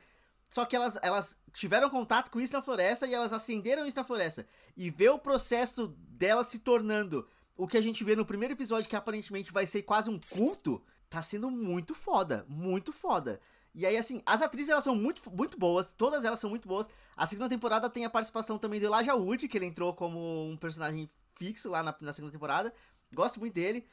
Só 0.51 0.65
que 0.65 0.75
elas, 0.75 0.99
elas 1.01 1.35
tiveram 1.51 1.89
contato 1.89 2.29
com 2.29 2.39
isso 2.39 2.53
na 2.53 2.61
floresta 2.61 3.07
e 3.07 3.13
elas 3.15 3.33
acenderam 3.33 3.87
isso 3.87 3.97
na 3.97 4.03
floresta. 4.03 4.47
E 4.77 4.91
ver 4.91 5.09
o 5.09 5.17
processo 5.17 5.87
delas 5.97 6.45
se 6.45 6.59
tornando 6.59 7.27
o 7.57 7.67
que 7.67 7.75
a 7.75 7.81
gente 7.81 8.03
vê 8.03 8.15
no 8.15 8.23
primeiro 8.23 8.53
episódio, 8.53 8.87
que 8.87 8.95
aparentemente 8.95 9.51
vai 9.51 9.65
ser 9.65 9.81
quase 9.81 10.11
um 10.11 10.19
culto, 10.29 10.79
tá 11.09 11.23
sendo 11.23 11.49
muito 11.49 11.95
foda. 11.95 12.45
Muito 12.47 12.93
foda. 12.93 13.41
E 13.75 13.85
aí, 13.85 13.97
assim, 13.97 14.21
as 14.25 14.41
atrizes 14.41 14.69
elas 14.69 14.85
são 14.85 14.95
muito, 14.95 15.21
muito 15.29 15.59
boas, 15.59 15.93
todas 15.93 16.23
elas 16.23 16.39
são 16.39 16.49
muito 16.49 16.65
boas. 16.65 16.87
A 17.15 17.27
segunda 17.27 17.49
temporada 17.49 17.89
tem 17.89 18.05
a 18.05 18.09
participação 18.09 18.57
também 18.57 18.79
do 18.79 18.85
Elijah 18.85 19.15
Wood, 19.15 19.49
que 19.49 19.57
ele 19.57 19.65
entrou 19.65 19.93
como 19.93 20.49
um 20.49 20.55
personagem 20.55 21.09
fixo 21.35 21.69
lá 21.69 21.83
na, 21.83 21.93
na 21.99 22.13
segunda 22.13 22.31
temporada. 22.31 22.73
Gosto 23.13 23.37
muito 23.37 23.53
dele. 23.53 23.85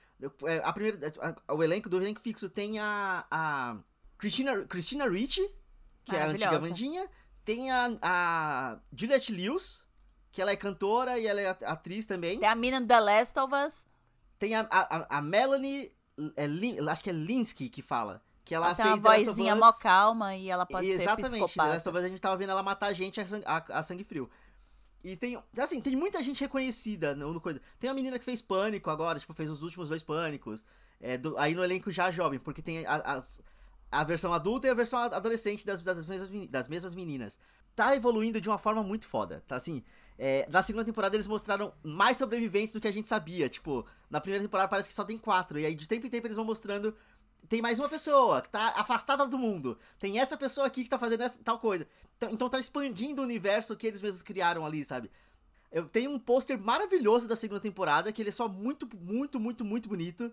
É, 0.44 0.58
a 0.64 0.72
primeira, 0.72 0.98
a, 1.48 1.54
o 1.54 1.64
elenco 1.64 1.88
do 1.88 1.96
elenco 1.96 2.20
fixo 2.20 2.48
tem 2.48 2.78
a, 2.78 3.26
a 3.28 3.76
Christina, 4.18 4.64
Christina 4.66 5.08
Ricci, 5.08 5.52
que 6.04 6.14
é 6.14 6.22
a 6.22 6.26
antiga 6.28 6.60
Vandinha. 6.60 7.08
Tem 7.44 7.72
a, 7.72 7.98
a 8.00 8.78
Juliette 8.94 9.32
Lewis, 9.32 9.88
que 10.30 10.40
ela 10.40 10.52
é 10.52 10.56
cantora 10.56 11.18
e 11.18 11.26
ela 11.26 11.40
é 11.40 11.48
atriz 11.64 12.06
também. 12.06 12.38
Tem 12.38 12.48
a 12.48 12.54
mina 12.54 12.80
da 12.80 13.00
Last 13.00 13.36
of 13.36 13.52
Us. 13.52 13.86
Tem 14.38 14.54
a, 14.54 14.60
a, 14.70 15.18
a 15.18 15.20
Melanie, 15.20 15.92
é, 16.36 16.46
Lin, 16.46 16.78
acho 16.88 17.02
que 17.02 17.10
é 17.10 17.12
Linsky 17.12 17.68
que 17.68 17.82
fala. 17.82 18.22
Que 18.44 18.55
ela, 18.55 18.66
ela 18.66 18.74
fez 18.74 18.88
tem 18.88 18.98
uma 18.98 19.24
vozinha 19.24 19.57
mó 19.57 19.72
calma 19.72 20.35
e 20.35 20.50
ela 20.50 20.66
pode 20.66 20.88
Exatamente, 20.88 21.31
ser 21.31 21.37
psicopata. 21.37 21.76
Exatamente, 21.76 21.94
Last 21.94 22.07
a 22.07 22.09
gente 22.09 22.20
tava 22.20 22.37
vendo 22.37 22.50
ela 22.50 22.62
matar 22.62 22.87
a 22.87 22.92
gente 22.92 23.20
a, 23.20 23.24
a, 23.46 23.78
a 23.78 23.83
sangue 23.83 24.02
frio. 24.02 24.28
E 25.05 25.16
tem, 25.16 25.40
assim, 25.59 25.81
tem 25.81 25.96
muita 25.96 26.22
gente 26.22 26.40
reconhecida 26.40 27.14
no, 27.14 27.33
no 27.33 27.40
coisa. 27.40 27.61
Tem 27.78 27.90
uma 27.90 27.94
menina 27.94 28.18
que 28.18 28.24
fez 28.24 28.40
Pânico 28.40 28.88
agora, 28.88 29.18
tipo, 29.18 29.33
fez 29.35 29.50
os 29.50 29.62
últimos 29.62 29.88
dois 29.88 30.02
Pânicos. 30.02 30.64
É, 31.00 31.18
do, 31.18 31.37
aí 31.38 31.55
no 31.55 31.64
elenco 31.64 31.90
já 31.90 32.11
jovem, 32.12 32.38
porque 32.38 32.62
tem 32.62 32.87
a, 32.87 32.94
as, 32.94 33.40
a 33.90 34.05
versão 34.05 34.33
adulta 34.33 34.68
e 34.68 34.70
a 34.70 34.74
versão 34.74 34.98
adolescente 35.00 35.66
das, 35.66 35.83
das, 35.83 36.05
mesmas, 36.05 36.48
das 36.48 36.68
mesmas 36.68 36.94
meninas. 36.94 37.38
Tá 37.74 37.96
evoluindo 37.96 38.40
de 38.40 38.48
uma 38.48 38.59
forma 38.59 38.83
muito 38.83 39.09
foda, 39.09 39.42
tá 39.46 39.57
assim. 39.57 39.83
É, 40.18 40.46
na 40.48 40.62
segunda 40.62 40.85
temporada 40.85 41.16
eles 41.16 41.26
mostraram 41.26 41.72
mais 41.83 42.16
sobreviventes 42.16 42.72
do 42.72 42.81
que 42.81 42.87
a 42.87 42.92
gente 42.92 43.09
sabia. 43.09 43.48
Tipo, 43.48 43.85
na 44.09 44.20
primeira 44.20 44.44
temporada 44.44 44.68
parece 44.68 44.88
que 44.88 44.94
só 44.94 45.05
tem 45.05 45.18
quatro. 45.18 45.59
E 45.59 45.66
aí 45.66 45.74
de 45.74 45.88
tempo 45.88 46.07
em 46.07 46.11
tempo 46.11 46.26
eles 46.26 46.37
vão 46.37 46.44
mostrando. 46.44 46.94
Tem 47.48 47.61
mais 47.61 47.78
uma 47.78 47.88
pessoa 47.88 48.40
que 48.40 48.48
tá 48.48 48.74
afastada 48.76 49.26
do 49.26 49.38
mundo. 49.38 49.78
Tem 49.98 50.18
essa 50.18 50.37
pessoa 50.37 50.66
aqui 50.66 50.85
que 50.85 50.88
tá 50.88 50.98
fazendo 50.98 51.22
essa, 51.22 51.38
tal 51.42 51.59
coisa. 51.59 51.87
Então, 52.16 52.33
então 52.33 52.48
tá 52.48 52.59
expandindo 52.59 53.20
o 53.20 53.24
universo 53.24 53.76
que 53.76 53.87
eles 53.87 54.00
mesmos 54.00 54.22
criaram 54.22 54.64
ali, 54.64 54.85
sabe? 54.85 55.11
Eu 55.70 55.88
tenho 55.88 56.11
um 56.11 56.18
pôster 56.18 56.59
maravilhoso 56.59 57.26
da 57.26 57.35
segunda 57.35 57.61
temporada, 57.61 58.12
que 58.12 58.22
ele 58.22 58.28
é 58.28 58.33
só 58.33 58.46
muito, 58.46 58.88
muito, 58.96 59.40
muito, 59.40 59.64
muito 59.64 59.88
bonito. 59.88 60.33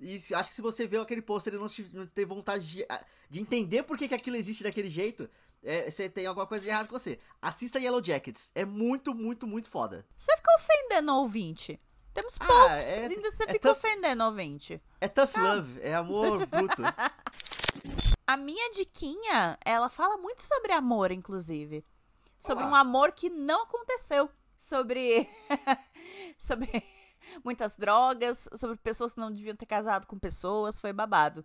E 0.00 0.16
acho 0.16 0.48
que 0.48 0.54
se 0.54 0.62
você 0.62 0.86
vê 0.86 0.96
aquele 0.96 1.20
pôster 1.20 1.52
e 1.52 1.58
não, 1.58 1.66
não 1.92 2.06
ter 2.06 2.24
vontade 2.24 2.66
de, 2.66 2.86
de 3.28 3.40
entender 3.40 3.82
por 3.82 3.98
que, 3.98 4.08
que 4.08 4.14
aquilo 4.14 4.36
existe 4.36 4.62
daquele 4.62 4.88
jeito, 4.88 5.28
é, 5.62 5.90
você 5.90 6.08
tem 6.08 6.26
alguma 6.26 6.46
coisa 6.46 6.64
de 6.64 6.70
errado 6.70 6.88
com 6.88 6.98
você. 6.98 7.18
Assista 7.40 7.78
Yellow 7.78 8.02
Jackets. 8.02 8.50
É 8.54 8.64
muito, 8.64 9.14
muito, 9.14 9.46
muito 9.46 9.68
foda. 9.68 10.06
Você 10.16 10.34
fica 10.36 10.50
ofendendo 10.58 11.12
o 11.12 11.16
ouvinte. 11.16 11.78
Temos 12.12 12.36
ah, 12.40 12.46
poucos. 12.46 12.70
É, 12.70 13.06
ainda 13.06 13.30
você 13.30 13.44
é 13.44 13.52
fica 13.52 13.68
tough, 13.68 13.76
ofendendo 13.76 14.24
ouvinte. 14.24 14.82
É 15.00 15.08
tough 15.08 15.30
ah. 15.36 15.54
love. 15.54 15.80
É 15.80 15.94
amor 15.94 16.44
bruto. 16.46 16.82
A 18.26 18.36
minha 18.36 18.72
diquinha, 18.72 19.58
ela 19.64 19.88
fala 19.88 20.16
muito 20.16 20.42
sobre 20.42 20.72
amor, 20.72 21.10
inclusive. 21.10 21.84
Sobre 22.38 22.64
um 22.64 22.74
amor 22.74 23.12
que 23.12 23.28
não 23.28 23.64
aconteceu. 23.64 24.30
Sobre. 24.56 25.28
sobre 26.38 26.68
muitas 27.44 27.76
drogas, 27.76 28.48
sobre 28.56 28.76
pessoas 28.76 29.14
que 29.14 29.20
não 29.20 29.30
deviam 29.30 29.56
ter 29.56 29.66
casado 29.66 30.06
com 30.06 30.18
pessoas, 30.18 30.80
foi 30.80 30.92
babado. 30.92 31.44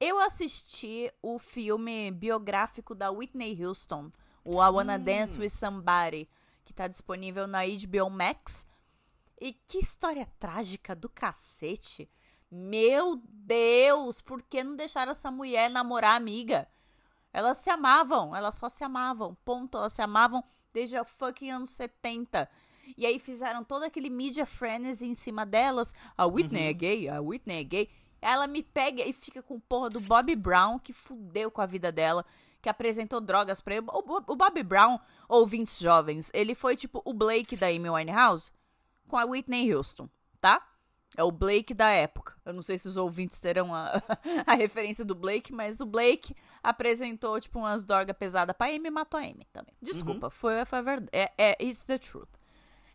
Eu 0.00 0.18
assisti 0.20 1.12
o 1.22 1.38
filme 1.38 2.10
biográfico 2.10 2.94
da 2.94 3.10
Whitney 3.10 3.64
Houston, 3.64 4.12
o 4.44 4.62
I 4.64 4.70
Wanna 4.70 4.96
hum. 4.96 5.04
Dance 5.04 5.38
with 5.38 5.50
Somebody, 5.50 6.28
que 6.64 6.72
tá 6.72 6.86
disponível 6.86 7.46
na 7.46 7.60
HBO 7.64 8.08
Max. 8.08 8.64
E 9.40 9.52
que 9.52 9.78
história 9.78 10.26
trágica 10.38 10.94
do 10.94 11.08
cacete. 11.08 12.10
Meu 12.50 13.20
Deus, 13.28 14.20
por 14.20 14.42
que 14.42 14.64
não 14.64 14.74
deixaram 14.74 15.12
essa 15.12 15.30
mulher 15.30 15.70
namorar 15.70 16.12
a 16.12 16.16
amiga? 16.16 16.66
Elas 17.32 17.58
se 17.58 17.70
amavam, 17.70 18.34
elas 18.34 18.56
só 18.56 18.68
se 18.68 18.82
amavam, 18.82 19.36
ponto. 19.44 19.76
Elas 19.78 19.92
se 19.92 20.02
amavam 20.02 20.42
desde 20.72 20.98
o 20.98 21.04
fucking 21.04 21.50
anos 21.50 21.70
70. 21.70 22.48
E 22.96 23.06
aí 23.06 23.18
fizeram 23.18 23.62
todo 23.62 23.84
aquele 23.84 24.10
media 24.10 24.46
frenzy 24.46 25.06
em 25.06 25.14
cima 25.14 25.44
delas. 25.44 25.94
A 26.16 26.26
Whitney 26.26 26.62
uhum. 26.62 26.68
é 26.68 26.72
gay, 26.72 27.08
a 27.08 27.20
Whitney 27.20 27.60
é 27.60 27.64
gay. 27.64 27.90
Ela 28.20 28.46
me 28.46 28.62
pega 28.62 29.04
e 29.04 29.12
fica 29.12 29.42
com 29.42 29.60
porra 29.60 29.90
do 29.90 30.00
Bob 30.00 30.34
Brown, 30.36 30.78
que 30.78 30.92
fudeu 30.92 31.50
com 31.50 31.60
a 31.60 31.66
vida 31.66 31.92
dela, 31.92 32.24
que 32.60 32.68
apresentou 32.68 33.20
drogas 33.20 33.60
pra 33.60 33.76
ele. 33.76 33.86
O, 33.88 34.32
o 34.32 34.36
Bob 34.36 34.62
Brown, 34.64 34.98
ouvintes 35.28 35.78
jovens, 35.78 36.30
ele 36.34 36.54
foi 36.54 36.74
tipo 36.74 37.00
o 37.04 37.12
Blake 37.12 37.56
da 37.56 37.66
Amy 37.66 37.88
Winehouse 37.88 38.50
com 39.08 39.16
a 39.16 39.24
Whitney 39.24 39.74
Houston, 39.74 40.08
tá? 40.40 40.64
É 41.16 41.24
o 41.24 41.32
Blake 41.32 41.74
da 41.74 41.88
época. 41.88 42.36
Eu 42.44 42.52
não 42.52 42.62
sei 42.62 42.78
se 42.78 42.86
os 42.86 42.96
ouvintes 42.96 43.40
terão 43.40 43.74
a, 43.74 44.00
a 44.46 44.54
referência 44.54 45.04
do 45.04 45.14
Blake, 45.14 45.52
mas 45.52 45.80
o 45.80 45.86
Blake 45.86 46.36
apresentou, 46.62 47.40
tipo, 47.40 47.58
umas 47.58 47.84
drogas 47.84 48.16
pesadas 48.16 48.54
pra 48.56 48.68
Amy 48.68 48.88
e 48.88 48.90
matou 48.90 49.18
a 49.18 49.22
Amy 49.22 49.46
também. 49.52 49.74
Desculpa, 49.80 50.26
uhum. 50.26 50.30
foi, 50.30 50.64
foi 50.64 50.78
a 50.78 50.82
verdade. 50.82 51.08
É, 51.12 51.32
é, 51.36 51.64
it's 51.64 51.82
the 51.84 51.98
truth. 51.98 52.28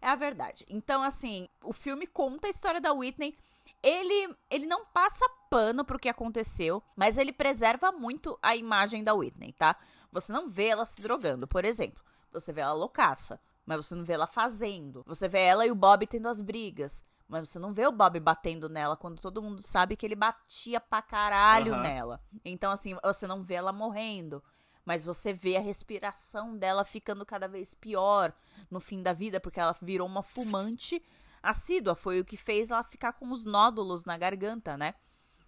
É 0.02 0.08
a 0.08 0.15
verdade. 0.15 0.65
Então, 0.69 1.02
assim, 1.02 1.49
o 1.63 1.73
filme 1.73 2.06
conta 2.06 2.47
a 2.47 2.49
história 2.49 2.80
da 2.80 2.93
Whitney. 2.93 3.38
Ele, 3.82 4.36
ele 4.49 4.65
não 4.65 4.86
passa 4.86 5.26
pano 5.49 5.84
pro 5.84 5.99
que 5.99 6.10
aconteceu, 6.10 6.84
mas 6.95 7.17
ele 7.17 7.34
preserva 7.34 7.91
muito 7.91 8.38
a 8.41 8.56
imagem 8.56 9.04
da 9.04 9.13
Whitney, 9.13 9.54
tá? 9.54 9.76
Você 10.12 10.32
não 10.32 10.49
vê 10.49 10.67
ela 10.67 10.86
se 10.86 11.02
drogando, 11.02 11.47
por 11.47 11.65
exemplo. 11.65 12.02
Você 12.32 12.54
vê 12.54 12.62
ela 12.62 12.73
loucaça, 12.73 13.39
mas 13.65 13.86
você 13.86 13.95
não 13.95 14.04
vê 14.04 14.13
ela 14.13 14.28
fazendo. 14.28 15.04
Você 15.06 15.28
vê 15.28 15.41
ela 15.41 15.65
e 15.65 15.71
o 15.71 15.76
Bob 15.76 16.06
tendo 16.06 16.28
as 16.28 16.41
brigas. 16.41 17.04
Mas 17.28 17.49
você 17.49 17.58
não 17.58 17.73
vê 17.73 17.88
o 17.88 17.91
Bob 17.91 18.19
batendo 18.19 18.69
nela 18.69 18.97
quando 18.97 19.19
todo 19.19 19.41
mundo 19.41 19.62
sabe 19.62 19.95
que 19.95 20.06
ele 20.06 20.15
batia 20.15 20.80
pra 20.80 21.02
caralho 21.02 21.73
uhum. 21.73 21.82
nela. 21.82 22.21
Então, 22.43 22.71
assim, 22.71 22.95
você 23.04 23.26
não 23.26 23.41
vê 23.41 23.56
ela 23.56 23.71
morrendo 23.71 24.43
mas 24.86 25.04
você 25.04 25.32
vê 25.32 25.56
a 25.56 25.62
respiração 25.62 26.58
dela 26.58 26.84
ficando 26.84 27.26
cada 27.26 27.47
vez 27.47 27.73
pior 27.73 28.34
no 28.69 28.80
fim 28.80 29.02
da 29.02 29.13
vida, 29.13 29.39
porque 29.39 29.60
ela 29.60 29.76
virou 29.82 30.08
uma 30.08 30.23
fumante 30.23 31.02
assídua. 31.41 31.95
Foi 31.95 32.19
o 32.19 32.26
que 32.26 32.38
fez 32.38 32.69
ela 32.71 32.84
ficar 32.84 33.13
com 33.13 33.32
os 33.32 33.45
nódulos 33.45 34.06
na 34.06 34.17
garganta, 34.17 34.78
né? 34.78 34.93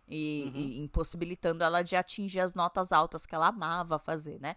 E, 0.07 0.51
uhum. 0.53 0.61
e 0.61 0.79
impossibilitando 0.79 1.63
ela 1.63 1.81
de 1.81 1.95
atingir 1.95 2.39
as 2.39 2.53
notas 2.53 2.91
altas 2.91 3.25
que 3.25 3.33
ela 3.33 3.47
amava 3.47 3.97
fazer, 3.99 4.39
né? 4.39 4.55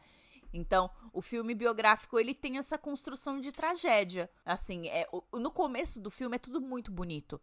Então, 0.59 0.91
o 1.13 1.23
filme 1.23 1.55
biográfico, 1.55 2.19
ele 2.19 2.35
tem 2.35 2.59
essa 2.59 2.77
construção 2.77 3.39
de 3.39 3.53
tragédia. 3.53 4.29
Assim, 4.45 4.89
é, 4.89 5.09
no 5.33 5.51
começo 5.51 6.01
do 6.01 6.11
filme 6.11 6.37
é 6.37 6.39
tudo 6.39 6.61
muito 6.61 6.91
bonito. 6.91 7.41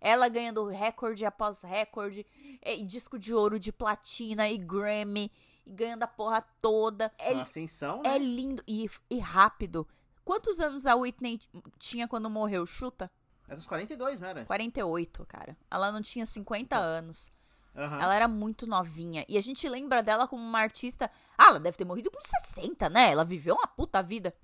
Ela 0.00 0.28
ganhando 0.28 0.66
recorde 0.66 1.24
após 1.24 1.62
recorde, 1.62 2.24
é, 2.62 2.76
disco 2.76 3.18
de 3.18 3.34
ouro, 3.34 3.58
de 3.58 3.72
platina 3.72 4.48
e 4.48 4.56
Grammy 4.56 5.32
e 5.66 5.72
ganhando 5.72 6.02
a 6.04 6.08
porra 6.08 6.42
toda. 6.60 7.12
É, 7.18 7.32
Uma 7.32 7.42
ascensão, 7.42 8.02
né? 8.02 8.14
É 8.14 8.18
lindo 8.18 8.62
e, 8.66 8.88
e 9.10 9.18
rápido. 9.18 9.86
Quantos 10.24 10.60
anos 10.60 10.86
a 10.86 10.94
Whitney 10.94 11.40
tinha 11.78 12.06
quando 12.06 12.30
morreu? 12.30 12.64
Chuta? 12.66 13.10
É 13.48 13.54
dos 13.56 13.66
42, 13.66 14.20
né? 14.20 14.44
48, 14.44 15.24
cara. 15.26 15.56
Ela 15.70 15.90
não 15.90 16.02
tinha 16.02 16.26
50 16.26 16.76
anos. 16.76 17.32
Uhum. 17.74 18.00
Ela 18.00 18.14
era 18.14 18.28
muito 18.28 18.66
novinha. 18.66 19.24
E 19.28 19.38
a 19.38 19.40
gente 19.40 19.68
lembra 19.68 20.02
dela 20.02 20.28
como 20.28 20.42
uma 20.42 20.60
artista. 20.60 21.10
Ah, 21.38 21.50
ela 21.50 21.60
deve 21.60 21.78
ter 21.78 21.84
morrido 21.84 22.10
com 22.10 22.20
60, 22.20 22.90
né? 22.90 23.12
Ela 23.12 23.24
viveu 23.24 23.54
uma 23.54 23.66
puta 23.66 24.02
vida. 24.02 24.34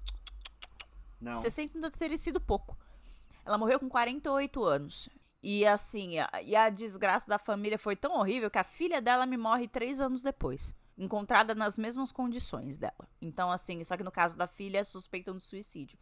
Não. 1.21 1.35
60 1.35 1.77
ainda 1.77 1.91
teria 1.91 2.17
sido 2.17 2.41
pouco. 2.41 2.79
Ela 3.45 3.59
morreu 3.59 3.81
com 3.81 3.89
48 3.89 4.65
anos. 4.65 5.09
E 5.43 5.67
assim, 5.67 6.19
a, 6.21 6.31
e 6.43 6.57
a 6.57 6.71
desgraça 6.71 7.29
da 7.29 7.39
família 7.39 7.79
foi 7.79 7.97
tão 7.97 8.17
horrível 8.17 8.51
que 8.51 8.59
a 8.59 8.65
filha 8.65 9.03
dela 9.03 9.27
me 9.27 9.37
morre 9.37 9.69
três 9.69 10.01
anos 10.01 10.23
depois 10.23 10.75
encontrada 10.97 11.55
nas 11.55 11.77
mesmas 11.77 12.13
condições 12.13 12.79
dela. 12.79 13.09
Então, 13.21 13.51
assim, 13.51 13.83
só 13.85 13.97
que 13.97 14.05
no 14.05 14.13
caso 14.13 14.37
da 14.37 14.47
filha, 14.47 14.85
suspeitam 14.85 15.37
de 15.37 15.45
suicídio. 15.45 15.99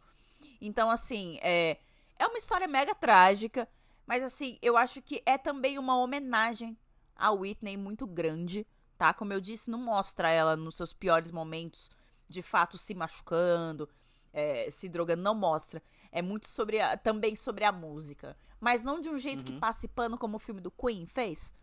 Então, 0.61 0.89
assim, 0.89 1.39
é, 1.41 1.79
é 2.17 2.27
uma 2.27 2.37
história 2.37 2.67
mega 2.67 2.93
trágica, 2.93 3.67
mas, 4.05 4.23
assim, 4.23 4.57
eu 4.61 4.77
acho 4.77 5.01
que 5.01 5.21
é 5.25 5.37
também 5.37 5.79
uma 5.79 5.97
homenagem 5.97 6.77
a 7.15 7.31
Whitney 7.31 7.77
muito 7.77 8.05
grande, 8.05 8.65
tá? 8.97 9.13
Como 9.13 9.33
eu 9.33 9.41
disse, 9.41 9.71
não 9.71 9.79
mostra 9.79 10.29
ela 10.29 10.55
nos 10.55 10.75
seus 10.75 10.93
piores 10.93 11.31
momentos, 11.31 11.89
de 12.27 12.41
fato 12.41 12.77
se 12.77 12.93
machucando, 12.93 13.89
é, 14.31 14.69
se 14.69 14.89
drogando, 14.89 15.21
não 15.21 15.35
mostra. 15.35 15.81
É 16.11 16.21
muito 16.21 16.47
sobre 16.47 16.79
a, 16.79 16.97
também 16.97 17.35
sobre 17.35 17.63
a 17.63 17.71
música. 17.71 18.37
Mas 18.59 18.83
não 18.83 18.99
de 18.99 19.09
um 19.09 19.17
jeito 19.17 19.39
uhum. 19.39 19.53
que 19.53 19.59
passe 19.59 19.87
pano 19.87 20.17
como 20.17 20.37
o 20.37 20.39
filme 20.39 20.61
do 20.61 20.71
Queen 20.71 21.05
fez. 21.05 21.53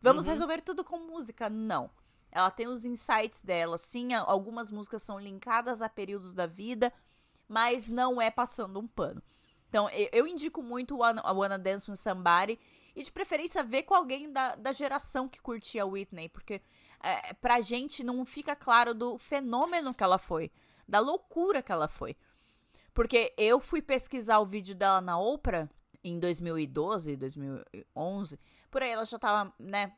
Vamos 0.00 0.26
uhum. 0.26 0.32
resolver 0.32 0.60
tudo 0.62 0.82
com 0.82 0.98
música. 0.98 1.48
Não. 1.48 1.90
Ela 2.32 2.50
tem 2.50 2.66
os 2.66 2.84
insights 2.84 3.42
dela. 3.42 3.76
Sim, 3.78 4.14
algumas 4.14 4.70
músicas 4.70 5.02
são 5.02 5.18
linkadas 5.18 5.82
a 5.82 5.88
períodos 5.88 6.32
da 6.32 6.46
vida, 6.46 6.92
mas 7.48 7.88
não 7.88 8.20
é 8.20 8.30
passando 8.30 8.78
um 8.78 8.86
pano. 8.86 9.22
Então, 9.68 9.88
eu, 10.12 10.26
indico 10.26 10.62
muito 10.62 11.00
a 11.02 11.32
Wanna 11.32 11.58
Dance 11.58 11.88
with 11.88 11.96
Somebody 11.96 12.58
e 12.94 13.02
de 13.02 13.10
preferência 13.10 13.62
ver 13.62 13.84
com 13.84 13.94
alguém 13.94 14.32
da, 14.32 14.54
da 14.54 14.72
geração 14.72 15.28
que 15.28 15.40
curtia 15.40 15.86
Whitney, 15.86 16.28
porque 16.28 16.60
é, 17.02 17.32
pra 17.34 17.60
gente 17.60 18.04
não 18.04 18.24
fica 18.24 18.54
claro 18.54 18.94
do 18.94 19.16
fenômeno 19.18 19.94
que 19.94 20.02
ela 20.02 20.18
foi, 20.18 20.50
da 20.86 21.00
loucura 21.00 21.62
que 21.62 21.72
ela 21.72 21.88
foi. 21.88 22.16
Porque 22.92 23.32
eu 23.36 23.60
fui 23.60 23.80
pesquisar 23.80 24.40
o 24.40 24.46
vídeo 24.46 24.74
dela 24.74 25.00
na 25.00 25.18
Oprah 25.18 25.68
em 26.02 26.18
2012, 26.18 27.16
2011, 27.16 28.38
por 28.70 28.82
aí 28.82 28.90
ela 28.90 29.04
já 29.04 29.18
tava, 29.18 29.52
né, 29.58 29.92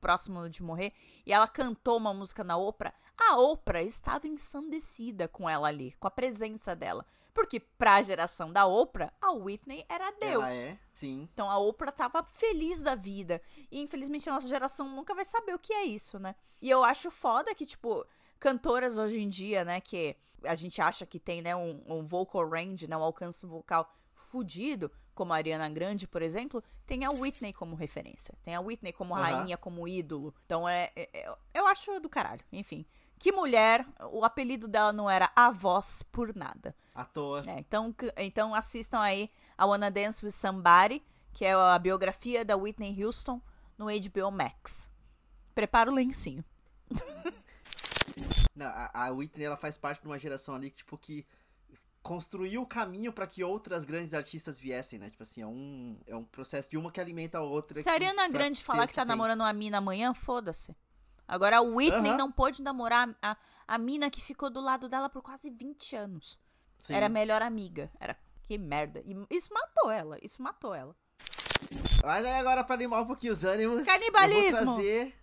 próximo 0.00 0.48
de 0.48 0.62
morrer, 0.62 0.92
e 1.24 1.32
ela 1.32 1.46
cantou 1.46 1.96
uma 1.96 2.12
música 2.12 2.42
na 2.42 2.56
Oprah, 2.56 2.94
a 3.16 3.38
Oprah 3.38 3.82
estava 3.82 4.26
ensandecida 4.26 5.26
com 5.26 5.48
ela 5.48 5.68
ali, 5.68 5.92
com 5.98 6.06
a 6.06 6.10
presença 6.10 6.76
dela. 6.76 7.04
Porque 7.36 7.60
pra 7.60 8.00
geração 8.00 8.50
da 8.50 8.64
Oprah, 8.64 9.12
a 9.20 9.30
Whitney 9.30 9.84
era 9.90 10.10
Deus. 10.12 10.42
Ela 10.42 10.54
é, 10.54 10.78
sim. 10.90 11.28
Então 11.34 11.50
a 11.50 11.58
Oprah 11.58 11.92
tava 11.92 12.22
feliz 12.22 12.80
da 12.80 12.94
vida. 12.94 13.42
E 13.70 13.78
infelizmente 13.78 14.26
a 14.30 14.32
nossa 14.32 14.48
geração 14.48 14.88
nunca 14.88 15.14
vai 15.14 15.24
saber 15.26 15.54
o 15.54 15.58
que 15.58 15.70
é 15.70 15.84
isso, 15.84 16.18
né? 16.18 16.34
E 16.62 16.70
eu 16.70 16.82
acho 16.82 17.10
foda 17.10 17.54
que, 17.54 17.66
tipo, 17.66 18.06
cantoras 18.40 18.96
hoje 18.96 19.20
em 19.20 19.28
dia, 19.28 19.66
né, 19.66 19.82
que 19.82 20.16
a 20.44 20.54
gente 20.54 20.80
acha 20.80 21.04
que 21.04 21.20
tem, 21.20 21.42
né, 21.42 21.54
um, 21.54 21.82
um 21.86 22.06
vocal 22.06 22.48
range, 22.48 22.88
né, 22.88 22.96
um 22.96 23.02
alcance 23.02 23.44
vocal 23.44 23.86
fudido, 24.14 24.90
como 25.14 25.34
a 25.34 25.36
Ariana 25.36 25.68
Grande, 25.68 26.08
por 26.08 26.22
exemplo, 26.22 26.64
tem 26.86 27.04
a 27.04 27.10
Whitney 27.10 27.52
como 27.52 27.76
referência. 27.76 28.34
Tem 28.42 28.54
a 28.54 28.60
Whitney 28.62 28.94
como 28.94 29.14
Aham. 29.14 29.22
rainha, 29.22 29.58
como 29.58 29.86
ídolo. 29.86 30.34
Então 30.46 30.66
é, 30.66 30.90
é- 30.96 31.10
é- 31.12 31.36
Eu 31.52 31.66
acho 31.66 32.00
do 32.00 32.08
caralho. 32.08 32.44
Enfim. 32.50 32.86
Que 33.18 33.32
mulher, 33.32 33.86
o 34.12 34.24
apelido 34.24 34.68
dela 34.68 34.92
não 34.92 35.08
era 35.08 35.30
a 35.34 35.50
voz 35.50 36.02
por 36.02 36.34
nada. 36.34 36.74
À 36.94 37.04
toa. 37.04 37.42
É, 37.46 37.58
então, 37.58 37.94
então 38.16 38.54
assistam 38.54 39.00
aí 39.00 39.30
a 39.56 39.64
Wanna 39.66 39.90
Dance 39.90 40.24
with 40.24 40.32
Somebody, 40.32 41.02
que 41.32 41.44
é 41.44 41.52
a 41.54 41.78
biografia 41.78 42.44
da 42.44 42.56
Whitney 42.56 43.02
Houston 43.02 43.40
no 43.78 43.86
HBO 43.86 44.30
Max. 44.30 44.88
Prepara 45.54 45.90
o 45.90 45.94
lencinho. 45.94 46.44
Não, 48.54 48.66
a, 48.66 48.90
a 49.06 49.10
Whitney, 49.10 49.44
ela 49.44 49.56
faz 49.56 49.76
parte 49.76 50.00
de 50.00 50.06
uma 50.06 50.18
geração 50.18 50.54
ali 50.54 50.70
que, 50.70 50.78
tipo, 50.78 50.96
que 50.96 51.26
construiu 52.02 52.62
o 52.62 52.66
caminho 52.66 53.12
pra 53.12 53.26
que 53.26 53.42
outras 53.42 53.84
grandes 53.84 54.14
artistas 54.14 54.58
viessem, 54.60 54.98
né? 54.98 55.10
Tipo 55.10 55.22
assim, 55.22 55.42
é 55.42 55.46
um, 55.46 55.98
é 56.06 56.16
um 56.16 56.24
processo 56.24 56.70
de 56.70 56.78
uma 56.78 56.90
que 56.90 57.00
alimenta 57.00 57.38
a 57.38 57.42
outra. 57.42 57.74
Se 57.74 57.80
a 57.80 57.84
que- 57.84 57.90
Ariana 57.90 58.28
Grande 58.28 58.62
falar 58.62 58.84
o 58.84 58.88
que 58.88 58.94
tá 58.94 59.02
tem. 59.02 59.08
namorando 59.08 59.40
uma 59.40 59.52
mina 59.52 59.78
amanhã, 59.78 60.14
foda-se. 60.14 60.74
Agora 61.28 61.58
a 61.58 61.60
Whitney 61.60 62.14
não 62.16 62.30
pôde 62.30 62.62
namorar 62.62 63.08
a, 63.20 63.36
a 63.66 63.78
mina 63.78 64.10
que 64.10 64.20
ficou 64.20 64.48
do 64.48 64.60
lado 64.60 64.88
dela 64.88 65.08
por 65.08 65.22
quase 65.22 65.50
20 65.50 65.96
anos. 65.96 66.38
Sim. 66.78 66.94
Era 66.94 67.06
a 67.06 67.08
melhor 67.08 67.42
amiga. 67.42 67.90
Era 67.98 68.16
que 68.42 68.56
merda. 68.56 69.02
E 69.04 69.36
isso 69.36 69.52
matou 69.52 69.90
ela. 69.90 70.18
Isso 70.22 70.40
matou 70.40 70.74
ela. 70.74 70.94
Mas 72.04 72.24
aí 72.24 72.34
agora, 72.34 72.62
pra 72.62 72.74
animar 72.74 73.02
um 73.02 73.06
pouquinho 73.06 73.32
os 73.32 73.44
ânimos. 73.44 73.84
Canibalismo! 73.84 74.58
Eu 74.58 74.64
vou 74.66 74.74
trazer. 74.76 75.14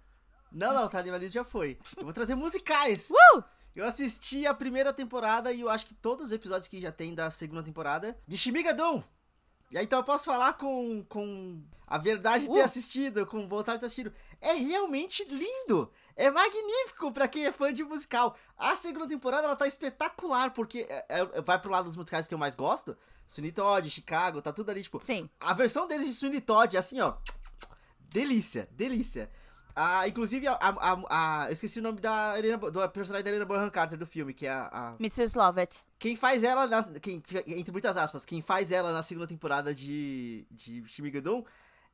Não, 0.51 0.74
não, 0.74 0.89
canibalismo 0.89 1.34
já 1.34 1.43
foi. 1.43 1.80
Eu 1.97 2.04
vou 2.04 2.14
trazer 2.14 2.36
musicais. 2.36 3.10
Uh! 3.36 3.43
Eu 3.76 3.88
assisti 3.88 4.45
a 4.45 4.54
primeira 4.54 4.93
temporada 4.93 5.51
e 5.51 5.62
eu 5.62 5.70
acho 5.70 5.88
que 5.88 5.95
todos 5.95 6.28
os 6.28 6.32
episódios 6.32 6.68
que 6.68 6.80
já 6.80 6.91
tem 6.91 7.16
da 7.16 7.32
segunda 7.32 7.64
temporada 7.64 8.16
de 8.28 8.38
Shimigadon. 8.38 9.04
E 9.74 9.78
aí 9.80 9.86
então 9.86 9.97
eu 9.99 10.03
posso 10.03 10.26
falar 10.26 10.53
com, 10.53 11.03
com 11.09 11.59
a 11.88 11.97
verdade 11.97 12.45
de 12.45 12.53
ter 12.53 12.61
Uh. 12.61 12.63
assistido, 12.65 13.26
com 13.26 13.47
vontade 13.47 13.78
de 13.78 13.80
ter 13.82 13.86
assistido. 13.88 14.13
É 14.39 14.53
realmente 14.53 15.26
lindo! 15.26 15.91
É 16.15 16.30
magnífico 16.30 17.11
pra 17.11 17.28
quem 17.28 17.47
é 17.47 17.51
fã 17.51 17.74
de 17.74 17.84
musical. 17.84 18.38
A 18.55 18.76
segunda 18.76 19.07
temporada 19.07 19.47
ela 19.47 19.55
tá 19.55 19.67
espetacular, 19.67 20.51
porque 20.53 20.86
é- 20.88 21.05
é- 21.09 21.41
vai 21.41 21.59
pro 21.59 21.71
lado 21.71 21.86
dos 21.86 21.95
musicais 21.97 22.28
que 22.28 22.34
eu 22.36 22.38
mais 22.38 22.53
gosto. 22.55 22.95
Sweeney 23.28 23.51
Todd, 23.51 23.89
Chicago, 23.89 24.39
tá 24.43 24.53
tudo 24.53 24.69
ali, 24.69 24.84
tipo, 24.84 25.03
Sim. 25.03 25.28
a 25.39 25.55
versão 25.55 25.88
deles 25.88 26.05
de 26.05 26.13
Sweeney 26.13 26.41
Todd 26.41 26.76
é 26.76 26.80
assim, 26.80 27.01
ó. 27.01 27.15
Delícia, 27.99 28.67
delícia. 28.71 29.28
Ah, 29.76 30.07
inclusive, 30.07 30.47
a, 30.47 30.53
a, 30.61 31.43
a- 31.43 31.45
eu 31.47 31.53
esqueci 31.53 31.80
o 31.80 31.82
nome 31.82 31.99
da 31.99 32.38
Helena, 32.38 32.57
do 32.57 32.89
personagem 32.89 33.24
da 33.24 33.30
Helena 33.32 33.45
Bonham 33.45 33.69
Carter 33.71 33.97
do 33.97 34.05
filme, 34.05 34.34
que 34.34 34.45
é 34.45 34.51
a, 34.51 34.67
a- 34.71 34.95
Mrs. 34.99 35.36
Lovett. 35.38 35.84
Quem 35.97 36.15
faz 36.15 36.43
ela, 36.43 36.67
na, 36.67 36.84
quem, 36.99 37.24
entre 37.47 37.71
muitas 37.71 37.97
aspas, 37.97 38.24
quem 38.24 38.41
faz 38.41 38.71
ela 38.71 38.91
na 38.93 39.01
segunda 39.01 39.26
temporada 39.28 39.74
de, 39.74 40.45
de 40.51 40.84
Shimigadon 40.86 41.43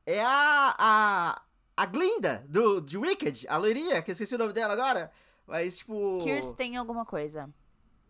é 0.05 0.21
a, 0.21 0.75
a, 0.77 1.41
a 1.77 1.85
Glinda, 1.85 2.43
do, 2.49 2.81
de 2.81 2.97
Wicked, 2.97 3.47
a 3.47 3.55
loirinha, 3.57 4.01
que 4.01 4.11
eu 4.11 4.13
esqueci 4.13 4.35
o 4.35 4.39
nome 4.39 4.51
dela 4.51 4.73
agora. 4.73 5.09
Mas, 5.47 5.77
tipo... 5.77 6.19
Kirsten 6.21 6.75
alguma 6.77 7.05
coisa. 7.05 7.49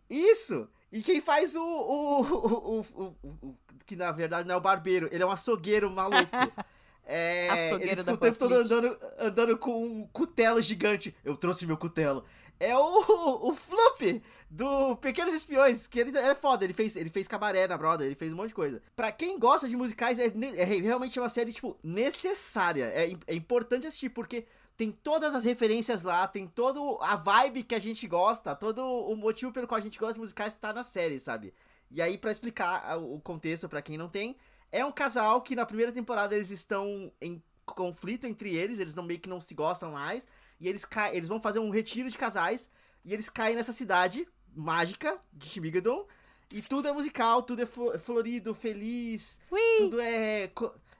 Isso! 0.08 0.68
E 0.90 1.00
quem 1.02 1.20
faz 1.20 1.54
o, 1.54 1.62
o, 1.62 2.20
o, 2.22 2.80
o- 2.80 3.16
o- 3.46 3.56
Que 3.86 3.94
na 3.94 4.10
verdade 4.10 4.48
não 4.48 4.56
é 4.56 4.58
o 4.58 4.60
barbeiro, 4.60 5.08
ele 5.12 5.22
é 5.22 5.26
um 5.26 5.30
açougueiro 5.30 5.88
maluco. 5.90 6.28
É, 7.04 7.72
ele 7.74 7.96
fica 7.96 8.12
o 8.12 8.16
tempo 8.16 8.38
todo 8.38 8.54
andando, 8.54 8.98
andando 9.18 9.58
com 9.58 9.84
um 9.84 10.06
cutelo 10.12 10.60
gigante. 10.62 11.14
Eu 11.24 11.36
trouxe 11.36 11.66
meu 11.66 11.76
cutelo. 11.76 12.24
É 12.58 12.76
o, 12.76 13.48
o 13.48 13.54
Floop 13.54 14.22
do 14.50 14.96
Pequenos 14.96 15.32
Espiões, 15.32 15.86
que 15.86 16.00
ele 16.00 16.16
é 16.18 16.34
foda, 16.34 16.64
ele 16.64 16.74
fez, 16.74 16.96
ele 16.96 17.08
fez 17.08 17.28
cabaré 17.28 17.68
na 17.68 17.78
Broadway, 17.78 18.08
ele 18.08 18.16
fez 18.16 18.32
um 18.32 18.36
monte 18.36 18.48
de 18.48 18.54
coisa. 18.54 18.82
Pra 18.96 19.12
quem 19.12 19.38
gosta 19.38 19.68
de 19.68 19.76
musicais, 19.76 20.18
é, 20.18 20.26
é 20.56 20.64
realmente 20.64 21.18
uma 21.18 21.28
série, 21.28 21.52
tipo, 21.52 21.78
necessária. 21.82 22.84
É, 22.86 23.12
é 23.28 23.34
importante 23.34 23.86
assistir, 23.86 24.10
porque 24.10 24.44
tem 24.76 24.90
todas 24.90 25.34
as 25.34 25.44
referências 25.44 26.02
lá, 26.02 26.26
tem 26.26 26.46
toda 26.46 26.80
a 27.04 27.14
vibe 27.14 27.62
que 27.62 27.74
a 27.74 27.80
gente 27.80 28.06
gosta, 28.08 28.54
todo 28.56 28.82
o 28.82 29.14
motivo 29.14 29.52
pelo 29.52 29.68
qual 29.68 29.78
a 29.78 29.82
gente 29.82 29.98
gosta 29.98 30.14
de 30.14 30.20
musicais 30.20 30.54
tá 30.54 30.72
na 30.72 30.82
série, 30.82 31.18
sabe? 31.18 31.54
E 31.90 32.02
aí, 32.02 32.18
pra 32.18 32.32
explicar 32.32 32.98
o 32.98 33.20
contexto 33.20 33.68
pra 33.68 33.82
quem 33.82 33.96
não 33.96 34.08
tem, 34.08 34.36
é 34.72 34.84
um 34.84 34.92
casal 34.92 35.40
que 35.42 35.56
na 35.56 35.66
primeira 35.66 35.92
temporada 35.92 36.34
eles 36.34 36.50
estão 36.50 37.10
em 37.20 37.42
conflito 37.66 38.26
entre 38.26 38.54
eles, 38.56 38.80
eles 38.80 38.94
não 38.94 39.02
meio 39.04 39.20
que 39.20 39.28
não 39.28 39.40
se 39.40 39.54
gostam 39.54 39.92
mais, 39.92 40.26
e 40.60 40.68
eles 40.68 40.84
caem, 40.84 41.16
eles 41.16 41.28
vão 41.28 41.40
fazer 41.40 41.58
um 41.60 41.70
retiro 41.70 42.10
de 42.10 42.18
casais, 42.18 42.70
e 43.04 43.12
eles 43.14 43.28
caem 43.28 43.56
nessa 43.56 43.72
cidade 43.72 44.26
mágica 44.54 45.18
de 45.32 45.48
Shimigadon, 45.48 46.06
e 46.52 46.60
tudo 46.62 46.88
é 46.88 46.92
musical, 46.92 47.42
tudo 47.42 47.62
é 47.62 47.66
flo- 47.66 47.96
florido, 47.98 48.54
feliz, 48.54 49.40
Ui! 49.50 49.60
tudo 49.78 50.00
é 50.00 50.50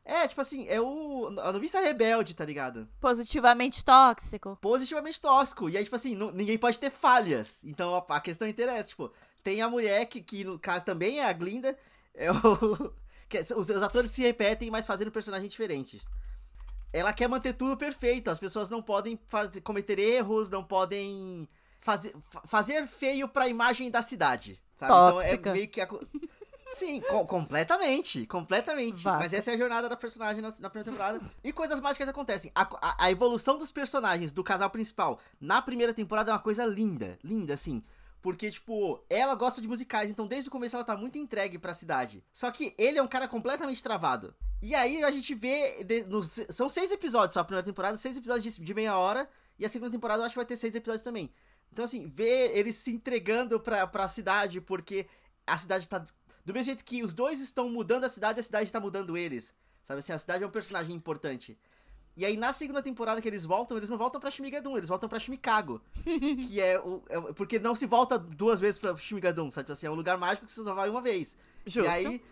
é, 0.05 0.27
tipo 0.27 0.41
assim, 0.41 0.67
é 0.69 0.81
o 0.81 1.29
a 1.41 1.53
novista 1.53 1.79
rebelde, 1.81 2.35
tá 2.35 2.45
ligado? 2.45 2.89
Positivamente 3.01 3.85
tóxico. 3.85 4.57
positivamente 4.61 5.21
tóxico. 5.21 5.69
E 5.69 5.77
aí, 5.77 5.85
tipo 5.85 5.95
assim, 5.95 6.17
ninguém 6.33 6.59
pode 6.59 6.81
ter 6.81 6.91
falhas. 6.91 7.63
Então 7.65 7.95
a, 7.95 8.17
a 8.17 8.21
questão 8.21 8.49
interessa, 8.49 8.89
tipo, 8.89 9.13
tem 9.45 9.61
a 9.63 9.69
mulher 9.69 10.07
que, 10.07 10.21
que 10.21 10.43
no 10.43 10.59
caso 10.59 10.85
também 10.85 11.21
é 11.21 11.27
a 11.27 11.33
Glinda. 11.33 11.79
É 12.15 12.33
o, 12.33 12.35
é- 12.37 12.91
os, 13.39 13.69
os 13.71 13.83
atores 13.83 14.11
se 14.11 14.23
repetem, 14.23 14.71
mas 14.71 14.87
fazendo 14.87 15.11
personagens 15.11 15.51
diferentes. 15.51 16.03
Ela 16.93 17.13
quer 17.13 17.29
manter 17.29 17.53
tudo 17.55 17.77
perfeito. 17.77 18.31
As 18.31 18.39
pessoas 18.39 18.69
não 18.69 18.83
podem 18.83 19.19
fazer, 19.29 19.61
cometer 19.61 19.99
erros, 19.99 20.51
não 20.51 20.65
podem 20.65 21.49
fazer, 21.79 22.15
fa- 22.31 22.43
fazer 22.47 22.87
feio 22.89 23.29
pra 23.29 23.47
imagem 23.49 23.91
da 23.91 24.03
cidade. 24.03 24.61
Sabe? 24.77 24.93
Tóxica. 24.93 25.35
Então 25.35 25.53
é 25.53 25.55
meio 25.55 25.69
que. 25.69 25.81
a 25.81 25.89
Sim, 26.73 27.01
co- 27.01 27.27
completamente. 27.27 28.27
Completamente. 28.27 29.03
Vaca. 29.03 29.19
Mas 29.19 29.33
essa 29.33 29.51
é 29.51 29.55
a 29.55 29.59
jornada 29.59 29.89
da 29.89 29.97
personagem 29.97 30.41
na, 30.41 30.53
na 30.61 30.71
primeira 30.71 30.91
temporada. 30.91 31.21
E 31.43 31.53
coisas 31.53 31.81
mágicas 31.81 32.09
acontecem. 32.09 32.51
A, 32.55 32.63
a- 32.63 32.97
a 33.07 33.11
evolução 33.11 33.59
dos 33.59 33.73
personagens 33.73 34.33
do 34.33 34.43
casal 34.45 34.71
principal 34.71 35.19
na 35.41 35.61
primeira 35.61 35.93
temporada 35.93 36.31
é 36.31 36.35
uma 36.35 36.39
coisa 36.41 36.65
linda. 36.65 37.19
Linda, 37.25 37.55
assim. 37.55 37.83
Porque, 38.23 38.51
tipo, 38.51 39.03
ela 39.09 39.35
gosta 39.35 39.63
de 39.63 39.69
musicais, 39.69 40.11
então 40.11 40.27
desde 40.27 40.49
o 40.49 40.53
começo 40.53 40.77
ela 40.77 40.85
tá 40.85 40.95
muito 40.97 41.17
entregue 41.17 41.59
pra 41.59 41.73
cidade. 41.75 42.23
Só 42.33 42.51
que 42.51 42.75
ele 42.77 42.99
é 42.99 43.03
um 43.03 43.09
cara 43.09 43.27
completamente 43.27 43.83
travado. 43.83 44.35
E 44.61 44.75
aí 44.75 45.03
a 45.03 45.11
gente 45.11 45.35
vê. 45.35 45.83
de- 45.85 46.05
nos- 46.05 46.39
são 46.51 46.69
seis 46.69 46.91
episódios 46.91 47.33
só 47.35 47.41
a 47.41 47.45
primeira 47.45 47.65
temporada, 47.65 47.97
seis 47.97 48.17
episódios 48.17 48.57
de, 48.57 48.63
de 48.63 48.75
meia 48.75 48.97
hora. 48.99 49.29
E 49.59 49.65
a 49.65 49.69
segunda 49.69 49.91
temporada 49.91 50.21
eu 50.23 50.27
acho 50.27 50.35
que 50.35 50.39
vai 50.39 50.45
ter 50.47 50.57
seis 50.57 50.75
episódios 50.75 51.03
também. 51.03 51.31
Então, 51.73 51.85
assim, 51.85 52.07
ver 52.09 52.51
eles 52.57 52.77
se 52.77 52.91
entregando 52.91 53.59
pra, 53.59 53.87
pra 53.87 54.07
cidade, 54.09 54.61
porque 54.61 55.07
a 55.47 55.57
cidade 55.57 55.89
tá. 55.89 56.05
Do 56.45 56.53
mesmo 56.53 56.65
jeito 56.67 56.85
que 56.85 57.03
os 57.03 57.15
dois 57.15 57.41
estão 57.41 57.71
mudando 57.71 58.05
a 58.05 58.09
cidade, 58.09 58.41
a 58.41 58.43
cidade 58.43 58.71
tá 58.73 58.81
mudando 58.81 59.17
eles. 59.17 59.55
Sabe 59.85 60.01
assim, 60.01 60.13
a 60.13 60.19
cidade 60.19 60.45
é 60.45 60.47
um 60.47 60.51
personagem 60.51 60.95
importante. 60.95 61.59
E 62.21 62.25
aí, 62.27 62.37
na 62.37 62.53
segunda 62.53 62.83
temporada 62.83 63.23
que 63.23 63.27
eles 63.27 63.47
voltam, 63.47 63.79
eles 63.79 63.89
não 63.89 63.97
voltam 63.97 64.21
pra 64.21 64.31
Shimigadum, 64.31 64.77
eles 64.77 64.91
voltam 64.91 65.09
pra 65.09 65.19
Shimikago. 65.19 65.81
que 66.05 66.61
é 66.61 66.79
o. 66.79 67.03
é- 67.09 67.19
porque 67.33 67.59
não 67.59 67.75
se 67.75 67.87
volta 67.87 68.19
duas 68.19 68.61
vezes 68.61 68.79
pra 68.79 68.95
Shimigadum, 68.95 69.51
sabe? 69.51 69.65
Tipo 69.65 69.73
Assim, 69.73 69.87
é 69.87 69.91
um 69.91 69.95
lugar 69.95 70.19
mágico 70.19 70.45
que 70.45 70.53
você 70.53 70.63
só 70.63 70.75
vai 70.75 70.91
uma 70.91 71.01
vez. 71.01 71.35
Justo. 71.65 71.89
E 71.89 71.91
aí. 71.91 72.23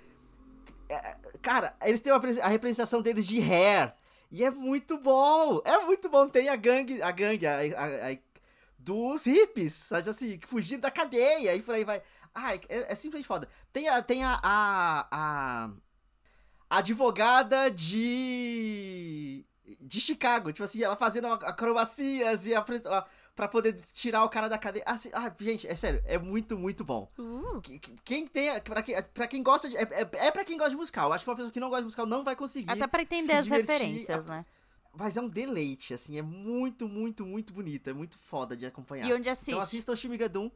é, 0.90 1.16
Cara, 1.40 1.74
eles 1.82 2.02
têm 2.02 2.12
uma 2.12 2.20
a 2.42 2.48
representação 2.48 3.00
deles 3.00 3.26
de 3.26 3.40
hair. 3.40 3.88
E 4.30 4.44
é 4.44 4.50
muito 4.50 4.98
bom! 4.98 5.62
É 5.64 5.78
muito 5.86 6.06
bom. 6.10 6.28
Tem 6.28 6.50
a 6.50 6.56
gangue, 6.56 7.00
a 7.00 7.10
gangue, 7.10 7.46
a, 7.46 7.56
a- 7.56 8.10
a- 8.12 8.18
dos 8.78 9.24
hippies, 9.24 9.72
sabe 9.72 10.10
assim, 10.10 10.38
fugiram 10.46 10.80
da 10.82 10.90
cadeia 10.90 11.54
e 11.54 11.62
por 11.62 11.74
aí 11.74 11.84
vai. 11.84 12.02
Ai, 12.34 12.60
é, 12.68 12.92
é 12.92 12.94
simplesmente 12.94 13.26
foda. 13.26 13.48
Tem 13.72 13.88
a. 13.88 14.02
Tem 14.02 14.22
a. 14.22 14.38
a, 14.42 15.08
a 15.10 15.70
advogada 16.78 17.70
de. 17.70 19.46
De 19.80 20.00
Chicago. 20.00 20.52
Tipo 20.52 20.64
assim, 20.64 20.82
ela 20.82 20.96
fazendo 20.96 21.26
acrobacias 21.26 22.46
e 22.46 22.54
apre- 22.54 22.80
ó, 22.86 23.04
pra 23.34 23.46
poder 23.48 23.80
tirar 23.92 24.24
o 24.24 24.28
cara 24.28 24.48
da 24.48 24.58
cadeia. 24.58 24.84
Assim, 24.86 25.10
ah, 25.12 25.32
gente, 25.40 25.66
é 25.66 25.74
sério, 25.74 26.02
é 26.06 26.18
muito, 26.18 26.58
muito 26.58 26.84
bom. 26.84 27.10
Uh, 27.18 27.60
Que- 27.60 27.78
que- 27.78 27.96
Quem 28.04 28.26
tem. 28.26 28.60
Pra 28.60 28.82
quem, 28.82 29.02
pra 29.14 29.26
quem 29.26 29.42
gosta 29.42 29.68
de. 29.68 29.76
É, 29.76 29.82
é, 29.82 30.26
é 30.26 30.30
pra 30.30 30.44
quem 30.44 30.56
gosta 30.56 30.70
de 30.70 30.76
musical. 30.76 31.12
Acho 31.12 31.24
que 31.24 31.30
uma 31.30 31.36
pessoa 31.36 31.52
que 31.52 31.60
não 31.60 31.68
gosta 31.68 31.82
de 31.82 31.86
musical 31.86 32.06
não 32.06 32.24
vai 32.24 32.34
conseguir. 32.36 32.70
até 32.70 32.86
pra 32.86 33.02
entender 33.02 33.32
as 33.32 33.44
divertir, 33.44 33.72
referências, 33.72 34.26
né? 34.28 34.44
Mas 34.94 35.16
é 35.16 35.20
um 35.20 35.28
deleite, 35.28 35.94
assim. 35.94 36.18
É 36.18 36.22
muito, 36.22 36.88
muito, 36.88 37.24
muito 37.24 37.52
bonito. 37.52 37.88
É 37.88 37.92
muito 37.92 38.18
foda 38.18 38.56
de 38.56 38.66
acompanhar. 38.66 39.06
E 39.08 39.12
onde 39.12 39.28
assiste? 39.28 39.50
Então 39.50 39.60
assistam 39.62 39.92
o 39.92 39.96
Shimigadum. 39.96 40.50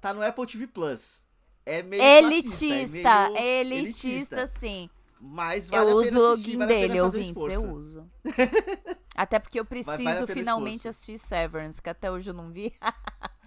Tá 0.00 0.14
no 0.14 0.22
Apple 0.22 0.46
TV 0.46 0.66
Plus. 0.68 1.24
É 1.66 1.82
meio 1.82 2.00
elitista, 2.02 2.66
classista, 2.66 3.08
é 3.36 3.64
meio 3.64 3.80
elitista, 3.82 4.46
sim. 4.46 4.88
Mas 5.20 5.68
vale 5.68 5.90
eu 5.90 5.96
uso 5.96 6.18
o 6.18 6.22
login 6.22 6.58
vale 6.58 6.74
dele, 6.74 7.00
ouvintes, 7.00 7.54
eu 7.54 7.72
uso. 7.72 8.10
Até 9.14 9.38
porque 9.38 9.58
eu 9.58 9.64
vale 9.64 9.84
preciso 9.84 10.24
o 10.24 10.26
finalmente 10.26 10.76
esforço. 10.76 10.88
assistir 10.88 11.18
Severance, 11.18 11.82
que 11.82 11.90
até 11.90 12.10
hoje 12.10 12.30
eu 12.30 12.34
não 12.34 12.52
vi. 12.52 12.72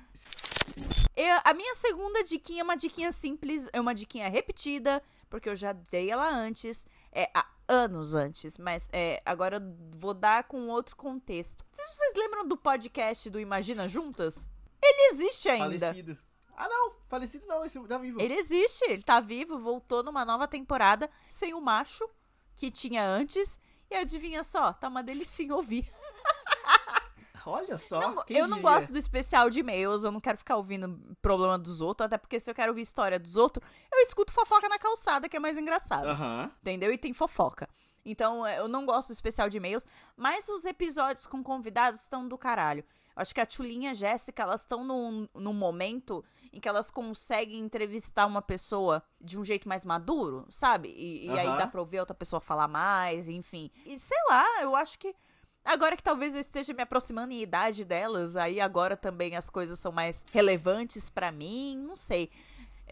Eu, 1.13 1.39
a 1.43 1.53
minha 1.53 1.75
segunda 1.75 2.23
diquinha 2.23 2.61
é 2.61 2.63
uma 2.63 2.77
diquinha 2.77 3.11
simples, 3.11 3.69
é 3.73 3.81
uma 3.81 3.93
diquinha 3.93 4.29
repetida, 4.29 5.03
porque 5.29 5.49
eu 5.49 5.55
já 5.55 5.73
dei 5.73 6.09
ela 6.09 6.29
antes, 6.29 6.87
é 7.11 7.29
há 7.35 7.45
anos 7.67 8.15
antes, 8.15 8.57
mas 8.57 8.89
é, 8.91 9.21
agora 9.25 9.57
eu 9.57 9.75
vou 9.97 10.13
dar 10.13 10.45
com 10.45 10.69
outro 10.69 10.95
contexto. 10.95 11.65
Vocês 11.71 12.13
lembram 12.15 12.47
do 12.47 12.57
podcast 12.57 13.29
do 13.29 13.39
Imagina 13.39 13.87
Juntas? 13.87 14.47
Ele 14.81 15.13
existe 15.13 15.49
ainda. 15.49 15.87
Falecido. 15.87 16.17
Ah, 16.61 16.69
não. 16.69 16.93
Falecido 17.07 17.47
não, 17.47 17.65
esse 17.65 17.79
tá 17.87 17.97
vivo. 17.97 18.21
Ele 18.21 18.35
existe, 18.35 18.83
ele 18.87 19.01
tá 19.01 19.19
vivo, 19.19 19.57
voltou 19.57 20.03
numa 20.03 20.23
nova 20.23 20.47
temporada 20.47 21.09
sem 21.27 21.55
o 21.55 21.59
macho 21.59 22.07
que 22.55 22.69
tinha 22.69 23.03
antes. 23.03 23.59
E 23.89 23.95
adivinha 23.95 24.43
só, 24.43 24.71
tá 24.71 24.87
uma 24.87 25.01
delicinha 25.01 25.55
ouvir. 25.55 25.91
Olha 27.47 27.79
só. 27.79 27.99
Não, 27.99 28.23
eu 28.29 28.47
não 28.47 28.57
diria? 28.57 28.71
gosto 28.71 28.91
do 28.91 28.99
especial 28.99 29.49
de 29.49 29.61
e-mails, 29.61 30.03
eu 30.03 30.11
não 30.11 30.19
quero 30.19 30.37
ficar 30.37 30.55
ouvindo 30.55 30.99
problema 31.19 31.57
dos 31.57 31.81
outros, 31.81 32.05
até 32.05 32.15
porque 32.15 32.39
se 32.39 32.51
eu 32.51 32.53
quero 32.53 32.71
ouvir 32.71 32.83
história 32.83 33.17
dos 33.17 33.35
outros, 33.35 33.67
eu 33.91 33.99
escuto 34.01 34.31
fofoca 34.31 34.69
na 34.69 34.77
calçada, 34.77 35.27
que 35.27 35.35
é 35.35 35.39
mais 35.39 35.57
engraçado. 35.57 36.05
Aham. 36.09 36.51
Entendeu? 36.61 36.93
E 36.93 36.97
tem 36.97 37.11
fofoca. 37.11 37.67
Então, 38.05 38.45
é, 38.45 38.59
eu 38.59 38.67
não 38.67 38.85
gosto 38.85 39.09
do 39.09 39.13
especial 39.13 39.49
de 39.49 39.57
e-mails, 39.57 39.87
mas 40.15 40.47
os 40.47 40.63
episódios 40.63 41.25
com 41.25 41.43
convidados 41.43 42.01
estão 42.01 42.27
do 42.27 42.37
caralho. 42.37 42.85
Eu 43.15 43.21
acho 43.21 43.33
que 43.33 43.41
a 43.41 43.45
Tulinha 43.45 43.89
e 43.89 43.91
a 43.91 43.95
Jéssica, 43.95 44.43
elas 44.43 44.61
estão 44.61 44.83
num, 44.83 45.27
num 45.33 45.53
momento 45.53 46.23
em 46.53 46.59
que 46.59 46.67
elas 46.67 46.91
conseguem 46.91 47.59
entrevistar 47.59 48.25
uma 48.25 48.41
pessoa 48.41 49.01
de 49.19 49.39
um 49.39 49.43
jeito 49.43 49.67
mais 49.67 49.85
maduro, 49.85 50.45
sabe? 50.49 50.89
E, 50.89 51.27
e 51.27 51.39
aí 51.39 51.57
dá 51.57 51.67
pra 51.67 51.79
ouvir 51.79 51.97
a 51.97 52.01
outra 52.01 52.15
pessoa 52.15 52.41
falar 52.41 52.67
mais, 52.67 53.29
enfim. 53.29 53.71
E 53.85 53.99
sei 53.99 54.17
lá, 54.29 54.45
eu 54.61 54.75
acho 54.75 54.99
que. 54.99 55.15
Agora 55.63 55.95
que 55.95 56.01
talvez 56.01 56.33
eu 56.33 56.41
esteja 56.41 56.73
me 56.73 56.81
aproximando 56.81 57.33
em 57.33 57.41
idade 57.41 57.85
delas, 57.85 58.35
aí 58.35 58.59
agora 58.59 58.97
também 58.97 59.35
as 59.35 59.47
coisas 59.47 59.77
são 59.77 59.91
mais 59.91 60.25
relevantes 60.31 61.07
pra 61.07 61.31
mim, 61.31 61.77
não 61.77 61.95
sei. 61.95 62.31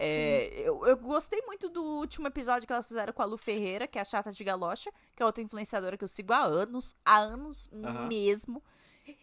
É, 0.02 0.62
eu, 0.64 0.86
eu 0.86 0.96
gostei 0.96 1.42
muito 1.42 1.68
do 1.68 1.82
último 1.82 2.26
episódio 2.26 2.66
que 2.66 2.72
elas 2.72 2.88
fizeram 2.88 3.12
com 3.12 3.20
a 3.20 3.24
Lu 3.24 3.36
Ferreira, 3.36 3.86
que 3.86 3.98
é 3.98 4.02
a 4.02 4.04
chata 4.04 4.32
de 4.32 4.42
galocha, 4.42 4.90
que 5.14 5.22
é 5.22 5.26
outra 5.26 5.42
influenciadora 5.42 5.98
que 5.98 6.04
eu 6.04 6.08
sigo 6.08 6.32
há 6.32 6.42
anos, 6.42 6.96
há 7.04 7.18
anos 7.18 7.68
Aham. 7.72 8.06
mesmo. 8.06 8.62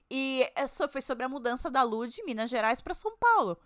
E 0.09 0.47
é 0.55 0.67
foi 0.67 1.01
sobre 1.01 1.23
a 1.23 1.29
mudança 1.29 1.71
da 1.71 1.81
Lu 1.81 2.07
de 2.07 2.23
Minas 2.23 2.49
Gerais 2.49 2.79
pra 2.79 2.93
São 2.93 3.17
Paulo. 3.17 3.57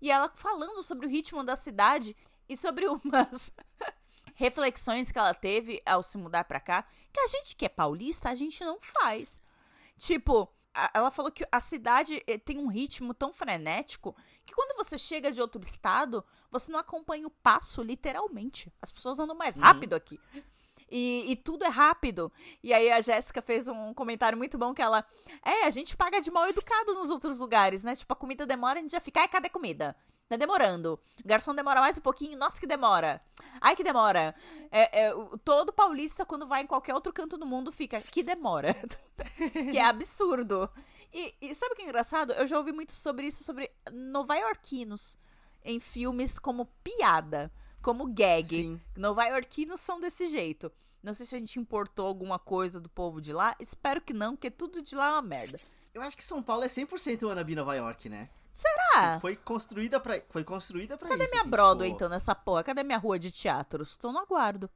E 0.00 0.10
ela 0.10 0.30
falando 0.34 0.82
sobre 0.82 1.06
o 1.06 1.08
ritmo 1.08 1.42
da 1.44 1.56
cidade 1.56 2.16
e 2.48 2.56
sobre 2.56 2.86
umas 2.86 3.52
reflexões 4.34 5.10
que 5.10 5.18
ela 5.18 5.34
teve 5.34 5.82
ao 5.86 6.02
se 6.02 6.18
mudar 6.18 6.44
pra 6.44 6.60
cá, 6.60 6.84
que 7.12 7.20
a 7.20 7.26
gente 7.26 7.56
que 7.56 7.64
é 7.64 7.68
paulista, 7.68 8.28
a 8.28 8.34
gente 8.34 8.62
não 8.64 8.78
faz. 8.80 9.46
Tipo, 9.98 10.48
a- 10.74 10.90
ela 10.94 11.10
falou 11.10 11.32
que 11.32 11.46
a 11.50 11.60
cidade 11.60 12.22
eh, 12.26 12.36
tem 12.38 12.58
um 12.58 12.66
ritmo 12.68 13.14
tão 13.14 13.32
frenético 13.32 14.14
que 14.44 14.54
quando 14.54 14.76
você 14.76 14.98
chega 14.98 15.32
de 15.32 15.40
outro 15.40 15.60
estado, 15.60 16.22
você 16.50 16.70
não 16.70 16.78
acompanha 16.78 17.26
o 17.26 17.30
passo, 17.30 17.80
literalmente. 17.82 18.72
As 18.80 18.92
pessoas 18.92 19.18
andam 19.18 19.34
mais 19.34 19.56
rápido 19.56 19.94
aqui. 19.94 20.20
E, 20.90 21.32
e 21.32 21.36
tudo 21.36 21.64
é 21.64 21.68
rápido. 21.68 22.32
E 22.62 22.72
aí 22.72 22.90
a 22.90 23.00
Jéssica 23.00 23.42
fez 23.42 23.68
um 23.68 23.92
comentário 23.92 24.38
muito 24.38 24.56
bom 24.56 24.72
que 24.72 24.82
ela. 24.82 25.04
É, 25.44 25.66
a 25.66 25.70
gente 25.70 25.96
paga 25.96 26.20
de 26.20 26.30
mal 26.30 26.48
educado 26.48 26.94
nos 26.94 27.10
outros 27.10 27.38
lugares, 27.38 27.82
né? 27.82 27.96
Tipo, 27.96 28.12
a 28.12 28.16
comida 28.16 28.46
demora, 28.46 28.78
a 28.78 28.82
gente 28.82 28.92
já 28.92 29.00
fica, 29.00 29.20
ai, 29.20 29.28
cadê 29.28 29.48
comida? 29.48 29.96
Tá 30.28 30.36
demorando. 30.36 30.98
O 31.24 31.28
garçom 31.28 31.54
demora 31.54 31.80
mais 31.80 31.98
um 31.98 32.00
pouquinho, 32.00 32.36
nossa, 32.36 32.58
que 32.58 32.66
demora. 32.66 33.22
Ai, 33.60 33.76
que 33.76 33.84
demora. 33.84 34.34
É, 34.70 35.06
é, 35.06 35.14
todo 35.44 35.72
paulista, 35.72 36.26
quando 36.26 36.46
vai 36.46 36.62
em 36.62 36.66
qualquer 36.66 36.94
outro 36.94 37.12
canto 37.12 37.38
do 37.38 37.46
mundo, 37.46 37.70
fica, 37.70 38.00
que 38.00 38.22
demora. 38.24 38.74
que 39.70 39.78
é 39.78 39.84
absurdo. 39.84 40.68
E, 41.12 41.34
e 41.40 41.54
sabe 41.54 41.72
o 41.72 41.76
que 41.76 41.82
é 41.82 41.84
engraçado? 41.84 42.32
Eu 42.32 42.46
já 42.46 42.58
ouvi 42.58 42.72
muito 42.72 42.92
sobre 42.92 43.28
isso, 43.28 43.44
sobre 43.44 43.70
novaiorquinos 43.92 45.16
em 45.64 45.78
filmes 45.78 46.38
como 46.38 46.66
piada, 46.82 47.52
como 47.86 48.12
gag. 48.12 48.48
Sim. 48.48 48.80
Novaiorquinos 48.96 49.80
são 49.80 50.00
desse 50.00 50.26
jeito. 50.26 50.72
Não 51.00 51.14
sei 51.14 51.24
se 51.24 51.36
a 51.36 51.38
gente 51.38 51.60
importou 51.60 52.04
alguma 52.04 52.36
coisa 52.36 52.80
do 52.80 52.88
povo 52.88 53.20
de 53.20 53.32
lá. 53.32 53.54
Espero 53.60 54.00
que 54.00 54.12
não, 54.12 54.34
porque 54.34 54.50
tudo 54.50 54.82
de 54.82 54.96
lá 54.96 55.06
é 55.06 55.10
uma 55.12 55.22
merda. 55.22 55.56
Eu 55.94 56.02
acho 56.02 56.16
que 56.16 56.24
São 56.24 56.42
Paulo 56.42 56.64
é 56.64 56.66
100% 56.66 57.22
wannabe 57.28 57.54
Nova 57.54 57.76
York, 57.76 58.08
né? 58.08 58.28
Será? 58.52 59.20
Foi 59.20 59.36
construída 59.36 60.00
pra, 60.00 60.20
foi 60.30 60.42
construída 60.42 60.98
pra 60.98 61.08
Cadê 61.10 61.22
isso. 61.22 61.30
minha 61.30 61.42
assim, 61.42 61.50
Broadway, 61.50 61.90
tipo, 61.90 61.96
então, 61.98 62.08
nessa 62.08 62.34
porra? 62.34 62.64
Cadê 62.64 62.82
minha 62.82 62.98
rua 62.98 63.20
de 63.20 63.30
teatros? 63.30 63.96
Tô 63.96 64.10
no 64.10 64.18
aguardo. 64.18 64.68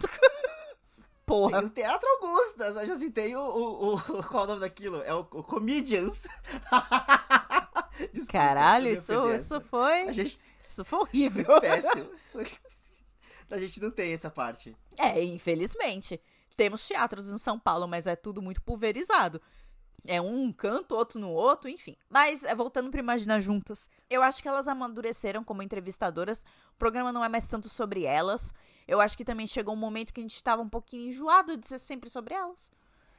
porra. 1.24 1.58
Tem 1.60 1.66
o 1.68 1.70
Teatro 1.70 2.08
Augustas, 2.20 2.74
eu 2.78 2.86
já 2.88 2.96
citei 2.96 3.36
o, 3.36 3.40
o, 3.40 3.94
o- 3.94 4.00
Qual 4.26 4.42
é 4.42 4.44
o 4.44 4.48
nome 4.48 4.60
daquilo? 4.60 5.02
É 5.02 5.14
o, 5.14 5.20
o 5.20 5.44
Comedians. 5.44 6.26
Desculpa, 8.12 8.32
Caralho, 8.32 8.88
isso, 8.90 9.12
isso 9.32 9.60
foi. 9.60 10.02
A 10.08 10.12
gente 10.12 10.40
Isso 10.68 10.84
foi 10.84 10.98
horrível. 11.00 11.60
péssimo. 11.60 12.10
A 13.50 13.58
gente 13.58 13.80
não 13.80 13.90
tem 13.90 14.12
essa 14.12 14.30
parte. 14.30 14.76
É, 14.98 15.22
infelizmente. 15.22 16.20
Temos 16.56 16.86
teatros 16.86 17.28
em 17.28 17.38
São 17.38 17.58
Paulo, 17.58 17.86
mas 17.86 18.06
é 18.06 18.16
tudo 18.16 18.42
muito 18.42 18.62
pulverizado. 18.62 19.40
É 20.06 20.20
um 20.20 20.52
canto, 20.52 20.94
outro 20.94 21.20
no 21.20 21.30
outro, 21.30 21.68
enfim. 21.68 21.96
Mas, 22.08 22.44
é, 22.44 22.54
voltando 22.54 22.90
para 22.90 23.00
Imagina 23.00 23.40
Juntas, 23.40 23.90
eu 24.08 24.22
acho 24.22 24.42
que 24.42 24.48
elas 24.48 24.68
amadureceram 24.68 25.44
como 25.44 25.62
entrevistadoras. 25.62 26.44
O 26.74 26.78
programa 26.78 27.12
não 27.12 27.24
é 27.24 27.28
mais 27.28 27.46
tanto 27.48 27.68
sobre 27.68 28.04
elas. 28.04 28.54
Eu 28.86 29.00
acho 29.00 29.16
que 29.16 29.24
também 29.24 29.46
chegou 29.46 29.74
um 29.74 29.78
momento 29.78 30.12
que 30.14 30.20
a 30.20 30.22
gente 30.22 30.42
tava 30.42 30.62
um 30.62 30.68
pouquinho 30.68 31.08
enjoado 31.08 31.56
de 31.56 31.66
ser 31.66 31.78
sempre 31.78 32.08
sobre 32.08 32.34
elas. 32.34 32.72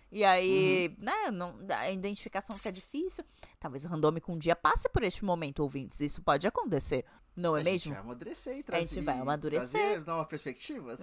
E 0.10 0.24
aí, 0.24 0.96
né, 0.98 1.30
não, 1.32 1.60
a 1.70 1.92
identificação 1.92 2.56
fica 2.56 2.72
difícil. 2.72 3.26
Talvez 3.60 3.84
o 3.84 3.90
randômico 3.90 4.32
um 4.32 4.38
dia 4.38 4.56
passe 4.56 4.88
por 4.90 5.04
este 5.04 5.26
momento, 5.26 5.60
ouvintes. 5.60 6.00
Isso 6.00 6.22
pode 6.22 6.48
acontecer, 6.48 7.06
não 7.38 7.56
é 7.56 7.62
a 7.62 7.64
gente 7.64 7.88
mesmo? 7.90 7.94
vai 7.94 8.02
amadurecer 8.02 8.58
e 8.58 8.60
A 8.60 8.64
trazer, 8.64 8.86
gente 8.96 9.06
vai 9.06 9.20
amadurecer. 9.20 9.80
trazer 9.82 10.06
novas 10.06 10.28
perspectivas. 10.28 11.00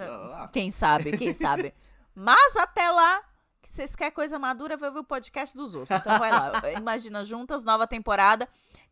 Quem 0.52 0.70
sabe, 0.70 1.16
quem 1.16 1.32
sabe. 1.32 1.72
Mas 2.14 2.56
até 2.56 2.90
lá, 2.90 3.22
se 3.64 3.76
vocês 3.76 3.96
querem 3.96 4.12
coisa 4.12 4.38
madura, 4.38 4.76
vai 4.76 4.88
ouvir 4.88 5.00
o 5.00 5.04
podcast 5.04 5.56
dos 5.56 5.74
outros. 5.74 5.98
Então 5.98 6.18
vai 6.18 6.30
lá. 6.30 6.52
Imagina 6.78 7.24
Juntas, 7.24 7.64
nova 7.64 7.86
temporada. 7.86 8.48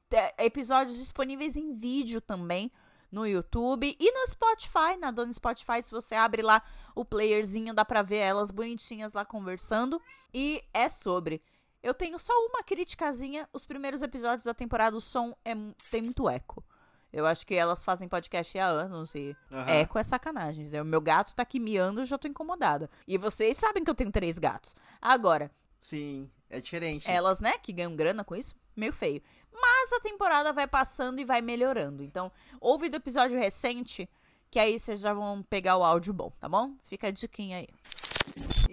Te- 0.09 0.35
Episódios 0.39 0.97
disponíveis 0.99 1.57
em 1.57 1.73
vídeo 1.73 2.21
também 2.21 2.71
no 3.11 3.27
YouTube 3.27 3.95
e 3.99 4.11
no 4.13 4.27
Spotify. 4.29 4.97
Na 4.99 5.11
dona 5.11 5.33
Spotify, 5.33 5.83
se 5.83 5.91
você 5.91 6.15
abre 6.15 6.43
lá 6.43 6.63
o 6.95 7.05
playerzinho, 7.05 7.75
dá 7.75 7.85
pra 7.85 8.03
ver 8.03 8.17
elas 8.19 8.51
bonitinhas 8.51 9.13
lá 9.13 9.25
conversando. 9.25 10.01
E 10.33 10.63
é 10.73 10.89
sobre. 10.89 11.43
Eu 11.83 11.93
tenho 11.95 12.19
só 12.19 12.33
uma 12.47 12.63
criticazinha. 12.63 13.49
Os 13.53 13.65
primeiros 13.65 14.03
episódios 14.03 14.45
da 14.45 14.55
temporada, 14.55 14.97
o 14.97 15.01
som 15.01 15.37
é, 15.45 15.53
tem 15.91 16.01
muito 16.03 16.29
eco. 16.29 16.65
Eu 17.13 17.27
acho 17.27 17.47
que 17.47 17.55
elas 17.55 17.85
fazem 17.85 18.09
podcast 18.09 18.59
há 18.59 18.67
anos 18.67 19.15
e. 19.15 19.37
Eco 19.67 19.99
é 19.99 20.03
sacanagem. 20.03 20.63
entendeu? 20.65 20.85
Meu 20.85 21.01
gato 21.01 21.35
tá 21.35 21.43
aqui 21.43 21.61
miando, 21.61 22.01
eu 22.01 22.07
já 22.07 22.17
tô 22.17 22.27
incomodada. 22.27 22.89
E 23.07 23.19
vocês 23.19 23.57
sabem 23.59 23.85
que 23.85 23.91
eu 23.91 23.95
tenho 23.95 24.11
três 24.11 24.39
gatos. 24.39 24.75
Agora, 25.01 25.51
Sim, 25.81 26.31
é 26.49 26.61
diferente. 26.61 27.11
elas, 27.11 27.39
né, 27.41 27.59
que 27.59 27.73
ganham 27.73 27.95
grana 27.95 28.25
com 28.25 28.35
isso, 28.35 28.55
meio 28.75 28.93
feio. 28.93 29.23
Mas 29.53 29.93
a 29.93 30.01
temporada 30.01 30.53
vai 30.53 30.67
passando 30.67 31.21
e 31.21 31.25
vai 31.25 31.43
melhorando. 31.43 32.03
Então, 32.03 32.33
ouve 32.61 32.89
do 32.89 32.97
episódio 32.97 33.39
recente, 33.39 34.09
que 34.51 34.59
aí 34.59 34.79
vocês 34.81 35.01
já 35.01 35.13
vão 35.13 35.43
pegar 35.43 35.77
o 35.77 35.85
áudio 35.85 36.15
bom, 36.15 36.33
tá 36.41 36.49
bom? 36.49 36.75
Fica 36.87 37.09
a 37.09 37.11
diquinha 37.11 37.59
aí. 37.59 37.69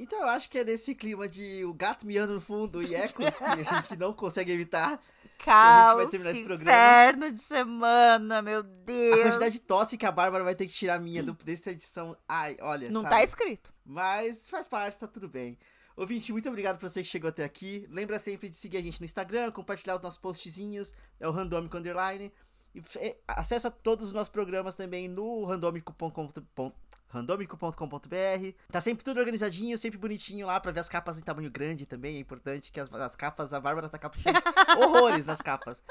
Então 0.02 0.22
eu 0.22 0.30
acho 0.30 0.50
que 0.50 0.58
é 0.58 0.64
desse 0.64 0.96
clima 0.96 1.28
de 1.28 1.64
o 1.66 1.74
gato 1.74 2.06
miando 2.06 2.34
no 2.34 2.42
fundo 2.42 2.82
e 2.82 2.96
ecos 2.96 3.38
que 3.38 3.44
a 3.44 3.82
gente 3.82 3.98
não 3.98 4.14
consegue 4.14 4.52
evitar. 4.52 5.00
Caos, 5.40 5.98
vai 5.98 6.08
terminar 6.08 6.32
esse 6.32 6.44
programa. 6.44 6.72
inferno 6.72 7.32
de 7.32 7.40
semana, 7.40 8.42
meu 8.42 8.60
A 8.60 8.64
Deus. 8.64 9.22
quantidade 9.22 9.54
de 9.54 9.62
tosse 9.62 9.98
que 9.98 10.06
a 10.06 10.12
Bárbara 10.12 10.44
vai 10.44 10.56
ter 10.56 10.68
que 10.68 10.74
tirar 10.74 11.00
minha 11.00 11.24
do, 11.24 11.34
dessa 11.34 11.72
edição. 11.72 12.16
Ai, 12.28 12.58
olha. 12.62 12.90
Não 12.90 13.02
sabe? 13.02 13.16
tá 13.16 13.24
escrito. 13.24 13.74
Mas 13.86 14.50
faz 14.50 14.68
parte, 14.68 14.98
tá 14.98 15.08
tudo 15.08 15.28
bem. 15.28 15.58
Ouvinte, 15.96 16.32
muito 16.32 16.48
obrigado 16.48 16.78
por 16.78 16.90
você 16.90 17.02
que 17.02 17.08
chegou 17.08 17.28
até 17.28 17.44
aqui. 17.44 17.86
Lembra 17.90 18.20
sempre 18.20 18.48
de 18.48 18.56
seguir 18.56 18.78
a 18.78 18.82
gente 18.82 19.02
no 19.02 19.06
Instagram, 19.06 19.52
compartilhar 19.52 19.98
os 19.98 20.02
nossos 20.02 20.18
postzinhos, 20.18 20.94
é 21.20 21.28
o 21.28 21.32
Randômico 21.32 21.76
Underline. 21.76 22.32
E 22.76 22.82
acessa 23.28 23.72
todos 23.72 24.08
os 24.08 24.14
nossos 24.14 24.30
programas 24.30 24.76
também 24.76 25.08
no 25.08 25.44
randomico.com.br. 25.46 26.72
Randomico.com.br. 27.12 28.54
Tá 28.72 28.80
sempre 28.82 29.04
tudo 29.04 29.20
organizadinho, 29.20 29.78
sempre 29.78 29.98
bonitinho 29.98 30.46
lá 30.46 30.60
pra 30.60 30.72
ver 30.72 30.80
as 30.82 30.90
capas 30.90 31.18
em 31.18 31.22
tamanho 31.22 31.50
grande 31.50 31.86
também. 31.86 32.18
É 32.18 32.20
importante 32.20 32.72
que 32.72 32.80
as, 32.80 32.94
as 32.94 33.16
capas, 33.16 33.52
a 33.54 33.60
Bárbara 33.60 33.90
tá 33.90 33.98
caprichando 33.98 34.40
horrores 34.80 35.26
nas 35.26 35.42
capas. 35.42 35.82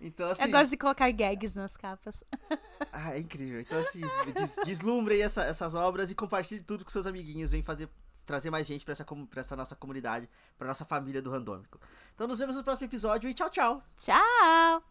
Então, 0.00 0.30
assim. 0.30 0.44
Eu 0.44 0.50
gosto 0.50 0.70
de 0.70 0.76
colocar 0.76 1.10
gags 1.10 1.54
nas 1.54 1.76
capas. 1.76 2.22
Ah, 2.92 3.14
é 3.14 3.18
incrível. 3.20 3.60
Então, 3.60 3.78
assim, 3.78 4.00
des 4.34 4.56
deslumbre 4.64 5.14
aí 5.14 5.20
essa- 5.22 5.44
essas 5.44 5.74
obras 5.74 6.10
e 6.10 6.14
compartilhe 6.14 6.62
tudo 6.62 6.82
com 6.84 6.90
seus 6.90 7.06
amiguinhos. 7.06 7.50
Vem 7.50 7.62
fazer, 7.62 7.88
trazer 8.26 8.50
mais 8.50 8.66
gente 8.66 8.84
pra 8.84 8.92
essa, 8.92 9.04
pra 9.04 9.40
essa 9.40 9.54
nossa 9.54 9.76
comunidade, 9.76 10.28
pra 10.58 10.66
nossa 10.66 10.84
família 10.84 11.20
do 11.22 11.30
Randômico. 11.30 11.78
Então, 12.14 12.26
nos 12.26 12.38
vemos 12.38 12.56
no 12.56 12.64
próximo 12.64 12.86
episódio 12.86 13.28
e 13.28 13.34
tchau, 13.34 13.50
tchau! 13.50 13.82
Tchau! 13.98 14.82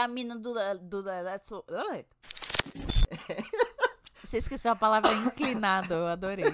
a 0.00 0.08
mina 0.08 0.36
do. 0.36 0.54
do 0.80 1.02
da, 1.02 1.38
sua... 1.38 1.64
Você 4.24 4.38
esqueceu 4.38 4.72
a 4.72 4.76
palavra 4.76 5.12
inclinado, 5.12 5.94
eu 5.94 6.06
adorei. 6.06 6.44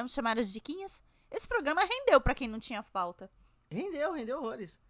Vamos 0.00 0.14
chamar 0.14 0.38
as 0.38 0.50
diquinhas? 0.50 1.02
Esse 1.30 1.46
programa 1.46 1.84
rendeu 1.84 2.18
pra 2.22 2.34
quem 2.34 2.48
não 2.48 2.58
tinha 2.58 2.82
falta. 2.82 3.30
Rendeu, 3.70 4.14
rendeu 4.14 4.38
horrores. 4.38 4.80